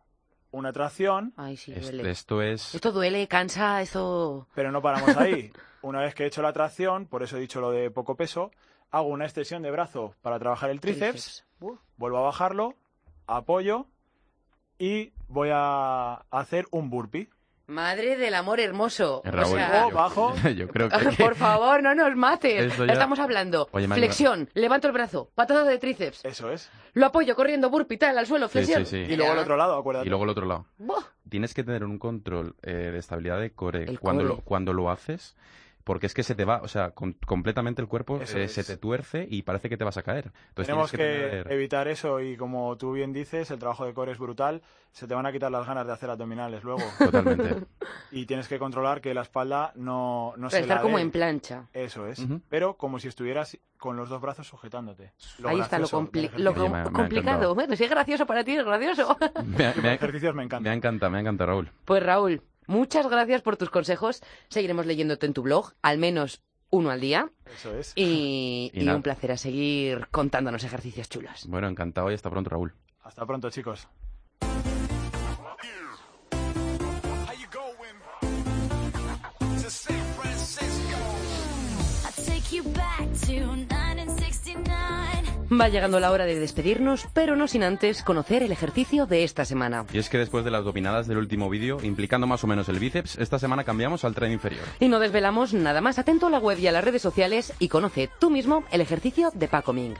una 0.50 0.74
tracción, 0.74 1.32
Ay, 1.38 1.56
sí, 1.56 1.72
Es- 1.72 1.90
duele. 1.90 2.10
esto 2.10 2.42
es... 2.42 2.74
Esto 2.74 2.92
duele, 2.92 3.26
cansa, 3.28 3.80
eso... 3.80 4.46
pero 4.54 4.70
no 4.70 4.82
paramos 4.82 5.16
ahí. 5.16 5.50
Una 5.80 6.02
vez 6.02 6.14
que 6.14 6.24
he 6.24 6.26
hecho 6.26 6.42
la 6.42 6.52
tracción, 6.52 7.06
por 7.06 7.22
eso 7.22 7.38
he 7.38 7.40
dicho 7.40 7.62
lo 7.62 7.70
de 7.70 7.90
poco 7.90 8.14
peso, 8.14 8.50
hago 8.90 9.08
una 9.08 9.24
extensión 9.24 9.62
de 9.62 9.70
brazo 9.70 10.14
para 10.20 10.38
trabajar 10.38 10.68
el 10.68 10.80
tríceps, 10.80 11.46
Uh, 11.60 11.76
vuelvo 11.96 12.18
a 12.18 12.22
bajarlo, 12.22 12.74
apoyo 13.26 13.86
y 14.78 15.14
voy 15.28 15.48
a 15.50 16.26
hacer 16.30 16.66
un 16.72 16.90
burpee. 16.90 17.30
Madre 17.72 18.16
del 18.16 18.34
amor 18.34 18.60
hermoso. 18.60 19.22
Eh, 19.24 19.28
O 19.28 19.32
Raúl, 19.32 19.56
sea, 19.56 19.86
Oh, 19.86 19.90
bajo. 19.90 20.34
yo 20.56 20.68
creo 20.68 20.88
que... 20.88 20.96
Por 21.18 21.34
favor, 21.34 21.82
no 21.82 21.94
nos 21.94 22.14
mates. 22.14 22.76
Ya- 22.78 22.84
Estamos 22.92 23.18
hablando. 23.18 23.68
Oye, 23.72 23.88
Flexión, 23.88 24.48
levanto 24.54 24.86
el 24.88 24.92
brazo, 24.92 25.30
patada 25.34 25.64
de 25.64 25.78
tríceps, 25.78 26.24
Eso 26.24 26.50
es. 26.52 26.70
lo 26.94 27.06
apoyo 27.06 27.34
corriendo 27.34 27.70
burpee 27.70 27.96
tal 27.98 28.18
al 28.18 28.26
suelo, 28.26 28.46
Sí, 28.48 28.52
flexión. 28.52 28.86
sí, 28.86 29.04
sí. 29.06 29.12
Y 29.12 29.16
luego 29.16 29.32
al 29.32 29.38
Ya. 29.38 29.42
otro 29.42 29.56
lado, 29.56 29.76
acuérdate. 29.76 30.06
Y 30.06 30.10
luego 30.10 30.24
el 30.24 30.30
otro 30.30 30.46
lado. 30.46 30.66
Buah. 30.78 31.02
Tienes 31.28 31.54
que 31.54 31.64
tener 31.64 31.84
un 31.84 31.98
control 31.98 32.54
eh, 32.62 32.72
de 32.92 32.98
estabilidad 32.98 33.40
de 33.40 33.50
core 33.52 33.84
El 33.84 33.98
cuando 34.00 34.22
core. 34.24 34.34
lo, 34.36 34.40
cuando 34.42 34.72
lo 34.74 34.90
haces, 34.90 35.34
porque 35.84 36.06
es 36.06 36.14
que 36.14 36.22
se 36.22 36.34
te 36.34 36.44
va, 36.44 36.60
o 36.62 36.68
sea, 36.68 36.90
com- 36.92 37.14
completamente 37.26 37.82
el 37.82 37.88
cuerpo 37.88 38.20
es. 38.20 38.30
se 38.52 38.62
te 38.64 38.76
tuerce 38.76 39.26
y 39.28 39.42
parece 39.42 39.68
que 39.68 39.76
te 39.76 39.84
vas 39.84 39.96
a 39.96 40.02
caer. 40.02 40.30
Entonces 40.50 40.66
Tenemos 40.68 40.90
que, 40.90 40.96
tener- 40.96 41.52
evitar 41.52 41.88
eso 41.88 42.20
y 42.20 42.36
como 42.36 42.76
tú 42.76 42.92
bien 42.92 43.12
dices, 43.12 43.50
el 43.50 43.58
trabajo 43.58 43.84
de 43.84 43.94
core 43.94 44.12
es 44.12 44.18
brutal. 44.18 44.62
Se 44.92 45.06
te 45.06 45.14
van 45.14 45.24
a 45.24 45.32
quitar 45.32 45.50
las 45.50 45.66
ganas 45.66 45.86
de 45.86 45.92
hacer 45.94 46.10
abdominales 46.10 46.62
luego. 46.64 46.82
Totalmente. 46.98 47.64
y 48.10 48.26
tienes 48.26 48.46
que 48.46 48.58
controlar 48.58 49.00
que 49.00 49.14
la 49.14 49.22
espalda 49.22 49.72
no, 49.74 50.34
no 50.36 50.50
se 50.50 50.60
estar 50.60 50.76
la 50.78 50.82
como 50.82 50.98
en 50.98 51.10
plancha. 51.10 51.68
Eso 51.72 52.06
es. 52.06 52.24
Pero 52.50 52.76
como 52.76 52.98
si 52.98 53.08
estuvieras 53.08 53.56
con 53.78 53.96
los 53.96 54.08
dos 54.10 54.20
brazos 54.20 54.46
sujetándote. 54.46 55.12
Ahí 55.44 55.58
está 55.60 55.78
lo, 55.78 55.88
compli- 55.88 56.30
lo 56.36 56.54
com- 56.54 56.70
me 56.70 56.84
me 56.84 56.90
complicado. 56.92 57.54
Bueno, 57.54 57.74
si 57.74 57.84
es 57.84 57.90
gracioso 57.90 58.26
para 58.26 58.44
ti, 58.44 58.52
es 58.52 58.64
gracioso. 58.64 59.16
me, 59.44 59.66
ha- 59.66 59.74
me 59.82 59.88
ha- 59.88 59.94
ejercicios 59.94 60.34
me 60.34 60.44
encantan. 60.44 60.70
me 60.70 60.76
encanta, 60.76 61.08
me 61.10 61.20
encanta, 61.20 61.46
Raúl. 61.46 61.70
Pues 61.86 62.02
Raúl, 62.02 62.42
muchas 62.66 63.08
gracias 63.08 63.42
por 63.42 63.56
tus 63.56 63.70
consejos. 63.70 64.22
Seguiremos 64.48 64.86
leyéndote 64.86 65.26
en 65.26 65.34
tu 65.34 65.42
blog, 65.42 65.72
al 65.82 65.98
menos 65.98 66.42
uno 66.70 66.90
al 66.90 67.00
día. 67.00 67.30
Eso 67.54 67.76
es. 67.76 67.92
Y, 67.94 68.70
Y 68.74 68.88
un 68.88 69.02
placer 69.02 69.32
a 69.32 69.36
seguir 69.36 70.08
contándonos 70.10 70.64
ejercicios 70.64 71.08
chulos. 71.08 71.46
Bueno, 71.46 71.68
encantado 71.68 72.10
y 72.10 72.14
hasta 72.14 72.30
pronto, 72.30 72.50
Raúl. 72.50 72.74
Hasta 73.02 73.26
pronto, 73.26 73.50
chicos. 73.50 73.88
I'll 82.04 82.24
take 82.24 82.52
you 82.52 82.62
back 82.62 83.08
to 83.26 83.32
1969. 83.32 83.81
Va 85.60 85.68
llegando 85.68 86.00
la 86.00 86.10
hora 86.10 86.24
de 86.24 86.38
despedirnos, 86.38 87.06
pero 87.12 87.36
no 87.36 87.46
sin 87.46 87.62
antes 87.62 88.02
conocer 88.02 88.42
el 88.42 88.52
ejercicio 88.52 89.06
de 89.06 89.24
esta 89.24 89.44
semana. 89.44 89.84
Y 89.92 89.98
es 89.98 90.08
que 90.08 90.18
después 90.18 90.44
de 90.44 90.50
las 90.50 90.64
dominadas 90.64 91.06
del 91.06 91.18
último 91.18 91.50
vídeo, 91.50 91.78
implicando 91.82 92.26
más 92.26 92.42
o 92.44 92.46
menos 92.46 92.68
el 92.68 92.78
bíceps, 92.78 93.18
esta 93.18 93.38
semana 93.38 93.64
cambiamos 93.64 94.04
al 94.04 94.14
tren 94.14 94.32
inferior. 94.32 94.64
Y 94.80 94.88
no 94.88 94.98
desvelamos 94.98 95.52
nada 95.52 95.80
más. 95.80 95.98
Atento 95.98 96.26
a 96.26 96.30
la 96.30 96.38
web 96.38 96.58
y 96.58 96.66
a 96.68 96.72
las 96.72 96.84
redes 96.84 97.02
sociales 97.02 97.52
y 97.58 97.68
conoce 97.68 98.08
tú 98.18 98.30
mismo 98.30 98.64
el 98.70 98.80
ejercicio 98.80 99.30
de 99.34 99.48
Paco 99.48 99.72
Ming. 99.72 99.94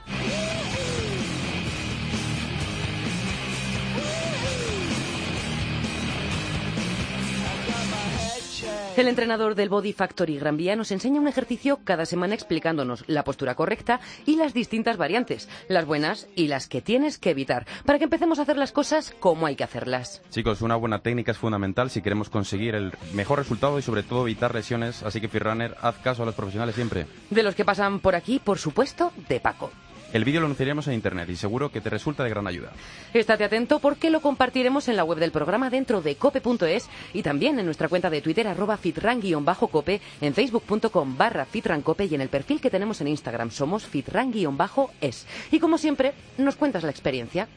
El 8.95 9.09
entrenador 9.09 9.55
del 9.55 9.70
Body 9.70 9.95
Factory 9.95 10.38
Gran 10.38 10.59
Vía 10.59 10.76
nos 10.76 10.93
enseña 10.93 11.18
un 11.18 11.26
ejercicio 11.26 11.80
cada 11.82 12.05
semana 12.05 12.34
explicándonos 12.34 13.05
la 13.07 13.24
postura 13.24 13.55
correcta 13.55 14.01
y 14.26 14.36
las 14.36 14.53
distintas 14.53 14.99
variantes, 14.99 15.49
las 15.68 15.86
buenas 15.86 16.28
y 16.36 16.49
las 16.49 16.68
que 16.68 16.82
tienes 16.82 17.16
que 17.16 17.30
evitar, 17.30 17.66
para 17.86 17.99
que 17.99 18.05
empecemos 18.05 18.38
a 18.38 18.43
hacer 18.43 18.59
las 18.59 18.70
cosas 18.70 19.14
como 19.18 19.47
hay 19.47 19.57
que 19.57 19.64
hacerlas. 19.64 20.20
Chicos, 20.28 20.61
una 20.61 20.76
buena 20.76 20.99
técnica 20.99 21.32
es 21.32 21.38
fundamental 21.38 21.88
si 21.88 22.03
queremos 22.03 22.28
conseguir 22.28 22.74
el 22.74 22.93
mejor 23.14 23.38
resultado 23.38 23.78
y 23.78 23.82
sobre 23.82 24.03
todo 24.03 24.24
evitar 24.24 24.55
lesiones, 24.55 25.03
así 25.03 25.22
que 25.22 25.28
Firrunner, 25.28 25.74
haz 25.80 25.97
caso 25.97 26.22
a 26.24 26.26
los 26.26 26.34
profesionales 26.34 26.74
siempre. 26.74 27.07
De 27.30 27.43
los 27.43 27.55
que 27.55 27.64
pasan 27.64 28.01
por 28.01 28.14
aquí, 28.14 28.40
por 28.45 28.59
supuesto, 28.59 29.11
de 29.26 29.40
Paco. 29.40 29.70
El 30.13 30.25
vídeo 30.25 30.41
lo 30.41 30.47
anunciaremos 30.47 30.87
en 30.89 30.95
internet 30.95 31.29
y 31.31 31.37
seguro 31.37 31.71
que 31.71 31.81
te 31.81 31.89
resulta 31.89 32.23
de 32.23 32.31
gran 32.31 32.47
ayuda. 32.47 32.73
Estate 33.15 33.45
atento 33.45 33.79
porque 33.79 34.11
lo 34.11 34.21
compartiremos 34.21 34.89
en 34.89 34.97
la 34.97 35.05
web 35.05 35.19
del 35.19 35.33
programa 35.33 35.71
dentro 35.71 36.03
de 36.03 36.17
cope.es 36.17 36.89
y 37.15 37.23
también 37.23 37.59
en 37.59 37.65
nuestra 37.65 37.89
cuenta 37.89 38.11
de 38.11 38.21
Twitter 38.21 38.47
arroba 38.47 38.77
fitran-cope, 38.77 40.01
en 40.21 40.35
facebook.com 40.35 41.17
barra 41.17 41.47
fitrancope 41.47 42.05
y 42.05 42.15
en 42.15 42.21
el 42.21 42.29
perfil 42.29 42.61
que 42.61 42.71
tenemos 42.71 43.01
en 43.01 43.09
Instagram 43.09 43.51
somos 43.51 43.87
fitran-es. 43.87 45.27
Y 45.51 45.59
como 45.59 45.79
siempre, 45.79 46.13
nos 46.37 46.57
cuentas 46.57 46.83
la 46.83 46.91
experiencia. 46.91 47.49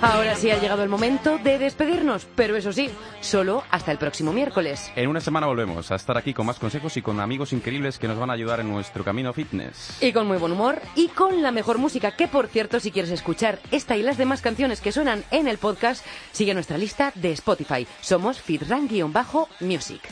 Ahora 0.00 0.36
sí 0.36 0.48
ha 0.52 0.60
llegado 0.60 0.84
el 0.84 0.88
momento 0.88 1.38
de 1.38 1.58
despedirnos, 1.58 2.28
pero 2.36 2.54
eso 2.54 2.72
sí, 2.72 2.88
solo 3.20 3.64
hasta 3.70 3.90
el 3.90 3.98
próximo 3.98 4.32
miércoles. 4.32 4.92
En 4.94 5.08
una 5.08 5.20
semana 5.20 5.48
volvemos 5.48 5.90
a 5.90 5.96
estar 5.96 6.16
aquí 6.16 6.32
con 6.32 6.46
más 6.46 6.60
consejos 6.60 6.96
y 6.96 7.02
con 7.02 7.18
amigos 7.18 7.52
increíbles 7.52 7.98
que 7.98 8.06
nos 8.06 8.16
van 8.16 8.30
a 8.30 8.34
ayudar 8.34 8.60
en 8.60 8.68
nuestro 8.68 9.02
camino 9.02 9.32
fitness. 9.32 10.00
Y 10.00 10.12
con 10.12 10.28
muy 10.28 10.36
buen 10.36 10.52
humor 10.52 10.80
y 10.94 11.08
con 11.08 11.42
la 11.42 11.50
mejor 11.50 11.78
música, 11.78 12.12
que 12.12 12.28
por 12.28 12.46
cierto, 12.46 12.78
si 12.78 12.92
quieres 12.92 13.10
escuchar 13.10 13.58
esta 13.72 13.96
y 13.96 14.02
las 14.02 14.18
demás 14.18 14.40
canciones 14.40 14.80
que 14.80 14.92
suenan 14.92 15.24
en 15.32 15.48
el 15.48 15.58
podcast, 15.58 16.06
sigue 16.30 16.54
nuestra 16.54 16.78
lista 16.78 17.10
de 17.16 17.32
Spotify. 17.32 17.84
Somos 18.00 18.40
fitran-music. 18.40 20.02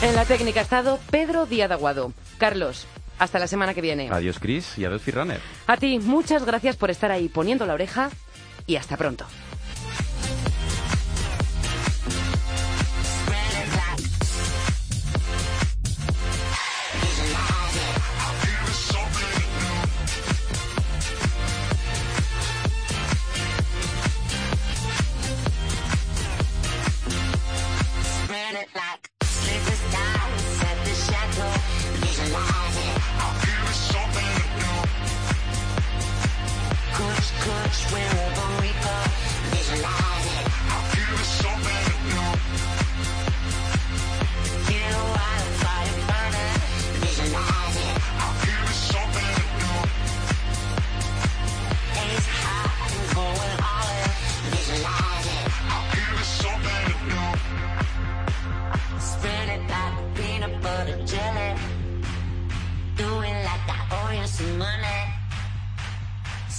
En 0.00 0.14
la 0.14 0.24
técnica 0.24 0.60
ha 0.60 0.62
estado 0.62 1.00
Pedro 1.10 1.44
Díaz 1.44 1.72
Aguado. 1.72 2.12
Carlos, 2.38 2.86
hasta 3.18 3.40
la 3.40 3.48
semana 3.48 3.74
que 3.74 3.80
viene. 3.80 4.08
Adiós 4.12 4.38
Chris 4.38 4.78
y 4.78 4.84
adiós 4.84 5.02
Firrunner. 5.02 5.40
A 5.66 5.76
ti, 5.76 5.98
muchas 5.98 6.44
gracias 6.44 6.76
por 6.76 6.90
estar 6.90 7.10
ahí 7.10 7.28
poniendo 7.28 7.66
la 7.66 7.74
oreja 7.74 8.10
y 8.66 8.76
hasta 8.76 8.96
pronto. 8.96 9.26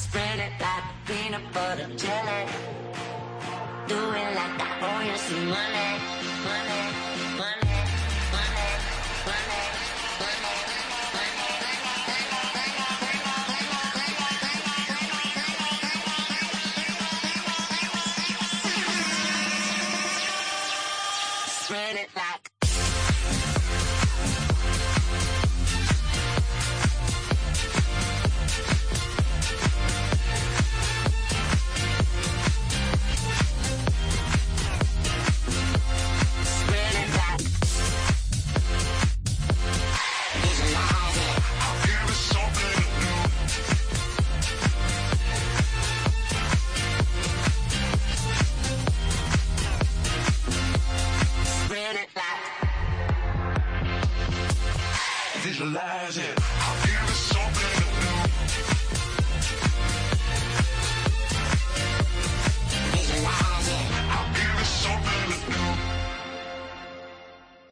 Spread 0.09 0.39
it 0.39 0.53
like 0.59 0.83
a 0.83 1.05
peanut 1.05 1.53
butter 1.53 1.87
jelly. 1.95 2.41
Do 3.87 3.95
it 3.95 4.35
like 4.39 4.57
I 4.57 4.69
owe 4.89 5.01
you 5.05 5.17
some 5.17 5.45
money. 5.49 5.91
Money, 6.45 7.08